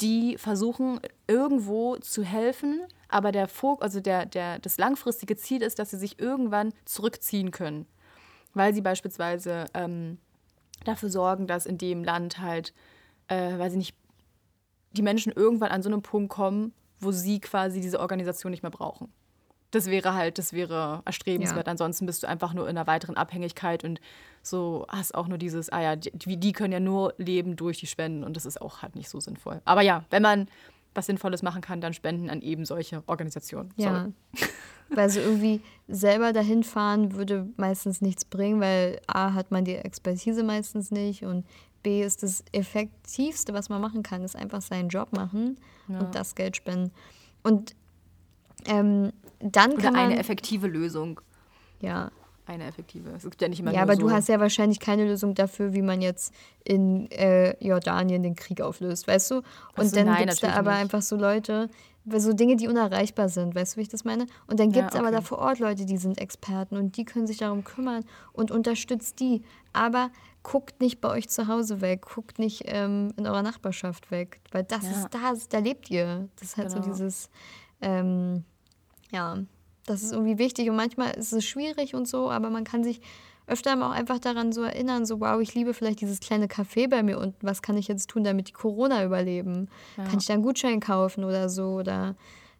die 0.00 0.36
versuchen, 0.38 1.00
irgendwo 1.26 1.96
zu 1.96 2.22
helfen, 2.24 2.82
aber 3.08 3.30
der 3.30 3.46
Fokus, 3.46 3.82
also 3.82 4.00
der, 4.00 4.26
der, 4.26 4.58
das 4.58 4.78
langfristige 4.78 5.36
Ziel 5.36 5.62
ist, 5.62 5.78
dass 5.78 5.90
sie 5.90 5.98
sich 5.98 6.18
irgendwann 6.18 6.72
zurückziehen 6.84 7.50
können. 7.50 7.86
Weil 8.54 8.74
sie 8.74 8.82
beispielsweise 8.82 9.66
ähm, 9.74 10.18
dafür 10.84 11.10
sorgen, 11.10 11.46
dass 11.46 11.66
in 11.66 11.78
dem 11.78 12.04
Land 12.04 12.38
halt, 12.38 12.72
äh, 13.28 13.58
weiß 13.58 13.72
ich 13.72 13.78
nicht, 13.78 13.94
die 14.92 15.02
Menschen 15.02 15.32
irgendwann 15.32 15.70
an 15.70 15.82
so 15.82 15.88
einem 15.88 16.02
Punkt 16.02 16.30
kommen, 16.30 16.72
wo 17.00 17.12
sie 17.12 17.40
quasi 17.40 17.80
diese 17.80 18.00
Organisation 18.00 18.50
nicht 18.50 18.62
mehr 18.62 18.70
brauchen. 18.70 19.12
Das 19.70 19.86
wäre 19.86 20.14
halt, 20.14 20.38
das 20.38 20.52
wäre 20.52 21.02
erstrebenswert. 21.04 21.66
Ja. 21.66 21.70
Ansonsten 21.72 22.06
bist 22.06 22.22
du 22.22 22.28
einfach 22.28 22.54
nur 22.54 22.68
in 22.68 22.76
einer 22.76 22.86
weiteren 22.86 23.16
Abhängigkeit 23.16 23.82
und 23.82 24.00
so 24.40 24.86
hast 24.88 25.14
auch 25.16 25.26
nur 25.26 25.38
dieses, 25.38 25.68
ah 25.70 25.82
ja, 25.82 25.96
die, 25.96 26.36
die 26.36 26.52
können 26.52 26.72
ja 26.72 26.78
nur 26.78 27.14
leben 27.18 27.56
durch 27.56 27.78
die 27.80 27.88
Spenden 27.88 28.22
und 28.22 28.36
das 28.36 28.46
ist 28.46 28.62
auch 28.62 28.82
halt 28.82 28.94
nicht 28.94 29.08
so 29.08 29.18
sinnvoll. 29.18 29.60
Aber 29.64 29.80
ja, 29.80 30.04
wenn 30.10 30.22
man 30.22 30.48
was 30.94 31.06
Sinnvolles 31.06 31.42
machen 31.42 31.60
kann, 31.60 31.80
dann 31.80 31.92
spenden 31.92 32.30
an 32.30 32.40
eben 32.40 32.64
solche 32.64 33.02
Organisationen. 33.06 33.72
Ja. 33.76 34.08
weil 34.90 35.10
so 35.10 35.20
irgendwie 35.20 35.60
selber 35.88 36.32
dahin 36.32 36.62
fahren 36.62 37.14
würde 37.14 37.48
meistens 37.56 38.00
nichts 38.00 38.24
bringen, 38.24 38.60
weil 38.60 39.00
A 39.06 39.34
hat 39.34 39.50
man 39.50 39.64
die 39.64 39.74
Expertise 39.74 40.42
meistens 40.42 40.90
nicht 40.90 41.24
und 41.24 41.44
B 41.82 42.02
ist 42.02 42.22
das 42.22 42.44
Effektivste, 42.52 43.52
was 43.52 43.68
man 43.68 43.80
machen 43.80 44.02
kann, 44.02 44.24
ist 44.24 44.36
einfach 44.36 44.62
seinen 44.62 44.88
Job 44.88 45.12
machen 45.12 45.58
ja. 45.88 46.00
und 46.00 46.14
das 46.14 46.34
Geld 46.34 46.56
spenden. 46.56 46.92
Und 47.42 47.74
ähm, 48.66 49.12
dann 49.40 49.72
Oder 49.72 49.82
kann 49.82 49.92
man. 49.92 50.06
eine 50.06 50.18
effektive 50.18 50.66
Lösung. 50.66 51.20
Ja. 51.80 52.10
Eine 52.46 52.66
effektive. 52.66 53.10
Es 53.16 53.22
gibt 53.22 53.40
ja 53.40 53.48
nicht 53.48 53.60
immer 53.60 53.72
Ja, 53.72 53.82
aber 53.82 53.94
so 53.94 54.02
du 54.02 54.10
hast 54.10 54.28
ja 54.28 54.38
wahrscheinlich 54.38 54.78
keine 54.78 55.04
Lösung 55.06 55.34
dafür, 55.34 55.72
wie 55.72 55.80
man 55.80 56.02
jetzt 56.02 56.34
in 56.62 57.10
äh, 57.10 57.56
Jordanien 57.64 58.22
den 58.22 58.34
Krieg 58.34 58.60
auflöst, 58.60 59.08
weißt 59.08 59.30
du? 59.30 59.36
Und 59.36 59.44
also, 59.76 59.96
dann 59.96 60.14
gibt 60.16 60.30
es 60.30 60.40
da 60.40 60.52
aber 60.52 60.72
nicht. 60.72 60.80
einfach 60.80 61.00
so 61.00 61.16
Leute, 61.16 61.70
so 62.06 62.34
Dinge, 62.34 62.56
die 62.56 62.68
unerreichbar 62.68 63.30
sind, 63.30 63.54
weißt 63.54 63.74
du, 63.74 63.76
wie 63.78 63.82
ich 63.82 63.88
das 63.88 64.04
meine? 64.04 64.26
Und 64.46 64.60
dann 64.60 64.72
gibt 64.72 64.88
es 64.88 64.94
ja, 64.94 65.00
okay. 65.00 65.08
aber 65.08 65.10
da 65.10 65.22
vor 65.22 65.38
Ort 65.38 65.58
Leute, 65.58 65.86
die 65.86 65.96
sind 65.96 66.20
Experten 66.20 66.76
und 66.76 66.96
die 66.98 67.06
können 67.06 67.26
sich 67.26 67.38
darum 67.38 67.64
kümmern 67.64 68.04
und 68.32 68.50
unterstützt 68.50 69.20
die. 69.20 69.42
Aber 69.72 70.10
guckt 70.42 70.82
nicht 70.82 71.00
bei 71.00 71.08
euch 71.08 71.30
zu 71.30 71.48
Hause 71.48 71.80
weg, 71.80 72.02
guckt 72.02 72.38
nicht 72.38 72.64
ähm, 72.66 73.14
in 73.16 73.26
eurer 73.26 73.42
Nachbarschaft 73.42 74.10
weg, 74.10 74.40
weil 74.52 74.64
das 74.64 74.84
ja. 74.84 74.90
ist 74.90 75.08
da, 75.14 75.32
da 75.48 75.58
lebt 75.58 75.90
ihr. 75.90 76.28
Das 76.36 76.48
ist 76.48 76.56
halt 76.58 76.68
genau. 76.68 76.82
so 76.82 76.90
dieses, 76.90 77.30
ähm, 77.80 78.44
ja, 79.10 79.38
das 79.86 80.02
ist 80.02 80.12
irgendwie 80.12 80.38
wichtig 80.38 80.70
und 80.70 80.76
manchmal 80.76 81.12
ist 81.12 81.32
es 81.32 81.44
schwierig 81.44 81.94
und 81.94 82.08
so, 82.08 82.30
aber 82.30 82.50
man 82.50 82.64
kann 82.64 82.84
sich 82.84 83.00
öfter 83.46 83.74
auch 83.74 83.90
einfach 83.90 84.18
daran 84.18 84.52
so 84.52 84.62
erinnern, 84.62 85.04
so 85.04 85.20
wow, 85.20 85.40
ich 85.40 85.54
liebe 85.54 85.74
vielleicht 85.74 86.00
dieses 86.00 86.20
kleine 86.20 86.46
Café 86.46 86.88
bei 86.88 87.02
mir 87.02 87.18
unten, 87.18 87.46
was 87.46 87.60
kann 87.60 87.76
ich 87.76 87.88
jetzt 87.88 88.08
tun, 88.08 88.24
damit 88.24 88.48
die 88.48 88.52
Corona 88.52 89.04
überleben? 89.04 89.68
Ja. 89.96 90.04
Kann 90.04 90.18
ich 90.18 90.26
da 90.26 90.34
einen 90.34 90.42
Gutschein 90.42 90.80
kaufen 90.80 91.24
oder 91.24 91.48
so 91.48 91.74
oder 91.74 92.16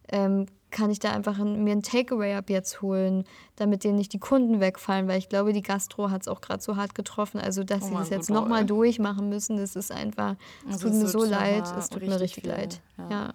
ähm, 0.09 0.45
kann 0.75 0.91
ich 0.91 0.99
da 0.99 1.11
einfach 1.11 1.39
ein, 1.39 1.63
mir 1.63 1.71
ein 1.71 1.81
Takeaway 1.81 2.35
ab 2.35 2.49
jetzt 2.49 2.81
holen, 2.81 3.23
damit 3.55 3.83
denen 3.83 3.95
nicht 3.95 4.11
die 4.11 4.19
Kunden 4.19 4.59
wegfallen, 4.59 5.07
weil 5.07 5.17
ich 5.17 5.29
glaube, 5.29 5.53
die 5.53 5.61
Gastro 5.61 6.11
hat 6.11 6.23
es 6.23 6.27
auch 6.27 6.41
gerade 6.41 6.61
so 6.61 6.75
hart 6.75 6.93
getroffen. 6.93 7.39
Also, 7.39 7.63
dass 7.63 7.83
oh 7.83 7.87
sie 7.87 7.93
das 7.95 8.09
jetzt 8.09 8.29
nochmal 8.29 8.65
durchmachen 8.65 9.29
müssen, 9.29 9.55
das 9.57 9.75
ist 9.75 9.91
einfach, 9.91 10.35
es 10.69 10.79
tut 10.79 10.93
mir 10.93 11.07
so 11.07 11.23
leid, 11.23 11.63
es 11.79 11.89
tut 11.89 12.05
mir 12.05 12.19
richtig 12.19 12.45
leid. 12.45 12.81
Ja. 12.97 13.09
ja. 13.09 13.33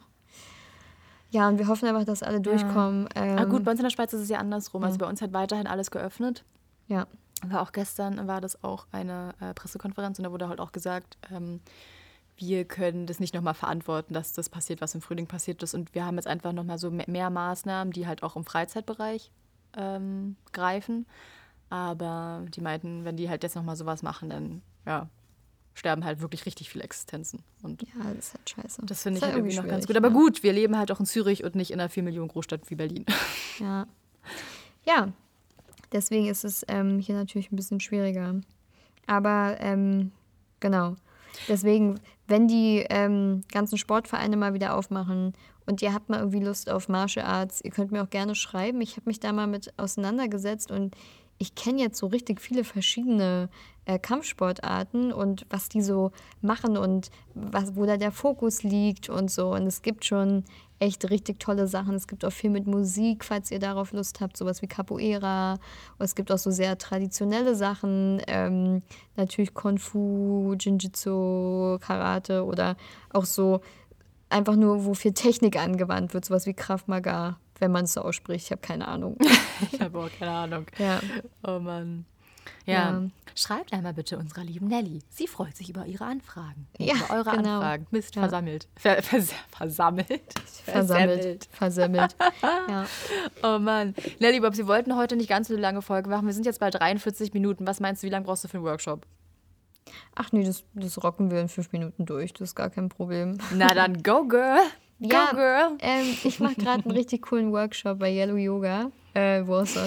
Ja, 1.31 1.49
und 1.49 1.59
wir 1.59 1.69
hoffen 1.69 1.89
einfach, 1.89 2.05
dass 2.05 2.23
alle 2.23 2.41
durchkommen. 2.41 3.09
Ja. 3.15 3.25
Ähm, 3.25 3.39
ah, 3.39 3.45
gut, 3.45 3.65
bei 3.65 3.71
uns 3.71 3.81
in 3.81 3.85
der 3.85 3.91
Schweiz 3.91 4.13
ist 4.13 4.23
es 4.23 4.29
ja 4.29 4.39
andersrum. 4.39 4.83
Also 4.83 4.91
ja. 4.91 4.95
Also 4.95 5.05
bei 5.05 5.11
uns 5.11 5.23
hat 5.23 5.33
weiterhin 5.33 5.67
alles 5.67 5.91
geöffnet. 5.91 6.45
Ja. 6.89 7.07
Aber 7.43 7.63
auch 7.63 7.73
gestern 7.73 8.27
war 8.27 8.41
das 8.41 8.63
auch 8.65 8.87
eine 8.93 9.35
äh, 9.41 9.55
Pressekonferenz 9.55 10.19
und 10.19 10.25
da 10.25 10.33
wurde 10.33 10.49
halt 10.49 10.61
auch 10.61 10.73
gesagt, 10.73 11.17
ähm, 11.33 11.61
wir 12.37 12.65
können 12.65 13.07
das 13.07 13.21
nicht 13.21 13.35
nochmal 13.35 13.55
verantworten, 13.55 14.15
dass 14.15 14.33
das 14.33 14.49
passiert, 14.49 14.81
was 14.81 14.95
im 14.95 15.03
Frühling 15.03 15.27
passiert 15.27 15.63
ist. 15.63 15.75
Und 15.75 15.95
wir 15.95 16.07
haben 16.07 16.17
jetzt 16.17 16.27
einfach 16.27 16.53
nochmal 16.53 16.79
so 16.79 16.91
mehr 16.91 17.31
Maßnahmen, 17.31 17.93
die 17.93 18.07
halt 18.07 18.23
auch 18.23 18.35
im 18.35 18.45
Freizeitbereich 18.45 19.31
ähm, 19.77 20.37
greifen. 20.53 21.07
Aber 21.69 22.43
die 22.49 22.63
meinten, 22.63 23.05
wenn 23.05 23.17
die 23.17 23.29
halt 23.29 23.43
jetzt 23.43 23.57
nochmal 23.57 23.77
sowas 23.77 24.03
machen, 24.03 24.31
dann 24.31 24.63
ja, 24.87 25.09
sterben 25.81 26.05
halt 26.05 26.21
wirklich 26.21 26.45
richtig 26.45 26.69
viele 26.69 26.85
Existenzen. 26.85 27.43
Und 27.63 27.83
ja, 27.83 27.89
das 28.15 28.27
ist 28.27 28.35
halt 28.35 28.51
scheiße. 28.51 28.83
Das 28.85 29.03
finde 29.03 29.19
ich 29.19 29.25
halt 29.25 29.35
irgendwie 29.35 29.57
noch 29.57 29.67
ganz 29.67 29.87
gut. 29.87 29.97
Aber 29.97 30.09
ja. 30.09 30.15
gut, 30.15 30.43
wir 30.43 30.53
leben 30.53 30.77
halt 30.77 30.93
auch 30.93 31.01
in 31.01 31.07
Zürich 31.07 31.43
und 31.43 31.55
nicht 31.55 31.71
in 31.71 31.81
einer 31.81 31.89
4 31.89 32.03
Millionen 32.03 32.29
Großstadt 32.29 32.71
wie 32.71 32.77
Berlin. 32.77 33.05
Ja. 33.59 33.87
Ja, 34.87 35.13
deswegen 35.93 36.29
ist 36.29 36.45
es 36.45 36.65
ähm, 36.67 36.99
hier 36.99 37.15
natürlich 37.15 37.53
ein 37.53 37.57
bisschen 37.57 37.79
schwieriger. 37.79 38.41
Aber 39.07 39.57
ähm, 39.61 40.13
genau. 40.61 40.97
Deswegen, 41.47 42.01
wenn 42.27 42.49
die 42.49 42.87
ähm, 42.89 43.43
ganzen 43.53 43.77
Sportvereine 43.77 44.39
mal 44.39 44.55
wieder 44.55 44.75
aufmachen 44.75 45.35
und 45.67 45.83
ihr 45.83 45.93
habt 45.93 46.09
mal 46.09 46.21
irgendwie 46.21 46.41
Lust 46.41 46.71
auf 46.71 46.89
Martial 46.89 47.27
Arts, 47.27 47.61
ihr 47.63 47.71
könnt 47.71 47.93
mir 47.93 48.03
auch 48.03 48.09
gerne 48.09 48.35
schreiben. 48.35 48.81
Ich 48.81 48.93
habe 48.97 49.11
mich 49.11 49.21
da 49.21 49.33
mal 49.33 49.47
mit 49.47 49.79
auseinandergesetzt 49.79 50.71
und 50.71 50.97
ich 51.41 51.55
kenne 51.55 51.81
jetzt 51.81 51.99
so 51.99 52.07
richtig 52.07 52.39
viele 52.39 52.65
verschiedene 52.65 53.49
äh, 53.87 53.99
Kampfsportarten 53.99 55.11
und 55.11 55.47
was 55.49 55.71
die 55.71 55.81
so 55.81 56.13
machen 56.43 56.77
und 56.77 57.11
was, 57.35 57.75
wo 57.77 57.87
da 57.87 57.97
der 57.97 58.13
Fokus 58.13 58.63
liegt 58.63 59.09
und 59.09 59.31
so. 59.31 59.55
Und 59.55 59.67
es 59.67 59.81
gibt 59.81 60.05
schon 60.05 60.45
echt 60.81 61.09
richtig 61.09 61.41
tolle 61.41 61.67
Sachen. 61.67 61.95
Es 61.95 62.07
gibt 62.07 62.27
auch 62.27 62.33
viel 62.33 62.51
mit 62.51 62.67
Musik, 62.67 63.25
falls 63.25 63.51
ihr 63.51 63.59
darauf 63.59 63.93
Lust 63.93 64.21
habt, 64.21 64.37
sowas 64.37 64.61
wie 64.61 64.67
Capoeira. 64.67 65.55
Und 65.99 66.05
es 66.05 66.15
gibt 66.15 66.31
auch 66.31 66.39
so 66.39 66.51
sehr 66.51 66.77
traditionelle 66.77 67.55
Sachen, 67.55 68.21
ähm, 68.27 68.83
natürlich 69.17 69.55
Kung 69.55 69.79
Fu, 69.79 70.55
Jiu-Jitsu, 70.59 71.79
Karate 71.81 72.45
oder 72.45 72.77
auch 73.15 73.25
so 73.25 73.63
einfach 74.29 74.57
nur, 74.57 74.85
wo 74.85 74.93
viel 74.93 75.15
Technik 75.15 75.57
angewandt 75.57 76.13
wird, 76.13 76.27
sowas 76.27 76.45
wie 76.45 76.55
Krav 76.55 76.87
Maga 76.87 77.39
wenn 77.61 77.71
man 77.71 77.85
es 77.85 77.93
so 77.93 78.03
ausspricht. 78.03 78.47
Ich 78.47 78.51
habe 78.51 78.61
keine 78.61 78.89
Ahnung. 78.89 79.17
ich 79.73 79.81
habe 79.81 79.99
auch 79.99 80.11
keine 80.19 80.33
Ahnung. 80.33 80.67
Ja. 80.79 81.01
Oh 81.47 81.59
Mann. 81.59 82.07
Ja. 82.67 82.91
ja. 82.93 83.03
Schreibt 83.37 83.73
einmal 83.73 83.95
bitte 83.95 84.19
unserer 84.19 84.43
lieben 84.43 84.67
Nelly. 84.67 85.03
Sie 85.09 85.27
freut 85.27 85.57
sich 85.57 85.71
über 85.71 85.87
ihre 85.87 86.05
Anfragen. 86.05 86.67
Ja, 86.79 86.95
über 86.95 87.15
eure 87.15 87.37
genau. 87.37 87.57
Anfragen. 87.57 87.87
Mist, 87.91 88.17
ja. 88.17 88.23
versammelt. 88.23 88.67
Ver 88.77 89.03
vers 89.03 89.33
versammelt. 89.51 90.35
Versammelt. 90.65 91.49
Versemmelt. 91.53 92.17
ja. 92.69 92.87
Oh 93.43 93.59
Mann. 93.59 93.95
Nelly, 94.19 94.41
Bob, 94.41 94.55
Sie 94.55 94.67
wollten 94.67 94.97
heute 94.97 95.17
nicht 95.17 95.29
ganz 95.29 95.49
so 95.49 95.55
eine 95.55 95.63
lange 95.63 95.83
Folge 95.83 96.11
machen. 96.11 96.27
Wir 96.27 96.35
sind 96.35 96.47
jetzt 96.47 96.61
bei 96.61 96.71
43 96.71 97.33
Minuten. 97.33 97.67
Was 97.67 97.79
meinst 97.81 98.03
du, 98.03 98.07
wie 98.07 98.11
lange 98.11 98.25
brauchst 98.25 98.45
du 98.45 98.49
für 98.49 98.57
einen 98.57 98.67
Workshop? 98.67 99.07
Ach 100.15 100.33
nee, 100.33 100.45
das, 100.45 100.65
das 100.75 101.03
rocken 101.03 101.31
wir 101.31 101.41
in 101.41 101.49
fünf 101.49 101.73
Minuten 101.73 102.07
durch. 102.07 102.33
Das 102.33 102.51
ist 102.51 102.55
gar 102.55 102.71
kein 102.71 102.89
Problem. 102.89 103.39
Na 103.55 103.75
dann, 103.75 104.03
go, 104.03 104.27
girl. 104.27 104.61
Go, 105.01 105.09
ja, 105.09 105.33
girl. 105.33 105.79
Ähm, 105.81 106.15
ich 106.25 106.41
mache 106.41 106.57
gerade 106.57 106.85
einen 106.85 106.91
richtig 106.91 107.23
coolen 107.23 107.53
Workshop 107.53 107.99
bei 107.99 108.13
Yellow 108.13 108.37
Yoga. 108.37 108.91
Äh, 109.15 109.43
sonst? 109.45 109.79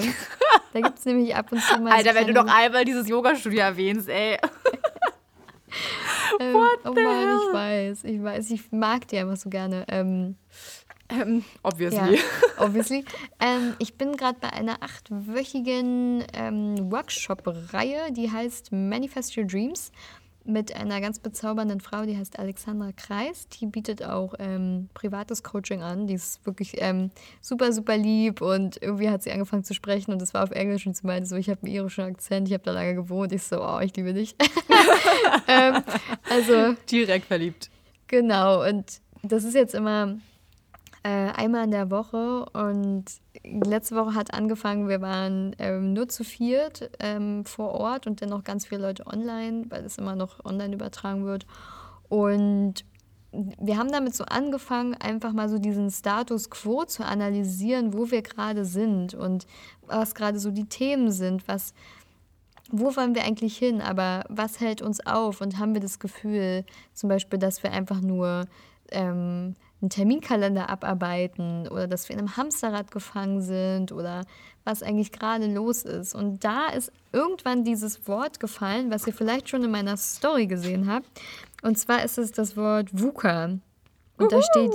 Da 0.72 0.80
gibt 0.80 0.98
es 0.98 1.04
nämlich 1.04 1.36
ab 1.36 1.52
und 1.52 1.62
zu 1.62 1.80
mal. 1.80 1.92
Alter, 1.92 2.12
so 2.12 2.18
wenn 2.18 2.26
du 2.26 2.32
noch 2.32 2.52
einmal 2.52 2.84
dieses 2.84 3.08
Yoga-Studio 3.08 3.60
erwähnst, 3.60 4.08
ey. 4.08 4.32
ähm, 6.40 6.54
What 6.54 6.80
oh 6.84 6.92
Mann, 6.92 6.96
hell? 6.96 7.38
ich 7.46 7.54
weiß, 7.54 8.04
ich 8.04 8.22
weiß. 8.22 8.50
Ich 8.50 8.72
mag 8.72 9.06
die 9.06 9.18
einfach 9.18 9.36
so 9.36 9.50
gerne. 9.50 9.84
Ähm, 9.86 10.34
ähm, 11.08 11.44
obviously. 11.62 12.16
Ja, 12.16 12.22
obviously. 12.58 13.04
Ähm, 13.38 13.74
ich 13.78 13.96
bin 13.96 14.16
gerade 14.16 14.40
bei 14.40 14.52
einer 14.52 14.82
achtwöchigen 14.82 16.24
ähm, 16.32 16.90
Workshop-Reihe, 16.90 18.10
die 18.10 18.32
heißt 18.32 18.72
Manifest 18.72 19.36
Your 19.36 19.44
Dreams 19.44 19.92
mit 20.44 20.76
einer 20.76 21.00
ganz 21.00 21.18
bezaubernden 21.18 21.80
Frau, 21.80 22.04
die 22.04 22.16
heißt 22.16 22.38
Alexandra 22.38 22.92
Kreis. 22.92 23.48
Die 23.48 23.66
bietet 23.66 24.04
auch 24.04 24.34
ähm, 24.38 24.88
privates 24.92 25.42
Coaching 25.42 25.82
an. 25.82 26.06
Die 26.06 26.14
ist 26.14 26.44
wirklich 26.44 26.74
ähm, 26.78 27.10
super, 27.40 27.72
super 27.72 27.96
lieb 27.96 28.42
und 28.42 28.80
irgendwie 28.82 29.08
hat 29.08 29.22
sie 29.22 29.32
angefangen 29.32 29.64
zu 29.64 29.74
sprechen 29.74 30.12
und 30.12 30.20
das 30.20 30.34
war 30.34 30.44
auf 30.44 30.50
Englisch 30.50 30.86
und 30.86 30.96
sie 30.96 31.06
meinte 31.06 31.28
so, 31.28 31.36
ich 31.36 31.48
habe 31.48 31.62
einen 31.62 31.74
irischen 31.74 32.04
Akzent, 32.04 32.48
ich 32.48 32.54
habe 32.54 32.64
da 32.64 32.72
lange 32.72 32.94
gewohnt. 32.94 33.32
Ich 33.32 33.42
so, 33.42 33.62
oh, 33.62 33.80
ich 33.80 33.96
liebe 33.96 34.12
dich. 34.12 34.36
ähm, 35.48 35.82
also 36.28 36.76
direkt 36.90 37.26
verliebt. 37.26 37.70
Genau 38.06 38.68
und 38.68 39.00
das 39.22 39.44
ist 39.44 39.54
jetzt 39.54 39.74
immer 39.74 40.18
äh, 41.04 41.30
einmal 41.36 41.64
in 41.64 41.70
der 41.70 41.90
Woche 41.90 42.46
und 42.54 43.04
letzte 43.44 43.94
Woche 43.94 44.14
hat 44.14 44.32
angefangen, 44.32 44.88
wir 44.88 45.02
waren 45.02 45.54
ähm, 45.58 45.92
nur 45.92 46.08
zu 46.08 46.24
viert 46.24 46.90
ähm, 46.98 47.44
vor 47.44 47.72
Ort 47.72 48.06
und 48.06 48.22
dann 48.22 48.30
noch 48.30 48.42
ganz 48.42 48.66
viele 48.66 48.80
Leute 48.80 49.06
online, 49.06 49.66
weil 49.68 49.84
es 49.84 49.98
immer 49.98 50.16
noch 50.16 50.42
online 50.46 50.74
übertragen 50.74 51.26
wird. 51.26 51.46
Und 52.08 52.86
wir 53.32 53.76
haben 53.76 53.92
damit 53.92 54.14
so 54.14 54.24
angefangen, 54.24 54.94
einfach 54.94 55.34
mal 55.34 55.50
so 55.50 55.58
diesen 55.58 55.90
Status 55.90 56.48
quo 56.48 56.84
zu 56.86 57.04
analysieren, 57.04 57.92
wo 57.92 58.10
wir 58.10 58.22
gerade 58.22 58.64
sind 58.64 59.12
und 59.12 59.46
was 59.82 60.14
gerade 60.14 60.38
so 60.38 60.50
die 60.50 60.70
Themen 60.70 61.12
sind, 61.12 61.46
was, 61.46 61.74
wo 62.70 62.96
wollen 62.96 63.14
wir 63.14 63.24
eigentlich 63.24 63.58
hin, 63.58 63.82
aber 63.82 64.24
was 64.30 64.58
hält 64.58 64.80
uns 64.80 65.04
auf 65.04 65.42
und 65.42 65.58
haben 65.58 65.74
wir 65.74 65.82
das 65.82 65.98
Gefühl, 65.98 66.64
zum 66.94 67.10
Beispiel, 67.10 67.38
dass 67.38 67.62
wir 67.62 67.72
einfach 67.72 68.00
nur 68.00 68.46
ähm, 68.90 69.54
einen 69.84 69.90
Terminkalender 69.90 70.70
abarbeiten 70.70 71.68
oder 71.68 71.86
dass 71.86 72.08
wir 72.08 72.14
in 72.14 72.20
einem 72.20 72.36
Hamsterrad 72.38 72.90
gefangen 72.90 73.42
sind 73.42 73.92
oder 73.92 74.24
was 74.64 74.82
eigentlich 74.82 75.12
gerade 75.12 75.46
los 75.46 75.82
ist. 75.82 76.14
Und 76.14 76.42
da 76.42 76.68
ist 76.68 76.90
irgendwann 77.12 77.64
dieses 77.64 78.08
Wort 78.08 78.40
gefallen, 78.40 78.90
was 78.90 79.06
ihr 79.06 79.12
vielleicht 79.12 79.50
schon 79.50 79.62
in 79.62 79.70
meiner 79.70 79.98
Story 79.98 80.46
gesehen 80.46 80.90
habt. 80.90 81.06
Und 81.62 81.78
zwar 81.78 82.02
ist 82.02 82.16
es 82.16 82.32
das 82.32 82.56
Wort 82.56 82.88
VUCA. 82.92 83.58
Und 84.16 84.32
da 84.32 84.40
steht, 84.40 84.72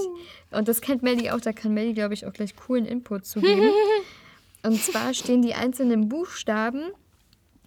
und 0.52 0.68
das 0.68 0.82
kennt 0.82 1.02
Melly 1.02 1.32
auch, 1.32 1.42
da 1.42 1.54
kann 1.54 1.74
Melly, 1.74 1.94
glaube 1.94 2.14
ich, 2.14 2.28
auch 2.28 2.34
gleich 2.34 2.56
coolen 2.56 2.86
Input 2.86 3.26
zu 3.26 3.42
geben. 3.42 3.72
und 4.64 4.80
zwar 4.80 5.16
stehen 5.16 5.42
die 5.42 5.56
einzelnen 5.56 6.08
Buchstaben 6.08 6.92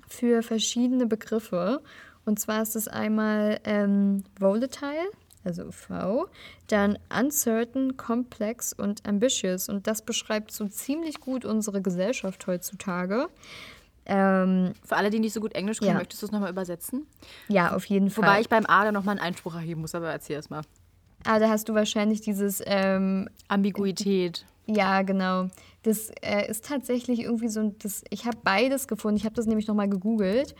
für 0.06 0.42
verschiedene 0.44 1.06
Begriffe. 1.06 1.82
Und 2.24 2.38
zwar 2.38 2.62
ist 2.62 2.76
es 2.76 2.86
einmal 2.86 3.58
ähm, 3.64 4.22
volatile, 4.38 5.10
also 5.44 5.70
V, 5.70 6.26
dann 6.68 6.98
uncertain, 7.16 7.96
complex 7.96 8.72
und 8.72 9.06
ambitious. 9.06 9.68
Und 9.68 9.86
das 9.86 10.02
beschreibt 10.02 10.52
so 10.52 10.68
ziemlich 10.68 11.20
gut 11.20 11.44
unsere 11.44 11.82
Gesellschaft 11.82 12.46
heutzutage. 12.46 13.28
Ähm, 14.04 14.72
Für 14.84 14.96
alle, 14.96 15.10
die 15.10 15.20
nicht 15.20 15.32
so 15.32 15.40
gut 15.40 15.54
Englisch 15.54 15.78
können, 15.78 15.92
ja. 15.92 15.98
möchtest 15.98 16.22
du 16.22 16.26
es 16.26 16.32
nochmal 16.32 16.50
übersetzen? 16.50 17.06
Ja, 17.48 17.74
auf 17.74 17.84
jeden 17.84 18.10
Fall. 18.10 18.24
Wobei 18.24 18.40
ich 18.40 18.48
beim 18.48 18.66
A 18.66 18.84
da 18.84 18.92
nochmal 18.92 19.16
einen 19.16 19.24
Einspruch 19.26 19.54
erheben 19.54 19.80
muss, 19.80 19.94
aber 19.94 20.10
erzähl 20.10 20.38
es 20.38 20.50
mal. 20.50 20.62
Ah, 21.24 21.38
da 21.38 21.48
hast 21.48 21.68
du 21.68 21.74
wahrscheinlich 21.74 22.20
dieses 22.20 22.62
ähm, 22.66 23.28
Ambiguität. 23.46 24.44
Ja, 24.66 25.02
genau. 25.02 25.48
Das 25.82 26.10
äh, 26.20 26.48
ist 26.48 26.64
tatsächlich 26.64 27.20
irgendwie 27.20 27.48
so, 27.48 27.72
das, 27.78 28.02
ich 28.10 28.26
habe 28.26 28.38
beides 28.42 28.88
gefunden. 28.88 29.16
Ich 29.16 29.24
habe 29.24 29.34
das 29.34 29.46
nämlich 29.46 29.66
nochmal 29.66 29.88
gegoogelt. 29.88 30.54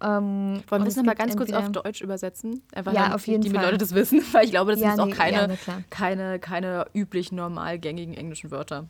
Ähm, 0.00 0.62
Wollen 0.68 0.82
wir 0.82 0.88
es 0.88 0.96
nochmal 0.96 1.14
ganz 1.14 1.36
kurz 1.36 1.52
auf 1.52 1.70
Deutsch 1.72 2.02
übersetzen? 2.02 2.62
Einfach 2.74 2.92
ja, 2.92 3.14
auf 3.14 3.26
jeden 3.26 3.40
die, 3.42 3.50
Fall. 3.50 3.60
Die 3.60 3.64
Leute 3.64 3.78
das 3.78 3.94
wissen, 3.94 4.22
weil 4.32 4.44
ich 4.44 4.50
glaube, 4.50 4.72
das 4.72 4.80
ja, 4.80 4.94
sind 4.94 5.06
nee, 5.06 5.12
auch 5.12 5.16
keine, 5.16 5.54
ja, 5.66 5.78
keine, 5.88 6.38
keine 6.38 6.86
üblichen, 6.92 7.36
normal 7.36 7.78
gängigen 7.78 8.14
englischen 8.14 8.50
Wörter. 8.50 8.86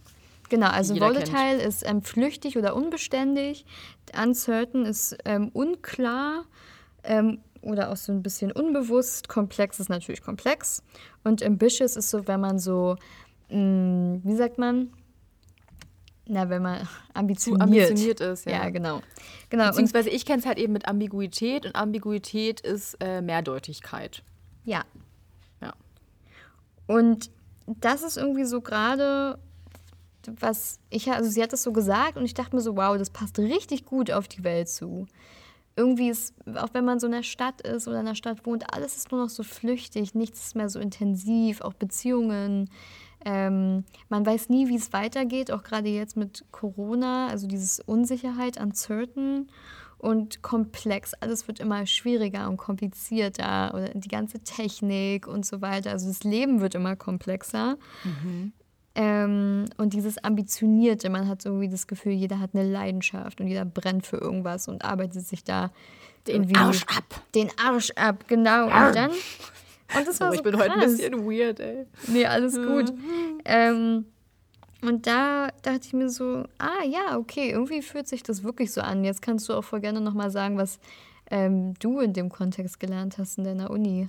Genau, 0.49 0.69
also 0.69 0.95
volatile 0.99 1.59
kennt. 1.59 1.63
ist 1.63 1.89
ähm, 1.89 2.03
flüchtig 2.03 2.57
oder 2.57 2.77
unbeständig, 2.77 3.65
uncertain 4.21 4.85
ist 4.85 5.17
ähm, 5.25 5.51
unklar 5.53 6.45
ähm, 7.03 7.41
oder 7.63 7.91
auch 7.91 7.97
so 7.97 8.13
ein 8.13 8.23
bisschen 8.23 8.53
unbewusst, 8.53 9.29
komplex 9.29 9.81
ist 9.81 9.89
natürlich 9.89 10.23
komplex 10.23 10.83
und 11.25 11.43
ambitious 11.43 11.97
ist 11.97 12.11
so, 12.11 12.29
wenn 12.29 12.41
man 12.41 12.59
so, 12.59 12.97
mh, 13.51 13.59
mm, 13.59 14.21
wie 14.25 14.37
sagt 14.37 14.59
man, 14.59 14.93
na, 16.29 16.49
wenn 16.49 16.63
man 16.63 16.89
ambitioniert, 17.15 17.63
ambitioniert 17.63 18.21
ist, 18.21 18.47
ja. 18.47 18.65
Ja, 18.65 18.71
genau. 18.71 19.01
genau. 19.49 19.69
Beziehungsweise 19.69 20.11
ich 20.11 20.27
kenne 20.27 20.41
es 20.41 20.47
halt 20.47 20.59
eben 20.59 20.73
mit 20.73 20.89
Ambiguität 20.89 21.67
und 21.67 21.77
Ambiguität 21.77 22.61
ist 22.61 22.97
äh, 23.01 23.21
Mehrdeutigkeit. 23.21 24.23
Ja. 24.65 24.85
Ja. 25.61 25.73
Und 26.89 27.31
das 27.67 28.03
ist 28.03 28.17
irgendwie 28.17 28.45
so 28.45 28.61
gerade, 28.61 29.39
was 30.41 30.81
ich, 30.91 31.11
also 31.11 31.31
sie 31.31 31.43
hat 31.43 31.53
das 31.53 31.63
so 31.63 31.73
gesagt 31.73 32.17
und 32.17 32.25
ich 32.25 32.35
dachte 32.35 32.57
mir 32.57 32.63
so, 32.63 32.77
wow, 32.77 32.99
das 32.99 33.11
passt 33.11 33.39
richtig 33.39 33.85
gut 33.85 34.11
auf 34.11 34.27
die 34.27 34.43
Welt 34.43 34.69
zu. 34.69 35.07
Irgendwie 35.77 36.09
ist, 36.09 36.35
auch 36.57 36.71
wenn 36.73 36.85
man 36.85 36.99
so 36.99 37.07
in 37.07 37.15
einer 37.15 37.23
Stadt 37.23 37.61
ist 37.61 37.87
oder 37.87 38.01
in 38.01 38.07
einer 38.07 38.17
Stadt 38.17 38.47
wohnt, 38.47 38.73
alles 38.75 38.97
ist 38.97 39.13
nur 39.13 39.23
noch 39.23 39.29
so 39.31 39.45
flüchtig, 39.45 40.15
nichts 40.15 40.47
ist 40.47 40.57
mehr 40.57 40.71
so 40.71 40.81
intensiv, 40.81 41.61
auch 41.61 41.75
Beziehungen 41.75 42.71
ähm, 43.27 43.83
man 44.09 44.25
weiß 44.25 44.51
nie, 44.51 44.69
wie 44.69 44.77
es 44.77 44.93
weitergeht, 44.93 45.51
auch 45.51 45.65
gerade 45.65 45.89
jetzt 45.89 46.17
mit 46.17 46.45
Corona, 46.53 47.27
also 47.27 47.49
dieses 47.49 47.81
Unsicherheit, 47.81 48.57
uncertain 48.61 49.49
und 49.99 50.43
komplex. 50.43 51.13
Alles 51.15 51.49
wird 51.49 51.59
immer 51.59 51.87
schwieriger 51.87 52.49
und 52.49 52.57
komplizierter 52.57 53.75
oder 53.75 53.89
die 53.89 54.07
ganze 54.07 54.39
Technik 54.39 55.27
und 55.27 55.45
so 55.45 55.61
weiter. 55.61 55.91
Also 55.91 56.07
das 56.07 56.23
Leben 56.23 56.61
wird 56.61 56.77
immer 56.77 56.95
komplexer. 56.95 57.77
Mhm. 58.05 58.53
Ähm, 58.95 59.65
und 59.77 59.93
dieses 59.93 60.23
Ambitionierte, 60.23 61.11
man 61.11 61.27
hat 61.27 61.43
so 61.43 61.49
irgendwie 61.49 61.69
das 61.69 61.89
Gefühl, 61.89 62.13
jeder 62.13 62.39
hat 62.39 62.51
eine 62.55 62.71
Leidenschaft 62.71 63.41
und 63.41 63.49
jeder 63.49 63.65
brennt 63.65 64.07
für 64.07 64.19
irgendwas 64.19 64.69
und 64.69 64.85
arbeitet 64.85 65.27
sich 65.27 65.43
da 65.43 65.73
den 66.29 66.57
Arsch 66.57 66.85
ab. 66.85 67.23
Den 67.35 67.51
Arsch 67.59 67.91
ab, 67.97 68.29
genau. 68.29 68.67
Und 68.67 68.95
dann 68.95 69.11
und 69.95 70.07
das 70.07 70.21
war 70.21 70.29
Aber 70.29 70.37
so 70.37 70.41
ich 70.41 70.43
bin 70.43 70.55
krass. 70.55 70.69
heute 70.69 70.75
ein 70.75 70.81
bisschen 70.81 71.25
weird, 71.27 71.61
ey. 71.61 71.87
Nee, 72.09 72.27
alles 72.27 72.57
gut. 72.57 72.93
ähm, 73.45 74.07
und 74.83 75.07
da 75.07 75.49
dachte 75.63 75.81
ich 75.87 75.93
mir 75.93 76.09
so, 76.09 76.45
ah 76.59 76.85
ja, 76.85 77.17
okay, 77.19 77.51
irgendwie 77.51 77.83
fühlt 77.83 78.09
sich 78.09 78.23
das 78.23 78.45
wirklich 78.45 78.73
so 78.73 78.81
an. 78.81 79.05
Jetzt 79.05 79.23
kannst 79.23 79.49
du 79.49 79.55
auch 79.55 79.65
voll 79.65 79.81
gerne 79.81 80.01
nochmal 80.01 80.31
sagen, 80.31 80.59
was 80.59 80.79
ähm, 81.31 81.75
du 81.81 82.01
in 82.01 82.13
dem 82.13 82.29
Kontext 82.29 82.79
gelernt 82.79 83.19
hast 83.19 83.39
in 83.39 83.45
deiner 83.45 83.71
Uni. 83.71 84.09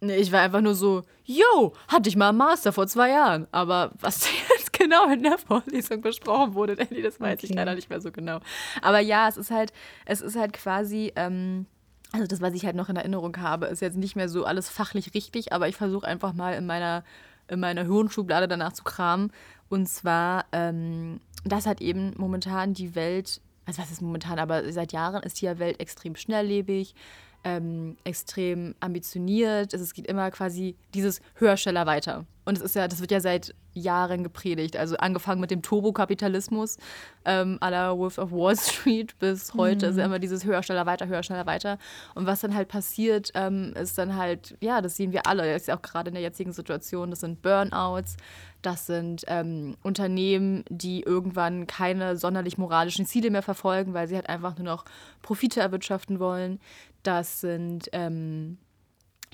Nee, 0.00 0.16
ich 0.16 0.30
war 0.32 0.42
einfach 0.42 0.60
nur 0.60 0.74
so, 0.74 1.02
yo, 1.24 1.72
hatte 1.88 2.08
ich 2.08 2.16
mal 2.16 2.28
einen 2.28 2.38
Master 2.38 2.72
vor 2.72 2.86
zwei 2.86 3.10
Jahren. 3.10 3.46
Aber 3.52 3.92
was 4.00 4.28
jetzt 4.56 4.72
genau 4.72 5.10
in 5.10 5.22
der 5.22 5.38
Vorlesung 5.38 6.02
besprochen 6.02 6.54
wurde, 6.54 6.76
Danny, 6.76 7.00
das 7.00 7.18
weiß 7.18 7.38
okay. 7.38 7.46
ich 7.46 7.54
leider 7.54 7.74
nicht 7.74 7.88
mehr 7.88 8.00
so 8.00 8.12
genau. 8.12 8.40
Aber 8.82 9.00
ja, 9.00 9.28
es 9.28 9.36
ist 9.36 9.50
halt, 9.50 9.72
es 10.04 10.20
ist 10.20 10.36
halt 10.36 10.52
quasi, 10.52 11.12
ähm, 11.16 11.66
also 12.14 12.28
das, 12.28 12.40
was 12.40 12.54
ich 12.54 12.64
halt 12.64 12.76
noch 12.76 12.88
in 12.88 12.94
Erinnerung 12.94 13.36
habe, 13.38 13.66
ist 13.66 13.82
jetzt 13.82 13.96
nicht 13.96 14.14
mehr 14.14 14.28
so 14.28 14.44
alles 14.44 14.68
fachlich 14.68 15.14
richtig, 15.14 15.52
aber 15.52 15.66
ich 15.66 15.74
versuche 15.74 16.06
einfach 16.06 16.32
mal 16.32 16.54
in 16.54 16.64
meiner, 16.64 17.02
in 17.48 17.58
meiner 17.58 17.82
Hirnschublade 17.82 18.46
danach 18.46 18.72
zu 18.72 18.84
kramen. 18.84 19.32
Und 19.68 19.88
zwar, 19.88 20.44
ähm, 20.52 21.20
dass 21.44 21.66
halt 21.66 21.80
eben 21.80 22.12
momentan 22.16 22.72
die 22.72 22.94
Welt, 22.94 23.40
also 23.66 23.82
was 23.82 23.90
ist 23.90 24.00
momentan, 24.00 24.38
aber 24.38 24.72
seit 24.72 24.92
Jahren 24.92 25.24
ist 25.24 25.42
die 25.42 25.58
Welt 25.58 25.80
extrem 25.80 26.14
schnelllebig, 26.14 26.94
ähm, 27.42 27.96
extrem 28.04 28.76
ambitioniert. 28.78 29.74
Es 29.74 29.92
geht 29.92 30.06
immer 30.06 30.30
quasi 30.30 30.76
dieses 30.94 31.20
höher, 31.34 31.56
schneller, 31.56 31.84
weiter. 31.84 32.26
Und 32.44 32.58
es 32.58 32.62
ist 32.62 32.74
ja, 32.74 32.88
das 32.88 33.00
wird 33.00 33.10
ja 33.10 33.20
seit 33.20 33.54
Jahren 33.72 34.22
gepredigt. 34.22 34.76
Also 34.76 34.96
angefangen 34.96 35.40
mit 35.40 35.50
dem 35.50 35.62
Turbokapitalismus 35.62 36.76
ähm, 37.24 37.58
à 37.60 37.70
la 37.70 37.96
Wolf 37.96 38.18
of 38.18 38.30
Wall 38.32 38.56
Street 38.56 39.18
bis 39.18 39.54
heute 39.54 39.86
mhm. 39.86 39.92
ist 39.92 39.98
ja 39.98 40.04
immer 40.04 40.18
dieses 40.18 40.44
höher, 40.44 40.62
schneller, 40.62 40.86
weiter, 40.86 41.06
höher, 41.06 41.22
schneller, 41.22 41.46
weiter. 41.46 41.78
Und 42.14 42.26
was 42.26 42.40
dann 42.40 42.54
halt 42.54 42.68
passiert, 42.68 43.30
ähm, 43.34 43.72
ist 43.74 43.98
dann 43.98 44.16
halt, 44.16 44.56
ja, 44.60 44.80
das 44.80 44.96
sehen 44.96 45.12
wir 45.12 45.26
alle, 45.26 45.52
das 45.52 45.62
ist 45.62 45.68
ja 45.68 45.76
auch 45.76 45.82
gerade 45.82 46.08
in 46.08 46.14
der 46.14 46.22
jetzigen 46.22 46.52
Situation, 46.52 47.10
das 47.10 47.20
sind 47.20 47.42
Burnouts, 47.42 48.16
das 48.62 48.86
sind 48.86 49.24
ähm, 49.26 49.76
Unternehmen, 49.82 50.64
die 50.68 51.02
irgendwann 51.02 51.66
keine 51.66 52.16
sonderlich 52.16 52.58
moralischen 52.58 53.06
Ziele 53.06 53.30
mehr 53.30 53.42
verfolgen, 53.42 53.94
weil 53.94 54.08
sie 54.08 54.14
halt 54.16 54.28
einfach 54.28 54.56
nur 54.56 54.64
noch 54.64 54.84
Profite 55.22 55.60
erwirtschaften 55.60 56.18
wollen. 56.18 56.60
Das 57.02 57.40
sind 57.40 57.88
ähm, 57.92 58.58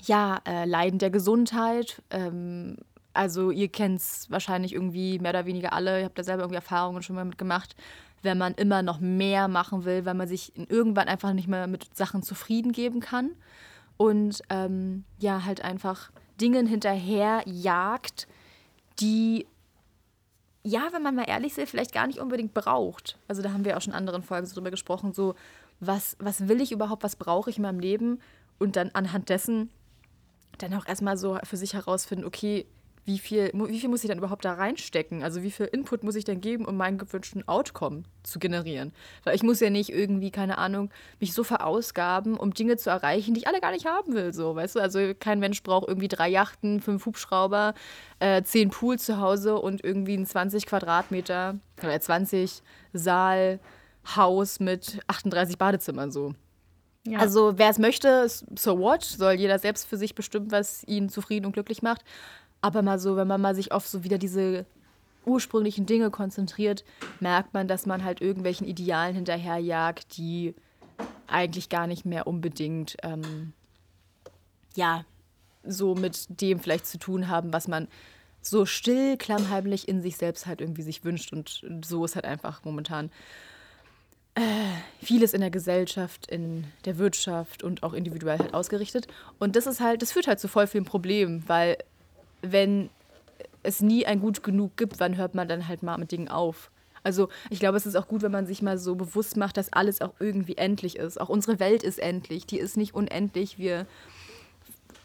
ja, 0.03 0.41
äh, 0.45 0.65
Leiden 0.65 0.99
der 0.99 1.11
Gesundheit, 1.11 2.01
ähm, 2.09 2.77
also 3.13 3.51
ihr 3.51 3.67
kennt 3.67 3.99
es 3.99 4.29
wahrscheinlich 4.29 4.73
irgendwie 4.73 5.19
mehr 5.19 5.31
oder 5.31 5.45
weniger 5.45 5.73
alle, 5.73 5.99
ihr 5.99 6.05
habt 6.05 6.17
da 6.17 6.23
selber 6.23 6.43
irgendwie 6.43 6.55
Erfahrungen 6.55 7.01
schon 7.01 7.15
mal 7.15 7.25
mitgemacht, 7.25 7.75
wenn 8.21 8.37
man 8.37 8.53
immer 8.53 8.81
noch 8.83 8.99
mehr 8.99 9.47
machen 9.47 9.85
will, 9.85 10.05
weil 10.05 10.13
man 10.13 10.27
sich 10.27 10.53
irgendwann 10.55 11.07
einfach 11.07 11.33
nicht 11.33 11.47
mehr 11.47 11.67
mit 11.67 11.95
Sachen 11.95 12.23
zufrieden 12.23 12.71
geben 12.71 12.99
kann 12.99 13.31
und 13.97 14.41
ähm, 14.49 15.03
ja, 15.19 15.45
halt 15.45 15.63
einfach 15.63 16.11
Dingen 16.39 16.65
hinterher 16.65 17.43
jagt, 17.45 18.27
die, 18.99 19.45
ja, 20.63 20.87
wenn 20.91 21.03
man 21.03 21.15
mal 21.15 21.29
ehrlich 21.29 21.57
ist, 21.57 21.69
vielleicht 21.69 21.93
gar 21.93 22.07
nicht 22.07 22.19
unbedingt 22.19 22.53
braucht. 22.53 23.17
Also 23.27 23.41
da 23.41 23.53
haben 23.53 23.65
wir 23.65 23.77
auch 23.77 23.81
schon 23.81 23.93
in 23.93 23.97
anderen 23.97 24.23
Folgen 24.23 24.47
so 24.47 24.55
drüber 24.55 24.71
gesprochen, 24.71 25.13
so 25.13 25.35
was, 25.79 26.15
was 26.19 26.47
will 26.47 26.61
ich 26.61 26.71
überhaupt, 26.71 27.03
was 27.03 27.15
brauche 27.15 27.49
ich 27.49 27.57
in 27.57 27.63
meinem 27.63 27.79
Leben? 27.79 28.19
Und 28.59 28.75
dann 28.75 28.91
anhand 28.93 29.29
dessen 29.29 29.69
dann 30.59 30.73
auch 30.75 30.85
erstmal 30.85 31.17
so 31.17 31.37
für 31.43 31.57
sich 31.57 31.73
herausfinden, 31.73 32.25
okay, 32.25 32.65
wie 33.05 33.17
viel, 33.17 33.51
wie 33.53 33.79
viel 33.79 33.89
muss 33.89 34.03
ich 34.03 34.09
dann 34.09 34.19
überhaupt 34.19 34.45
da 34.45 34.53
reinstecken? 34.53 35.23
Also 35.23 35.41
wie 35.41 35.51
viel 35.51 35.65
Input 35.65 36.03
muss 36.03 36.15
ich 36.15 36.23
denn 36.23 36.39
geben, 36.39 36.65
um 36.65 36.77
meinen 36.77 36.97
gewünschten 36.97 37.47
Outcome 37.47 38.03
zu 38.23 38.37
generieren? 38.37 38.93
Weil 39.23 39.35
ich 39.35 39.43
muss 39.43 39.59
ja 39.59 39.69
nicht 39.69 39.89
irgendwie, 39.89 40.29
keine 40.29 40.57
Ahnung, 40.57 40.91
mich 41.19 41.33
so 41.33 41.43
verausgaben, 41.43 42.37
um 42.37 42.53
Dinge 42.53 42.77
zu 42.77 42.89
erreichen, 42.89 43.33
die 43.33 43.41
ich 43.41 43.47
alle 43.47 43.59
gar 43.59 43.71
nicht 43.71 43.85
haben 43.85 44.13
will. 44.13 44.33
So, 44.33 44.55
weißt 44.55 44.75
du? 44.75 44.79
Also 44.79 45.13
kein 45.19 45.39
Mensch 45.39 45.63
braucht 45.63 45.87
irgendwie 45.87 46.07
drei 46.07 46.29
Yachten, 46.29 46.79
fünf 46.79 47.05
Hubschrauber, 47.05 47.73
äh, 48.19 48.43
zehn 48.43 48.69
Pools 48.69 49.05
zu 49.05 49.19
Hause 49.19 49.57
und 49.57 49.83
irgendwie 49.83 50.15
ein 50.15 50.25
20 50.25 50.65
Quadratmeter 50.67 51.55
oder 51.81 51.99
20 51.99 52.61
Saal 52.93 53.59
Haus 54.15 54.59
mit 54.59 54.99
38 55.07 55.57
Badezimmern 55.57 56.11
so. 56.11 56.33
Ja. 57.05 57.17
Also 57.17 57.57
wer 57.57 57.69
es 57.69 57.79
möchte, 57.79 58.27
so 58.27 58.79
what, 58.79 59.03
soll 59.03 59.33
jeder 59.33 59.57
selbst 59.57 59.87
für 59.87 59.97
sich 59.97 60.13
bestimmen, 60.13 60.51
was 60.51 60.83
ihn 60.83 61.09
zufrieden 61.09 61.47
und 61.47 61.53
glücklich 61.53 61.81
macht. 61.81 62.03
Aber 62.61 62.81
mal 62.81 62.99
so, 62.99 63.15
wenn 63.15 63.27
man 63.27 63.41
mal 63.41 63.55
sich 63.55 63.71
auf 63.71 63.87
so 63.87 64.03
wieder 64.03 64.17
diese 64.17 64.65
ursprünglichen 65.25 65.85
Dinge 65.85 66.09
konzentriert, 66.09 66.83
merkt 67.19 67.53
man, 67.53 67.67
dass 67.67 67.85
man 67.85 68.03
halt 68.03 68.21
irgendwelchen 68.21 68.67
Idealen 68.67 69.15
hinterherjagt, 69.15 70.17
die 70.17 70.55
eigentlich 71.27 71.69
gar 71.69 71.87
nicht 71.87 72.05
mehr 72.05 72.27
unbedingt, 72.27 72.97
ähm, 73.03 73.53
ja, 74.75 75.05
so 75.63 75.95
mit 75.95 76.41
dem 76.41 76.59
vielleicht 76.59 76.87
zu 76.87 76.97
tun 76.97 77.27
haben, 77.27 77.53
was 77.53 77.67
man 77.67 77.87
so 78.41 78.65
still, 78.65 79.17
klammheimlich 79.17 79.87
in 79.87 80.01
sich 80.01 80.17
selbst 80.17 80.47
halt 80.47 80.61
irgendwie 80.61 80.81
sich 80.81 81.03
wünscht. 81.03 81.31
Und 81.33 81.61
so 81.85 82.03
ist 82.03 82.15
halt 82.15 82.25
einfach 82.25 82.63
momentan 82.63 83.11
äh, 84.35 84.41
vieles 85.03 85.33
in 85.33 85.41
der 85.41 85.51
Gesellschaft, 85.51 86.25
in 86.27 86.65
der 86.85 86.97
Wirtschaft 86.97 87.63
und 87.63 87.83
auch 87.83 87.93
individuell 87.93 88.39
halt 88.39 88.53
ausgerichtet. 88.53 89.07
Und 89.39 89.55
das 89.55 89.67
ist 89.67 89.79
halt, 89.79 90.01
das 90.01 90.11
führt 90.11 90.27
halt 90.27 90.39
zu 90.39 90.47
voll 90.47 90.67
vielen 90.67 90.85
Problemen, 90.85 91.43
weil 91.47 91.77
wenn 92.41 92.89
es 93.63 93.81
nie 93.81 94.05
ein 94.05 94.19
Gut 94.19 94.43
genug 94.43 94.77
gibt, 94.77 94.99
wann 94.99 95.17
hört 95.17 95.35
man 95.35 95.47
dann 95.47 95.67
halt 95.67 95.83
mal 95.83 95.97
mit 95.97 96.11
Dingen 96.11 96.29
auf? 96.29 96.71
Also 97.03 97.29
ich 97.49 97.59
glaube, 97.59 97.77
es 97.77 97.85
ist 97.85 97.95
auch 97.95 98.07
gut, 98.07 98.21
wenn 98.21 98.31
man 98.31 98.45
sich 98.45 98.61
mal 98.61 98.77
so 98.77 98.95
bewusst 98.95 99.37
macht, 99.37 99.57
dass 99.57 99.73
alles 99.73 100.01
auch 100.01 100.13
irgendwie 100.19 100.57
endlich 100.57 100.97
ist. 100.97 101.19
Auch 101.19 101.29
unsere 101.29 101.59
Welt 101.59 101.83
ist 101.83 101.99
endlich, 101.99 102.45
die 102.45 102.59
ist 102.59 102.77
nicht 102.77 102.93
unendlich. 102.93 103.57
Wir 103.57 103.87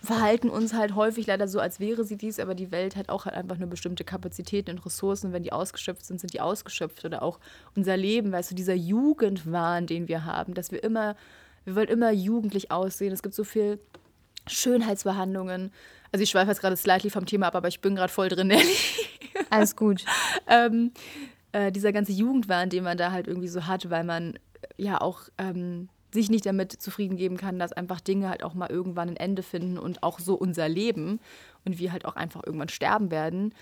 verhalten 0.03 0.51
uns 0.51 0.75
halt 0.75 0.95
häufig 0.95 1.27
leider 1.27 1.49
so, 1.49 1.59
als 1.59 1.81
wäre 1.81 2.05
sie 2.05 2.17
dies, 2.17 2.39
aber 2.39 2.55
die 2.55 2.71
Welt 2.71 2.97
hat 2.97 3.09
auch 3.09 3.25
halt 3.25 3.35
einfach 3.35 3.57
eine 3.57 3.67
bestimmte 3.67 4.05
Kapazität 4.05 4.69
und 4.69 4.85
Ressourcen. 4.85 5.33
Wenn 5.33 5.43
die 5.43 5.53
ausgeschöpft 5.53 6.05
sind, 6.05 6.21
sind 6.21 6.33
die 6.33 6.41
ausgeschöpft. 6.41 7.05
Oder 7.05 7.23
auch 7.23 7.39
unser 7.75 7.97
Leben, 7.97 8.31
weißt 8.31 8.51
du, 8.51 8.55
dieser 8.55 8.75
Jugendwahn, 8.75 9.87
den 9.87 10.07
wir 10.07 10.25
haben, 10.25 10.55
dass 10.55 10.71
wir 10.71 10.85
immer, 10.85 11.17
wir 11.65 11.77
wollen 11.77 11.89
immer 11.89 12.11
jugendlich 12.11 12.71
aussehen. 12.71 13.13
Es 13.13 13.23
gibt 13.23 13.35
so 13.35 13.45
viel 13.45 13.79
Schönheitsbehandlungen. 14.49 15.73
Also 16.13 16.23
ich 16.23 16.31
schweife 16.31 16.51
jetzt 16.51 16.61
gerade 16.61 16.77
slightly 16.77 17.11
vom 17.11 17.27
Thema 17.27 17.49
ab, 17.49 17.55
aber 17.55 17.69
ich 17.69 17.81
bin 17.81 17.97
gerade 17.97 18.13
voll 18.13 18.29
drin, 18.29 18.51
ehrlich. 18.51 19.21
Alles 19.51 19.77
gut. 19.77 20.05
ähm, 20.47 20.93
äh, 21.53 21.73
dieser 21.73 21.93
ganze 21.93 22.13
Jugendwahn, 22.13 22.71
den 22.71 22.85
man 22.85 22.97
da 22.97 23.13
halt 23.13 23.27
irgendwie 23.27 23.49
so 23.49 23.67
hat, 23.67 23.91
weil 23.91 24.05
man 24.05 24.35
äh, 24.35 24.39
ja 24.77 25.01
auch 25.01 25.23
ähm, 25.39 25.89
sich 26.13 26.31
nicht 26.31 26.47
damit 26.47 26.73
zufrieden 26.73 27.17
geben 27.17 27.37
kann, 27.37 27.59
dass 27.59 27.73
einfach 27.73 28.01
Dinge 28.01 28.29
halt 28.29 28.43
auch 28.43 28.55
mal 28.55 28.71
irgendwann 28.71 29.11
ein 29.11 29.17
Ende 29.17 29.43
finden 29.43 29.79
und 29.79 30.03
auch 30.03 30.19
so 30.19 30.35
unser 30.35 30.69
Leben 30.69 31.21
und 31.65 31.79
wir 31.79 31.93
halt 31.93 32.05
auch 32.05 32.17
einfach 32.17 32.43
irgendwann 32.45 32.69
sterben 32.69 33.11
werden. 33.11 33.55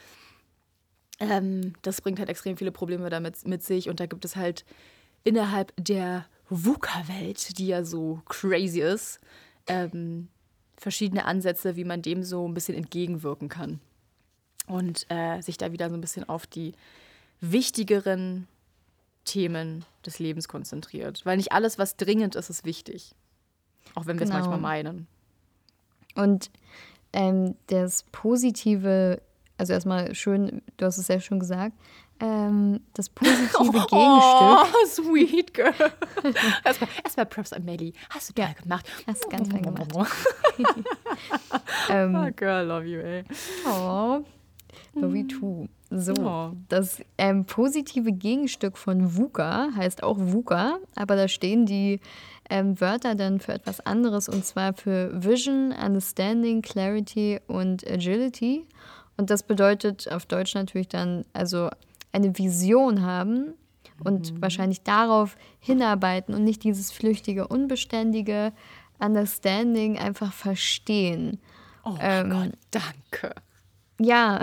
Ähm, 1.21 1.75
das 1.83 2.01
bringt 2.01 2.19
halt 2.19 2.29
extrem 2.29 2.57
viele 2.57 2.73
Probleme 2.73 3.11
damit 3.11 3.47
mit 3.47 3.63
sich 3.63 3.89
und 3.89 4.01
da 4.01 4.07
gibt 4.07 4.25
es 4.25 4.37
halt 4.37 4.65
innerhalb 5.25 5.73
der 5.77 6.27
VUCA-Welt, 6.49 7.59
die 7.59 7.69
ja 7.69 7.85
so 7.85 8.21
crazy 8.29 8.81
ist, 8.81 9.21
ähm, 9.67 10.29
verschiedene 10.77 11.25
Ansätze, 11.25 11.77
wie 11.77 11.85
man 11.85 12.03
dem 12.03 12.23
so 12.23 12.47
ein 12.47 12.55
bisschen 12.55 12.77
entgegenwirken 12.77 13.49
kann 13.49 13.81
und 14.67 15.07
äh, 15.11 15.41
sich 15.41 15.57
da 15.57 15.73
wieder 15.73 15.89
so 15.91 15.97
ein 15.97 16.01
bisschen 16.01 16.29
auf 16.29 16.47
die 16.47 16.73
wichtigeren 17.41 18.47
Themen 19.25 19.85
des 20.05 20.19
Lebens 20.19 20.49
konzentriert. 20.49 21.25
Weil 21.25 21.37
nicht 21.37 21.53
alles, 21.53 21.79
was 21.79 21.97
dringend 21.97 22.35
ist, 22.35 22.51
ist 22.51 22.65
wichtig. 22.65 23.15
Auch 23.95 24.07
wenn 24.07 24.19
wir 24.19 24.27
genau. 24.27 24.39
es 24.39 24.47
manchmal 24.47 24.61
meinen. 24.61 25.07
Und 26.15 26.51
ähm, 27.13 27.57
das 27.67 28.05
Positive, 28.13 29.21
also 29.57 29.73
erstmal 29.73 30.15
schön, 30.15 30.63
du 30.77 30.87
hast 30.87 30.99
es 30.99 31.07
sehr 31.07 31.21
schön 31.21 31.41
gesagt, 31.41 31.77
ähm, 32.21 32.81
das 32.95 33.09
positive 33.09 33.51
oh, 33.59 33.65
Gegenstück. 33.65 33.93
Oh, 33.93 34.87
sweet 34.87 35.55
girl. 35.55 35.75
erstmal, 36.65 36.91
erstmal 37.03 37.27
Props 37.27 37.53
an 37.53 37.65
Melly. 37.65 37.93
Hast 38.11 38.31
du 38.31 38.33
toll 38.35 38.55
gemacht. 38.63 38.87
Hast 39.07 39.25
du 39.25 39.29
ganz 39.29 39.49
toll 39.49 39.61
gemacht. 39.61 39.89
ähm, 41.91 42.15
oh, 42.15 42.31
girl, 42.35 42.67
love 42.67 42.85
you, 42.85 43.01
ey. 43.01 43.25
Oh, 43.67 44.25
love 44.95 45.17
you 45.17 45.27
too. 45.27 45.69
So, 45.91 46.13
oh. 46.15 46.53
das 46.69 47.01
ähm, 47.19 47.45
positive 47.45 48.11
Gegenstück 48.11 48.77
von 48.77 49.17
VUCA 49.17 49.69
heißt 49.77 50.03
auch 50.03 50.19
VUCA, 50.19 50.79
aber 50.97 51.15
da 51.15 51.29
stehen 51.29 51.67
die 51.67 52.01
ähm, 52.51 52.81
Wörter 52.81 53.15
dann 53.15 53.39
für 53.39 53.53
etwas 53.53 53.81
anderes 53.81 54.29
und 54.29 54.45
zwar 54.45 54.75
für 54.75 55.11
Vision, 55.23 55.73
Understanding, 55.73 56.63
Clarity 56.63 57.41
und 57.47 57.89
Agility. 57.89 58.67
Und 59.17 59.31
das 59.31 59.45
bedeutet 59.45 60.11
auf 60.11 60.27
Deutsch 60.27 60.55
natürlich 60.55 60.89
dann 60.89 61.25
also 61.33 61.71
eine 62.15 62.37
Vision 62.39 63.03
haben 63.03 63.55
und 64.03 64.33
mhm. 64.33 64.43
wahrscheinlich 64.43 64.83
darauf 64.83 65.37
hinarbeiten 65.59 66.35
und 66.35 66.45
nicht 66.45 66.65
dieses 66.65 66.93
flüchtige, 66.93 67.49
unbeständige 67.49 68.53
Understanding 68.99 69.99
einfach 69.99 70.33
verstehen. 70.33 71.39
Oh 71.85 71.97
ähm, 72.01 72.31
Gott, 72.31 72.53
danke. 72.71 73.35
Ja, 74.01 74.41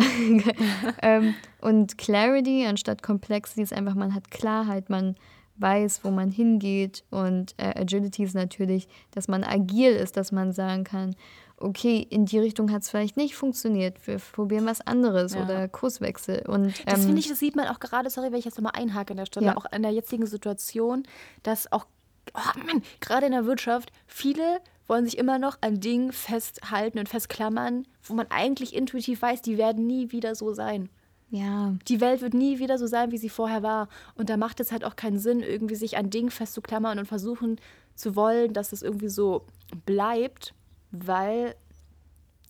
ähm, 1.01 1.33
und 1.59 1.97
Clarity 1.97 2.65
anstatt 2.65 3.03
Complexity 3.03 3.61
ist 3.61 3.73
einfach, 3.73 3.95
man 3.95 4.13
hat 4.13 4.31
Klarheit, 4.31 4.89
man 4.89 5.15
weiß, 5.61 6.01
wo 6.03 6.11
man 6.11 6.31
hingeht. 6.31 7.03
Und 7.09 7.53
äh, 7.57 7.79
Agility 7.79 8.23
ist 8.23 8.35
natürlich, 8.35 8.87
dass 9.11 9.27
man 9.27 9.43
agil 9.43 9.91
ist, 9.91 10.17
dass 10.17 10.31
man 10.31 10.51
sagen 10.51 10.83
kann, 10.83 11.15
okay, 11.57 12.05
in 12.09 12.25
die 12.25 12.39
Richtung 12.39 12.71
hat 12.71 12.81
es 12.81 12.89
vielleicht 12.89 13.17
nicht 13.17 13.35
funktioniert, 13.35 14.07
wir 14.07 14.17
probieren 14.17 14.65
was 14.65 14.81
anderes 14.81 15.33
ja. 15.33 15.43
oder 15.43 15.67
Kurswechsel. 15.67 16.43
Und, 16.47 16.79
ähm, 16.79 16.85
das 16.85 17.05
finde 17.05 17.19
ich, 17.19 17.27
das 17.27 17.39
sieht 17.39 17.55
man 17.55 17.67
auch 17.67 17.79
gerade, 17.79 18.09
sorry, 18.09 18.31
wenn 18.31 18.39
ich 18.39 18.45
jetzt 18.45 18.57
nochmal 18.57 18.73
einhake 18.75 19.11
an 19.11 19.17
der 19.17 19.25
Stelle, 19.25 19.47
ja. 19.47 19.57
auch 19.57 19.65
an 19.71 19.83
der 19.83 19.91
jetzigen 19.91 20.25
Situation, 20.25 21.03
dass 21.43 21.71
auch, 21.71 21.85
oh 22.33 22.59
Mann, 22.65 22.81
gerade 22.99 23.27
in 23.27 23.31
der 23.31 23.45
Wirtschaft 23.45 23.91
viele 24.07 24.59
wollen 24.87 25.05
sich 25.05 25.17
immer 25.17 25.39
noch 25.39 25.57
an 25.61 25.79
Dingen 25.79 26.11
festhalten 26.11 26.99
und 26.99 27.07
festklammern, 27.07 27.87
wo 28.03 28.13
man 28.13 28.27
eigentlich 28.29 28.75
intuitiv 28.75 29.21
weiß, 29.21 29.41
die 29.41 29.57
werden 29.57 29.87
nie 29.87 30.11
wieder 30.11 30.35
so 30.35 30.53
sein. 30.53 30.89
Ja. 31.31 31.73
Die 31.87 32.01
Welt 32.01 32.21
wird 32.21 32.33
nie 32.33 32.59
wieder 32.59 32.77
so 32.77 32.87
sein, 32.87 33.11
wie 33.11 33.17
sie 33.17 33.29
vorher 33.29 33.63
war. 33.63 33.87
Und 34.15 34.29
da 34.29 34.37
macht 34.37 34.59
es 34.59 34.71
halt 34.71 34.83
auch 34.83 34.97
keinen 34.97 35.17
Sinn, 35.17 35.39
irgendwie 35.39 35.75
sich 35.75 35.97
an 35.97 36.09
Dingen 36.09 36.29
festzuklammern 36.29 36.99
und 36.99 37.05
versuchen 37.05 37.59
zu 37.95 38.15
wollen, 38.15 38.53
dass 38.53 38.73
es 38.73 38.81
irgendwie 38.81 39.09
so 39.09 39.45
bleibt, 39.85 40.53
weil 40.91 41.55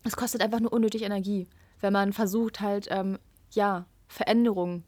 es 0.02 0.16
kostet 0.16 0.42
einfach 0.42 0.58
nur 0.58 0.72
unnötig 0.72 1.02
Energie, 1.02 1.46
wenn 1.80 1.92
man 1.92 2.12
versucht 2.12 2.60
halt, 2.60 2.88
ähm, 2.90 3.18
ja, 3.52 3.86
Veränderungen 4.08 4.82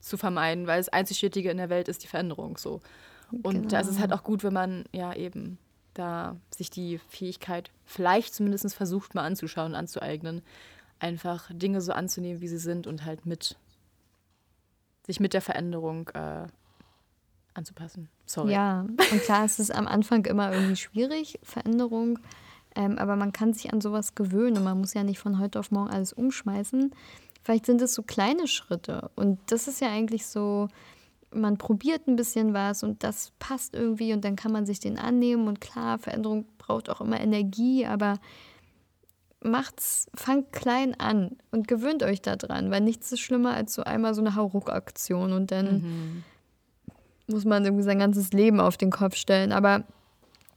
zu 0.00 0.16
vermeiden, 0.16 0.66
weil 0.66 0.78
das 0.78 0.88
einzig 0.88 1.18
Stetige 1.18 1.50
in 1.50 1.56
der 1.56 1.70
Welt 1.70 1.88
ist 1.88 2.02
die 2.02 2.08
Veränderung 2.08 2.56
so. 2.56 2.80
Und 3.42 3.54
genau. 3.54 3.68
da 3.68 3.80
ist 3.80 3.88
es 3.88 3.98
halt 4.00 4.12
auch 4.12 4.24
gut, 4.24 4.42
wenn 4.42 4.52
man 4.52 4.84
ja 4.92 5.14
eben 5.14 5.58
da 5.94 6.36
sich 6.54 6.68
die 6.70 6.98
Fähigkeit 6.98 7.70
vielleicht 7.84 8.34
zumindest 8.34 8.74
versucht 8.74 9.14
mal 9.14 9.24
anzuschauen, 9.24 9.74
anzueignen, 9.74 10.42
einfach 10.98 11.50
Dinge 11.52 11.80
so 11.80 11.92
anzunehmen, 11.92 12.40
wie 12.40 12.48
sie 12.48 12.58
sind 12.58 12.86
und 12.86 13.04
halt 13.04 13.26
mit 13.26 13.56
sich 15.06 15.20
mit 15.20 15.34
der 15.34 15.40
Veränderung 15.42 16.08
äh, 16.14 16.46
anzupassen. 17.54 18.08
Sorry. 18.24 18.52
Ja, 18.52 18.80
und 18.80 19.22
klar 19.22 19.44
ist 19.44 19.60
es 19.60 19.70
am 19.70 19.86
Anfang 19.86 20.24
immer 20.24 20.52
irgendwie 20.52 20.76
schwierig, 20.76 21.38
Veränderung, 21.42 22.18
ähm, 22.74 22.98
aber 22.98 23.16
man 23.16 23.32
kann 23.32 23.52
sich 23.52 23.72
an 23.72 23.80
sowas 23.80 24.14
gewöhnen. 24.14 24.64
Man 24.64 24.78
muss 24.78 24.94
ja 24.94 25.04
nicht 25.04 25.18
von 25.18 25.38
heute 25.38 25.60
auf 25.60 25.70
morgen 25.70 25.90
alles 25.90 26.12
umschmeißen. 26.12 26.92
Vielleicht 27.42 27.66
sind 27.66 27.80
es 27.80 27.94
so 27.94 28.02
kleine 28.02 28.48
Schritte 28.48 29.10
und 29.14 29.38
das 29.46 29.68
ist 29.68 29.80
ja 29.80 29.88
eigentlich 29.88 30.26
so 30.26 30.68
man 31.36 31.58
probiert 31.58 32.06
ein 32.06 32.16
bisschen 32.16 32.54
was 32.54 32.82
und 32.82 33.02
das 33.02 33.32
passt 33.38 33.74
irgendwie 33.74 34.12
und 34.12 34.24
dann 34.24 34.36
kann 34.36 34.52
man 34.52 34.66
sich 34.66 34.80
den 34.80 34.98
annehmen 34.98 35.48
und 35.48 35.60
klar, 35.60 35.98
Veränderung 35.98 36.46
braucht 36.58 36.88
auch 36.88 37.00
immer 37.00 37.20
Energie, 37.20 37.86
aber 37.86 38.18
macht's, 39.42 40.06
fangt 40.14 40.52
klein 40.52 40.98
an 40.98 41.36
und 41.50 41.68
gewöhnt 41.68 42.02
euch 42.02 42.22
daran, 42.22 42.70
weil 42.70 42.80
nichts 42.80 43.12
ist 43.12 43.20
schlimmer 43.20 43.54
als 43.54 43.74
so 43.74 43.82
einmal 43.82 44.14
so 44.14 44.20
eine 44.20 44.34
Hauruck-Aktion 44.34 45.32
und 45.32 45.50
dann 45.50 45.82
mhm. 45.82 46.24
muss 47.26 47.44
man 47.44 47.64
irgendwie 47.64 47.84
sein 47.84 47.98
ganzes 47.98 48.32
Leben 48.32 48.60
auf 48.60 48.76
den 48.76 48.90
Kopf 48.90 49.16
stellen. 49.16 49.52
Aber 49.52 49.84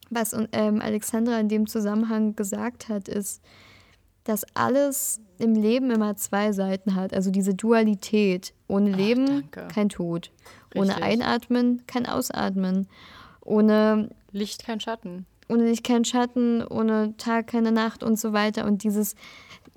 was 0.10 0.36
ähm, 0.52 0.82
Alexandra 0.82 1.40
in 1.40 1.50
dem 1.50 1.68
Zusammenhang 1.68 2.36
gesagt 2.36 2.90
hat, 2.90 3.08
ist, 3.08 3.42
dass 4.24 4.46
alles 4.54 5.22
im 5.38 5.56
Leben 5.56 5.92
immer 5.92 6.16
zwei 6.16 6.52
Seiten 6.52 6.96
hat. 6.96 7.14
Also 7.14 7.32
diese 7.32 7.54
Dualität. 7.54 8.54
Ohne 8.68 8.92
Leben 8.92 9.50
Ach, 9.56 9.68
kein 9.70 9.90
Tod. 9.90 10.32
Richtig. 10.76 10.82
Ohne 10.82 11.02
Einatmen 11.02 11.84
kein 11.88 12.06
Ausatmen. 12.06 12.88
Ohne 13.42 14.10
Licht 14.32 14.66
kein 14.66 14.80
Schatten. 14.80 15.26
Ohne 15.50 15.66
Licht 15.66 15.84
kein 15.84 16.06
Schatten, 16.06 16.64
ohne 16.66 17.16
Tag 17.18 17.48
keine 17.48 17.72
Nacht 17.72 18.04
und 18.04 18.20
so 18.20 18.34
weiter. 18.34 18.66
Und 18.66 18.84
dieses, 18.84 19.16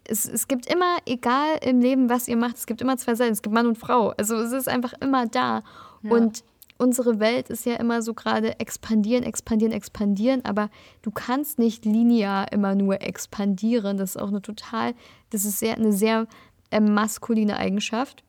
es, 0.05 0.29
es 0.29 0.49
gibt 0.49 0.67
immer, 0.67 0.99
egal 1.07 1.59
im 1.63 1.81
Leben, 1.81 2.09
was 2.11 2.29
ihr 2.29 2.37
macht, 2.37 2.57
es 2.57 2.67
gibt 2.67 2.83
immer 2.83 2.97
zwei 2.97 3.15
Seiten. 3.15 3.33
Es 3.33 3.43
gibt 3.43 3.55
Mann 3.55 3.67
und 3.67 3.79
Frau. 3.79 4.11
Also 4.11 4.37
es 4.37 4.53
ist 4.53 4.69
einfach 4.69 4.93
immer 5.01 5.27
da. 5.27 5.63
Ja. 6.03 6.11
Und 6.11 6.45
unsere 6.83 7.21
Welt 7.21 7.49
ist 7.49 7.65
ja 7.65 7.77
immer 7.77 8.03
so 8.03 8.13
gerade 8.13 8.59
expandieren, 8.59 9.23
expandieren, 9.23 9.73
expandieren, 9.73 10.45
aber 10.45 10.69
du 11.03 11.13
kannst 11.13 11.59
nicht 11.59 11.85
linear 11.85 12.51
immer 12.53 12.75
nur 12.75 13.01
expandieren. 13.03 13.97
Das 13.97 14.11
ist 14.11 14.21
auch 14.21 14.29
eine 14.29 14.43
total, 14.43 14.95
das 15.31 15.45
ist 15.45 15.61
sehr, 15.61 15.77
eine 15.77 15.93
sehr 15.93 16.27
äh, 16.71 16.81
maskuline 16.81 17.57
Eigenschaft, 17.57 18.25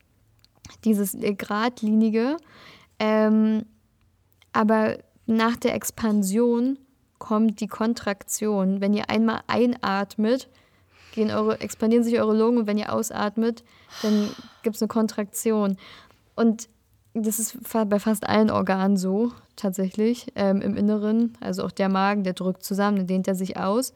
dieses 0.83 1.15
äh, 1.15 1.33
geradlinige. 1.33 2.37
Ähm, 2.99 3.65
aber 4.51 4.99
nach 5.25 5.55
der 5.55 5.73
Expansion 5.73 6.77
kommt 7.23 7.61
die 7.61 7.67
Kontraktion. 7.67 8.81
Wenn 8.81 8.93
ihr 8.93 9.09
einmal 9.09 9.39
einatmet, 9.47 10.49
gehen 11.13 11.31
eure, 11.31 11.61
expandieren 11.61 12.03
sich 12.03 12.19
eure 12.19 12.37
Lungen 12.37 12.57
und 12.57 12.67
wenn 12.67 12.77
ihr 12.77 12.91
ausatmet, 12.91 13.63
dann 14.01 14.29
gibt 14.61 14.75
es 14.75 14.81
eine 14.81 14.89
Kontraktion. 14.89 15.77
Und 16.35 16.67
das 17.13 17.39
ist 17.39 17.57
bei 17.71 17.99
fast 17.99 18.27
allen 18.27 18.51
Organen 18.51 18.97
so, 18.97 19.31
tatsächlich, 19.55 20.33
ähm, 20.35 20.59
im 20.59 20.75
Inneren. 20.75 21.37
Also 21.39 21.63
auch 21.63 21.71
der 21.71 21.87
Magen, 21.87 22.25
der 22.25 22.33
drückt 22.33 22.61
zusammen, 22.61 22.97
dann 22.97 23.07
dehnt 23.07 23.29
er 23.29 23.35
sich 23.35 23.55
aus. 23.55 23.93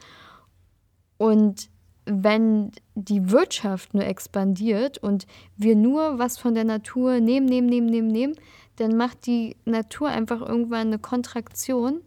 Und 1.17 1.69
wenn 2.05 2.71
die 2.95 3.29
Wirtschaft 3.29 3.93
nur 3.93 4.05
expandiert 4.05 4.99
und 4.99 5.27
wir 5.57 5.75
nur 5.75 6.17
was 6.17 6.37
von 6.37 6.53
der 6.53 6.63
Natur 6.63 7.19
nehmen, 7.19 7.45
nehmen, 7.45 7.67
nehmen, 7.67 7.87
nehmen, 7.87 8.07
nehmen, 8.07 8.35
dann 8.77 8.95
macht 8.95 9.25
die 9.25 9.57
Natur 9.65 10.07
einfach 10.07 10.39
irgendwann 10.39 10.87
eine 10.87 10.99
Kontraktion 10.99 11.99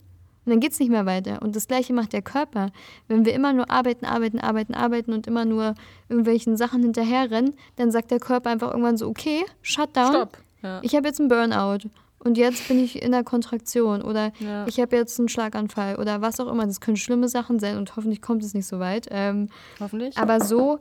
und 0.44 0.50
dann 0.50 0.60
geht 0.60 0.72
es 0.72 0.80
nicht 0.80 0.90
mehr 0.90 1.06
weiter. 1.06 1.42
Und 1.42 1.54
das 1.54 1.68
gleiche 1.68 1.92
macht 1.92 2.12
der 2.12 2.22
Körper. 2.22 2.70
Wenn 3.08 3.24
wir 3.24 3.34
immer 3.34 3.52
nur 3.52 3.70
arbeiten, 3.70 4.06
arbeiten, 4.06 4.38
arbeiten, 4.38 4.74
arbeiten 4.74 5.12
und 5.12 5.26
immer 5.26 5.44
nur 5.44 5.74
irgendwelchen 6.08 6.56
Sachen 6.56 6.82
hinterherrennen, 6.82 7.54
dann 7.76 7.90
sagt 7.90 8.10
der 8.10 8.20
Körper 8.20 8.50
einfach 8.50 8.70
irgendwann 8.70 8.96
so, 8.96 9.06
okay, 9.06 9.44
Shutdown. 9.62 10.12
Stopp. 10.12 10.38
Ja. 10.62 10.80
Ich 10.82 10.94
habe 10.94 11.06
jetzt 11.08 11.20
einen 11.20 11.28
Burnout 11.28 11.88
und 12.18 12.36
jetzt 12.36 12.68
bin 12.68 12.82
ich 12.82 13.02
in 13.02 13.12
der 13.12 13.24
Kontraktion 13.24 14.02
oder 14.02 14.32
ja. 14.40 14.66
ich 14.66 14.78
habe 14.80 14.96
jetzt 14.96 15.18
einen 15.18 15.28
Schlaganfall 15.28 15.96
oder 15.96 16.20
was 16.20 16.40
auch 16.40 16.48
immer. 16.48 16.66
Das 16.66 16.80
können 16.80 16.96
schlimme 16.96 17.28
Sachen 17.28 17.58
sein 17.58 17.76
und 17.76 17.96
hoffentlich 17.96 18.22
kommt 18.22 18.42
es 18.42 18.54
nicht 18.54 18.66
so 18.66 18.78
weit. 18.78 19.08
Ähm, 19.10 19.48
hoffentlich. 19.78 20.16
Aber 20.16 20.40
so, 20.40 20.78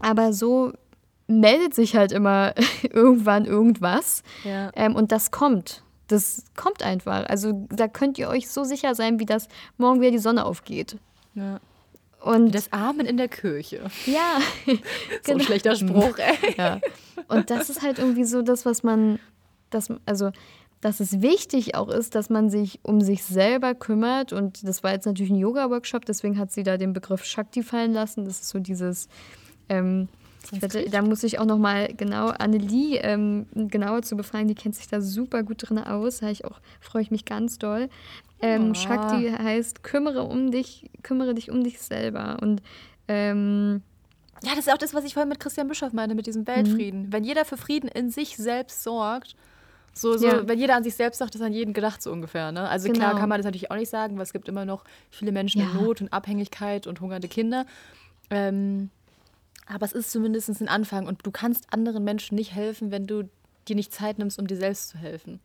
aber 0.00 0.32
so 0.32 0.72
meldet 1.26 1.74
sich 1.74 1.96
halt 1.96 2.12
immer 2.12 2.54
irgendwann 2.82 3.44
irgendwas 3.44 4.22
ja. 4.44 4.70
ähm, 4.74 4.96
und 4.96 5.12
das 5.12 5.30
kommt. 5.30 5.82
Das 6.08 6.44
kommt 6.56 6.82
einfach. 6.82 7.28
Also 7.28 7.66
da 7.70 7.86
könnt 7.86 8.18
ihr 8.18 8.28
euch 8.28 8.48
so 8.48 8.64
sicher 8.64 8.94
sein, 8.94 9.20
wie 9.20 9.26
das 9.26 9.48
morgen 9.76 10.00
wieder 10.00 10.10
die 10.10 10.18
Sonne 10.18 10.44
aufgeht. 10.44 10.96
Ja. 11.34 11.60
Und 12.20 12.52
das 12.54 12.72
Amen 12.72 13.06
in 13.06 13.16
der 13.16 13.28
Kirche. 13.28 13.82
Ja. 14.06 14.38
so 14.66 14.72
genau. 15.22 15.38
ein 15.38 15.40
schlechter 15.40 15.76
Spruch, 15.76 16.18
ey. 16.18 16.54
Ja. 16.56 16.80
Und 17.28 17.50
das 17.50 17.70
ist 17.70 17.82
halt 17.82 17.98
irgendwie 17.98 18.24
so 18.24 18.42
das, 18.42 18.66
was 18.66 18.82
man 18.82 19.20
dass, 19.70 19.92
also, 20.06 20.30
dass 20.80 21.00
es 21.00 21.20
wichtig 21.20 21.74
auch 21.74 21.88
ist, 21.88 22.14
dass 22.14 22.30
man 22.30 22.50
sich 22.50 22.80
um 22.82 23.00
sich 23.00 23.24
selber 23.24 23.74
kümmert. 23.74 24.32
Und 24.32 24.66
das 24.66 24.82
war 24.82 24.92
jetzt 24.92 25.06
natürlich 25.06 25.30
ein 25.30 25.38
Yoga-Workshop, 25.38 26.04
deswegen 26.04 26.38
hat 26.38 26.52
sie 26.52 26.62
da 26.62 26.76
den 26.76 26.92
Begriff 26.92 27.24
Shakti 27.24 27.62
fallen 27.62 27.92
lassen. 27.92 28.24
Das 28.24 28.40
ist 28.40 28.48
so 28.48 28.58
dieses. 28.58 29.08
Ähm, 29.68 30.08
da 30.90 31.02
muss 31.02 31.22
ich 31.24 31.38
auch 31.38 31.44
noch 31.44 31.58
mal 31.58 31.92
genau 31.94 32.28
Annelie 32.28 33.00
ähm, 33.00 33.46
genauer 33.54 34.02
zu 34.02 34.16
befragen. 34.16 34.48
Die 34.48 34.54
kennt 34.54 34.74
sich 34.74 34.88
da 34.88 35.00
super 35.00 35.42
gut 35.42 35.68
drin 35.68 35.78
aus. 35.78 36.20
Da 36.20 36.30
ich 36.30 36.44
auch 36.44 36.60
freue 36.80 37.02
ich 37.02 37.10
mich 37.10 37.24
ganz 37.24 37.58
doll. 37.58 37.88
Ähm, 38.40 38.70
oh. 38.70 38.74
Shakti 38.74 39.30
heißt 39.30 39.82
kümmere 39.82 40.22
um 40.22 40.50
dich, 40.50 40.90
kümmere 41.02 41.34
dich 41.34 41.50
um 41.50 41.64
dich 41.64 41.80
selber 41.80 42.38
und 42.40 42.62
ähm, 43.08 43.82
ja, 44.44 44.50
das 44.50 44.66
ist 44.66 44.72
auch 44.72 44.78
das, 44.78 44.94
was 44.94 45.04
ich 45.04 45.14
vorhin 45.14 45.28
mit 45.28 45.40
Christian 45.40 45.66
Bischof 45.66 45.92
meinte, 45.92 46.14
mit 46.14 46.26
diesem 46.26 46.46
Weltfrieden. 46.46 47.06
Mhm. 47.06 47.12
Wenn 47.12 47.24
jeder 47.24 47.44
für 47.44 47.56
Frieden 47.56 47.88
in 47.88 48.10
sich 48.10 48.36
selbst 48.36 48.84
sorgt, 48.84 49.34
so, 49.92 50.16
so 50.16 50.28
ja. 50.28 50.46
wenn 50.46 50.58
jeder 50.60 50.76
an 50.76 50.84
sich 50.84 50.94
selbst 50.94 51.18
sagt, 51.18 51.34
ist 51.34 51.40
an 51.40 51.52
jeden 51.52 51.72
gedacht, 51.72 52.00
so 52.00 52.12
ungefähr. 52.12 52.52
Ne? 52.52 52.68
Also 52.68 52.86
genau. 52.86 53.00
klar 53.00 53.18
kann 53.18 53.28
man 53.28 53.38
das 53.38 53.46
natürlich 53.46 53.70
auch 53.72 53.76
nicht 53.76 53.90
sagen, 53.90 54.16
weil 54.16 54.22
es 54.22 54.32
gibt 54.32 54.48
immer 54.48 54.64
noch 54.64 54.84
viele 55.10 55.32
Menschen 55.32 55.60
ja. 55.60 55.68
in 55.68 55.82
Not 55.82 56.00
und 56.00 56.12
Abhängigkeit 56.12 56.86
und 56.86 57.00
hungernde 57.00 57.26
Kinder. 57.26 57.66
Ähm, 58.30 58.90
aber 59.68 59.86
es 59.86 59.92
ist 59.92 60.10
zumindest 60.10 60.48
ein 60.60 60.68
Anfang 60.68 61.06
und 61.06 61.24
du 61.26 61.30
kannst 61.30 61.72
anderen 61.72 62.04
Menschen 62.04 62.34
nicht 62.34 62.54
helfen, 62.54 62.90
wenn 62.90 63.06
du 63.06 63.28
dir 63.68 63.76
nicht 63.76 63.92
Zeit 63.92 64.18
nimmst, 64.18 64.38
um 64.38 64.46
dir 64.46 64.56
selbst 64.56 64.88
zu 64.88 64.98
helfen. 64.98 65.40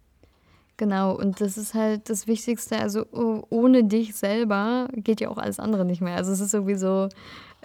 Genau, 0.78 1.16
und 1.16 1.40
das 1.40 1.58
ist 1.58 1.74
halt 1.76 2.10
das 2.10 2.26
Wichtigste. 2.26 2.80
Also 2.80 3.06
ohne 3.12 3.84
dich 3.84 4.16
selber 4.16 4.88
geht 4.94 5.22
ja 5.22 5.30
auch 5.30 5.38
alles 5.38 5.60
andere 5.60 5.86
nicht 5.86 6.02
mehr. 6.02 6.16
Also 6.16 6.32
es 6.32 6.40
ist 6.40 6.52
sowieso, 6.52 7.10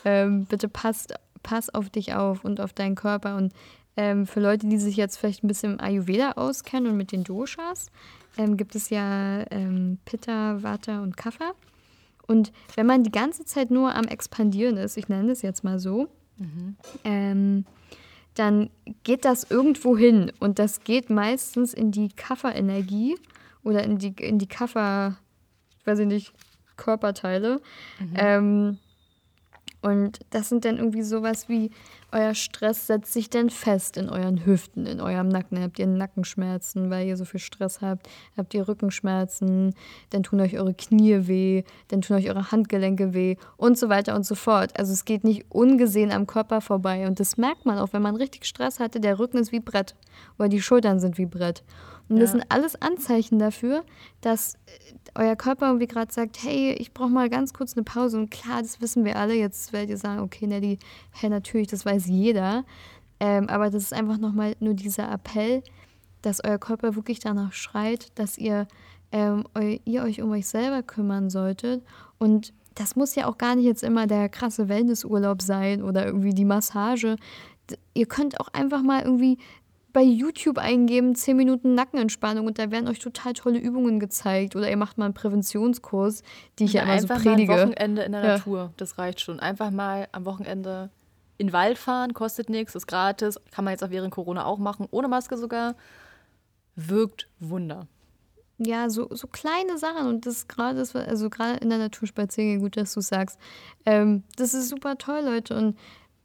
ähm, 0.05 0.45
bitte 0.45 0.69
passt, 0.69 1.15
pass 1.43 1.71
auf 1.71 1.89
dich 1.89 2.15
auf 2.15 2.45
und 2.45 2.61
auf 2.61 2.73
deinen 2.73 2.97
Körper. 2.97 3.37
Und 3.37 3.55
ähm, 3.97 4.27
für 4.27 4.41
Leute, 4.41 4.67
die 4.67 4.79
sich 4.79 4.97
jetzt 4.97 5.17
vielleicht 5.17 5.43
ein 5.43 5.49
bisschen 5.49 5.75
im 5.75 5.81
Ayurveda 5.81 6.33
auskennen 6.33 6.91
und 6.93 6.99
mit 6.99 7.13
den 7.13 7.25
Doshas, 7.25 7.87
ähm, 8.37 8.57
gibt 8.57 8.75
es 8.75 8.91
ja 8.91 9.45
ähm, 9.51 9.99
Pitta, 10.05 10.63
Vata 10.63 11.03
und 11.03 11.17
Kapha. 11.17 11.53
Und 12.27 12.53
wenn 12.77 12.87
man 12.87 13.05
die 13.05 13.11
ganze 13.11 13.47
Zeit 13.47 13.71
nur 13.71 13.95
am 13.95 14.05
Expandieren 14.05 14.77
ist, 14.77 14.99
ich 14.99 15.09
nenne 15.09 15.29
das 15.29 15.41
jetzt 15.41 15.65
mal 15.65 15.79
so, 15.79 16.09
mhm. 16.39 16.77
ähm, 17.05 17.65
dann 18.35 18.71
geht 19.03 19.25
das 19.25 19.51
irgendwo 19.51 19.97
hin. 19.97 20.33
Und 20.39 20.59
das 20.59 20.81
geht 20.85 21.11
meistens 21.11 21.75
in 21.75 21.91
die 21.91 22.09
Kapha-Energie 22.09 23.17
oder 23.65 23.83
in 23.83 23.99
die, 23.99 24.15
in 24.19 24.39
die 24.39 24.47
ich 25.81 25.87
weiß 25.87 25.99
nicht, 26.07 26.33
Körperteile. 26.77 27.61
Mhm. 27.99 28.15
Ähm, 28.15 28.79
und 29.81 30.21
das 30.31 30.49
sind 30.49 30.65
dann 30.65 30.79
irgendwie 30.79 31.03
sowas 31.03 31.49
wie, 31.49 31.71
euer 32.11 32.35
Stress 32.35 32.87
setzt 32.87 33.13
sich 33.13 33.29
dann 33.29 33.51
fest 33.51 33.97
in 33.97 34.09
euren 34.09 34.45
Hüften, 34.47 34.87
in 34.87 35.01
eurem 35.01 35.29
Nacken. 35.29 35.61
Habt 35.61 35.79
ihr 35.79 35.87
Nackenschmerzen, 35.87 36.91
weil 36.91 37.07
ihr 37.07 37.17
so 37.17 37.25
viel 37.25 37.39
Stress 37.39 37.81
habt? 37.81 38.09
Habt 38.37 38.55
ihr 38.55 38.67
Rückenschmerzen? 38.67 39.75
Dann 40.11 40.23
tun 40.23 40.41
euch 40.41 40.59
eure 40.59 40.75
Knie 40.75 41.29
weh, 41.29 41.65
dann 41.89 42.01
tun 42.01 42.17
euch 42.17 42.29
eure 42.29 42.51
Handgelenke 42.51 43.13
weh 43.13 43.37
und 43.57 43.79
so 43.79 43.89
weiter 43.89 44.17
und 44.17 44.25
so 44.25 44.35
fort. 44.35 44.79
Also 44.79 44.93
es 44.93 45.05
geht 45.05 45.23
nicht 45.23 45.45
ungesehen 45.51 46.11
am 46.11 46.27
Körper 46.27 46.61
vorbei. 46.61 47.07
Und 47.07 47.21
das 47.21 47.37
merkt 47.37 47.67
man 47.67 47.79
auch, 47.79 47.93
wenn 47.93 48.03
man 48.03 48.17
richtig 48.17 48.47
Stress 48.47 48.81
hatte. 48.81 49.01
Der 49.01 49.19
Rücken 49.19 49.37
ist 49.37 49.53
wie 49.53 49.61
Brett 49.61 49.95
oder 50.39 50.49
die 50.49 50.63
Schultern 50.63 50.99
sind 51.01 51.19
wie 51.19 51.27
Brett. 51.27 51.63
Und 52.09 52.17
ja. 52.17 52.23
das 52.23 52.33
sind 52.33 52.45
alles 52.49 52.81
Anzeichen 52.81 53.39
dafür, 53.39 53.85
dass 54.21 54.55
äh, 54.55 54.59
euer 55.15 55.37
Körper 55.37 55.67
irgendwie 55.67 55.87
gerade 55.87 56.13
sagt, 56.13 56.43
hey, 56.43 56.73
ich 56.73 56.93
brauche 56.93 57.11
mal 57.11 57.29
ganz 57.29 57.53
kurz 57.53 57.77
eine 57.77 57.85
Pause. 57.85 58.19
Und 58.19 58.31
klar, 58.31 58.63
das 58.63 58.81
wissen 58.81 59.05
wir 59.05 59.17
alle. 59.17 59.35
Jetzt 59.35 59.73
werdet 59.73 59.91
ihr 59.91 59.97
sagen, 59.99 60.21
okay, 60.21 60.47
Nelly, 60.47 60.79
hey, 61.13 61.29
natürlich, 61.29 61.69
das 61.69 61.85
weiß 61.85 62.07
jeder. 62.07 62.65
Ähm, 63.21 63.49
aber 63.49 63.71
das 63.71 63.83
ist 63.85 63.93
einfach 63.93 64.19
nochmal 64.19 64.55
nur 64.61 64.75
dieser 64.75 65.11
Appell, 65.11 65.63
dass 66.23 66.43
euer 66.45 66.59
Körper 66.59 66.95
wirklich 66.95 67.21
danach 67.21 67.53
schreit, 67.53 68.19
dass 68.19 68.39
ihr, 68.39 68.67
ähm, 69.13 69.45
eu, 69.55 69.79
ihr 69.85 70.03
euch 70.03 70.23
um 70.23 70.31
euch 70.31 70.47
selber 70.47 70.83
kümmern 70.83 71.31
solltet. 71.31 71.85
Und 72.19 72.53
das 72.75 72.97
muss 72.97 73.15
ja 73.17 73.27
auch 73.27 73.39
gar 73.39 73.57
nicht 73.57 73.65
jetzt 73.65 73.83
immer 73.83 74.07
der 74.07 74.29
krasse 74.29 74.69
Wellnessurlaub 74.69 75.43
sein 75.43 75.83
oder 75.83 76.07
irgendwie 76.07 76.33
die 76.33 76.45
Massage. 76.45 77.17
Ihr 77.93 78.07
könnt 78.07 78.41
auch 78.41 78.49
einfach 78.53 78.83
mal 78.83 79.03
irgendwie 79.03 79.39
bei 79.93 80.03
YouTube 80.03 80.59
eingeben, 80.59 81.15
10 81.15 81.37
Minuten 81.37 81.75
Nackenentspannung 81.75 82.47
und 82.47 82.59
da 82.59 82.71
werden 82.71 82.89
euch 82.89 82.99
total 82.99 83.33
tolle 83.33 83.59
Übungen 83.59 84.01
gezeigt. 84.01 84.55
Oder 84.57 84.71
ihr 84.71 84.77
macht 84.77 84.99
mal 84.99 85.07
einen 85.07 85.15
Präventionskurs, 85.15 86.23
die 86.59 86.65
ich 86.65 86.75
ja 86.75 86.83
immer 86.83 87.01
so 87.01 87.09
predige. 87.09 87.53
Mal 87.53 87.61
ein 87.61 87.69
Wochenende 87.71 88.03
in 88.03 88.13
der 88.13 88.23
ja. 88.23 88.29
Natur, 88.37 88.73
das 88.77 88.99
reicht 88.99 89.21
schon. 89.21 89.41
Einfach 89.41 89.71
mal 89.71 90.09
am 90.13 90.25
Wochenende 90.25 90.91
in 91.39 91.49
den 91.49 91.53
Wald 91.53 91.79
fahren, 91.79 92.15
kostet 92.15 92.51
nichts, 92.51 92.75
ist 92.75 92.87
gratis. 92.87 93.41
Kann 93.51 93.65
man 93.65 93.73
jetzt 93.73 93.85
auch 93.85 93.91
während 93.91 94.13
Corona 94.13 94.45
auch 94.45 94.59
machen, 94.59 94.87
ohne 94.91 95.09
Maske 95.09 95.37
sogar. 95.37 95.75
Wirkt 96.75 97.29
Wunder. 97.41 97.87
Ja, 98.59 98.91
so, 98.91 99.09
so 99.13 99.29
kleine 99.29 99.79
Sachen 99.79 100.09
und 100.09 100.27
das 100.27 100.49
gerade, 100.49 100.85
also 101.07 101.31
gerade 101.31 101.59
in 101.59 101.71
der 101.71 101.79
Natur 101.79 102.09
spazieren, 102.09 102.59
gut, 102.59 102.77
dass 102.77 102.93
du 102.93 103.01
sagst. 103.01 103.39
Ähm, 103.87 104.25
das 104.37 104.53
ist 104.53 104.69
super 104.69 104.99
toll, 104.99 105.23
Leute. 105.25 105.57
Und 105.57 105.79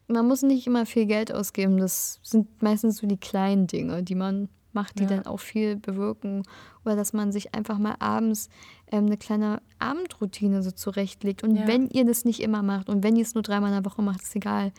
man 0.08 0.28
muss 0.28 0.42
nicht 0.42 0.68
immer 0.68 0.86
viel 0.86 1.06
Geld 1.06 1.34
ausgeben. 1.34 1.78
Das 1.78 2.20
sind 2.24 2.62
meistens 2.62 2.98
so 2.98 3.08
die 3.08 3.18
kleinen 3.18 3.68
Dinge, 3.68 4.04
die 4.04 4.16
man 4.16 4.50
macht, 4.74 5.00
die 5.00 5.04
ja. 5.04 5.10
dann 5.10 5.26
auch 5.26 5.40
viel 5.40 5.76
bewirken. 5.76 6.44
Oder 6.84 6.96
dass 6.96 7.14
man 7.14 7.32
sich 7.32 7.54
einfach 7.54 7.78
mal 7.78 7.96
abends 8.00 8.50
ähm, 8.92 9.06
eine 9.06 9.18
kleine 9.18 9.62
Abendroutine 9.80 10.64
so 10.64 10.72
zurechtlegt. 10.72 11.44
Und 11.44 11.56
ja. 11.56 11.68
wenn 11.68 11.90
ihr 11.90 12.06
das 12.06 12.26
nicht 12.26 12.42
immer 12.42 12.64
macht 12.64 12.90
und 12.90 13.04
wenn 13.04 13.16
ihr 13.16 13.24
es 13.24 13.36
nur 13.36 13.44
dreimal 13.44 13.70
in 13.70 13.82
der 13.82 13.90
Woche 13.90 14.02
macht, 14.02 14.22
ist 14.22 14.36
egal. 14.36 14.72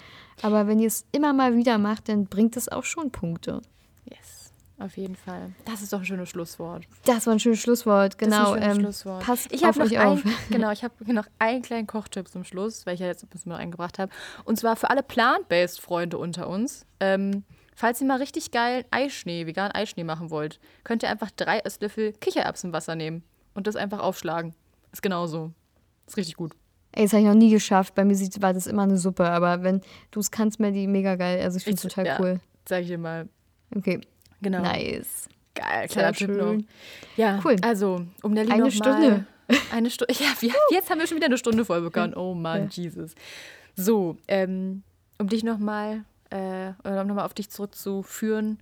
Aber 0.42 0.66
wenn 0.66 0.78
ihr 0.78 0.88
es 0.88 1.06
immer 1.12 1.32
mal 1.32 1.56
wieder 1.56 1.78
macht, 1.78 2.08
dann 2.08 2.26
bringt 2.26 2.56
es 2.56 2.68
auch 2.68 2.84
schon 2.84 3.10
Punkte. 3.10 3.62
Yes. 4.10 4.33
Auf 4.78 4.96
jeden 4.96 5.14
Fall. 5.14 5.52
Das 5.64 5.82
ist 5.82 5.92
doch 5.92 6.00
ein 6.00 6.04
schönes 6.04 6.28
Schlusswort. 6.28 6.84
Das 7.04 7.26
war 7.26 7.32
ein 7.32 7.38
schönes 7.38 7.60
Schlusswort, 7.60 8.18
genau. 8.18 8.52
Ein 8.52 8.62
ähm, 8.62 8.80
Schlusswort. 8.80 9.22
Passt 9.22 9.52
ich 9.52 9.64
auf 9.64 9.78
euch 9.78 9.98
auf. 10.00 10.20
genau, 10.50 10.72
ich 10.72 10.82
habe 10.82 10.94
noch 11.12 11.26
einen 11.38 11.62
kleinen 11.62 11.86
Kochtipp 11.86 12.28
zum 12.28 12.42
Schluss, 12.42 12.84
weil 12.84 12.94
ich 12.94 13.00
ja 13.00 13.06
jetzt 13.06 13.22
ein 13.22 13.28
bisschen 13.28 13.52
mal 13.52 13.58
eingebracht 13.58 14.00
habe. 14.00 14.10
Und 14.44 14.58
zwar 14.58 14.74
für 14.74 14.90
alle 14.90 15.04
Plant-Based-Freunde 15.04 16.18
unter 16.18 16.48
uns. 16.48 16.86
Ähm, 16.98 17.44
falls 17.76 18.00
ihr 18.00 18.08
mal 18.08 18.18
richtig 18.18 18.50
geil 18.50 18.84
Eischnee, 18.90 19.46
vegan 19.46 19.70
Eischnee 19.70 20.04
machen 20.04 20.30
wollt, 20.30 20.58
könnt 20.82 21.04
ihr 21.04 21.08
einfach 21.08 21.30
drei 21.30 21.60
Esslöffel 21.60 22.12
Kichererbsenwasser 22.12 22.96
nehmen 22.96 23.22
und 23.54 23.68
das 23.68 23.76
einfach 23.76 24.00
aufschlagen. 24.00 24.54
Ist 24.90 25.02
genauso. 25.02 25.52
Ist 26.08 26.16
richtig 26.16 26.36
gut. 26.36 26.52
Ey, 26.90 27.04
das 27.04 27.12
habe 27.12 27.22
ich 27.22 27.28
noch 27.28 27.34
nie 27.34 27.50
geschafft. 27.50 27.94
Bei 27.94 28.04
mir 28.04 28.16
war 28.16 28.52
das 28.52 28.66
immer 28.66 28.82
eine 28.82 28.98
Suppe, 28.98 29.28
aber 29.28 29.62
wenn 29.62 29.82
du 30.10 30.20
es 30.20 30.32
kannst, 30.32 30.58
mir 30.58 30.72
die 30.72 30.86
mega 30.88 31.14
geil. 31.14 31.40
Also 31.42 31.58
ich 31.58 31.64
finde 31.64 31.76
es 31.76 31.82
total 31.82 32.06
ja, 32.06 32.20
cool. 32.20 32.40
Zeig 32.64 32.82
ich 32.82 32.88
dir 32.88 32.98
mal. 32.98 33.28
Okay, 33.74 34.00
Genau. 34.44 34.60
Nice. 34.60 35.28
Geil, 35.54 35.88
kleiner 35.88 36.12
Tipp 36.12 36.30
noch. 36.30 36.58
Ja, 37.16 37.40
cool. 37.44 37.56
Also, 37.62 38.06
um 38.22 38.32
Nelly 38.32 38.52
Eine 38.52 38.70
Stunde. 38.70 39.26
Eine 39.72 39.90
Stunde. 39.90 40.12
Ja, 40.14 40.26
wir, 40.40 40.52
jetzt 40.70 40.90
haben 40.90 40.98
wir 40.98 41.06
schon 41.06 41.16
wieder 41.16 41.26
eine 41.26 41.38
Stunde 41.38 41.64
voll 41.64 41.80
bekommen. 41.80 42.14
Oh 42.14 42.34
Mann, 42.34 42.64
ja. 42.64 42.68
Jesus. 42.82 43.14
So, 43.74 44.16
ähm, 44.28 44.82
um 45.18 45.28
dich 45.28 45.44
nochmal, 45.44 46.04
äh, 46.30 46.72
um 46.84 47.06
nochmal 47.06 47.24
auf 47.24 47.34
dich 47.34 47.50
zurückzuführen, 47.50 48.58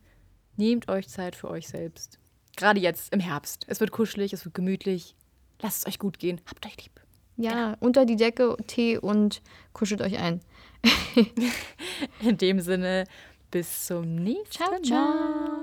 nehmt 0.57 0.89
euch 0.89 1.09
Zeit 1.09 1.35
für 1.35 1.51
euch 1.51 1.69
selbst. 1.69 2.19
Gerade 2.57 2.81
jetzt 2.81 3.13
im 3.13 3.21
Herbst. 3.21 3.65
Es 3.69 3.81
wird 3.81 3.91
kuschelig, 3.91 4.33
es 4.33 4.45
wird 4.45 4.55
gemütlich. 4.55 5.17
Lasst 5.61 5.83
es 5.83 5.87
euch 5.87 5.99
gut 5.99 6.19
gehen. 6.19 6.41
Habt 6.49 6.65
euch 6.67 6.77
lieb. 6.77 7.01
Ja, 7.37 7.51
genau. 7.51 7.77
unter 7.81 8.05
die 8.05 8.17
Decke, 8.17 8.57
Tee 8.67 8.99
und 8.99 9.43
kuschelt 9.73 10.03
euch 10.03 10.19
ein. 10.19 10.41
In 12.21 12.37
dem 12.37 12.61
Sinne, 12.61 13.05
bis 13.51 13.87
zum 13.87 14.17
nächsten 14.17 14.63
Mal. 14.65 14.83
Ciao, 14.83 14.83
ciao. 14.83 15.62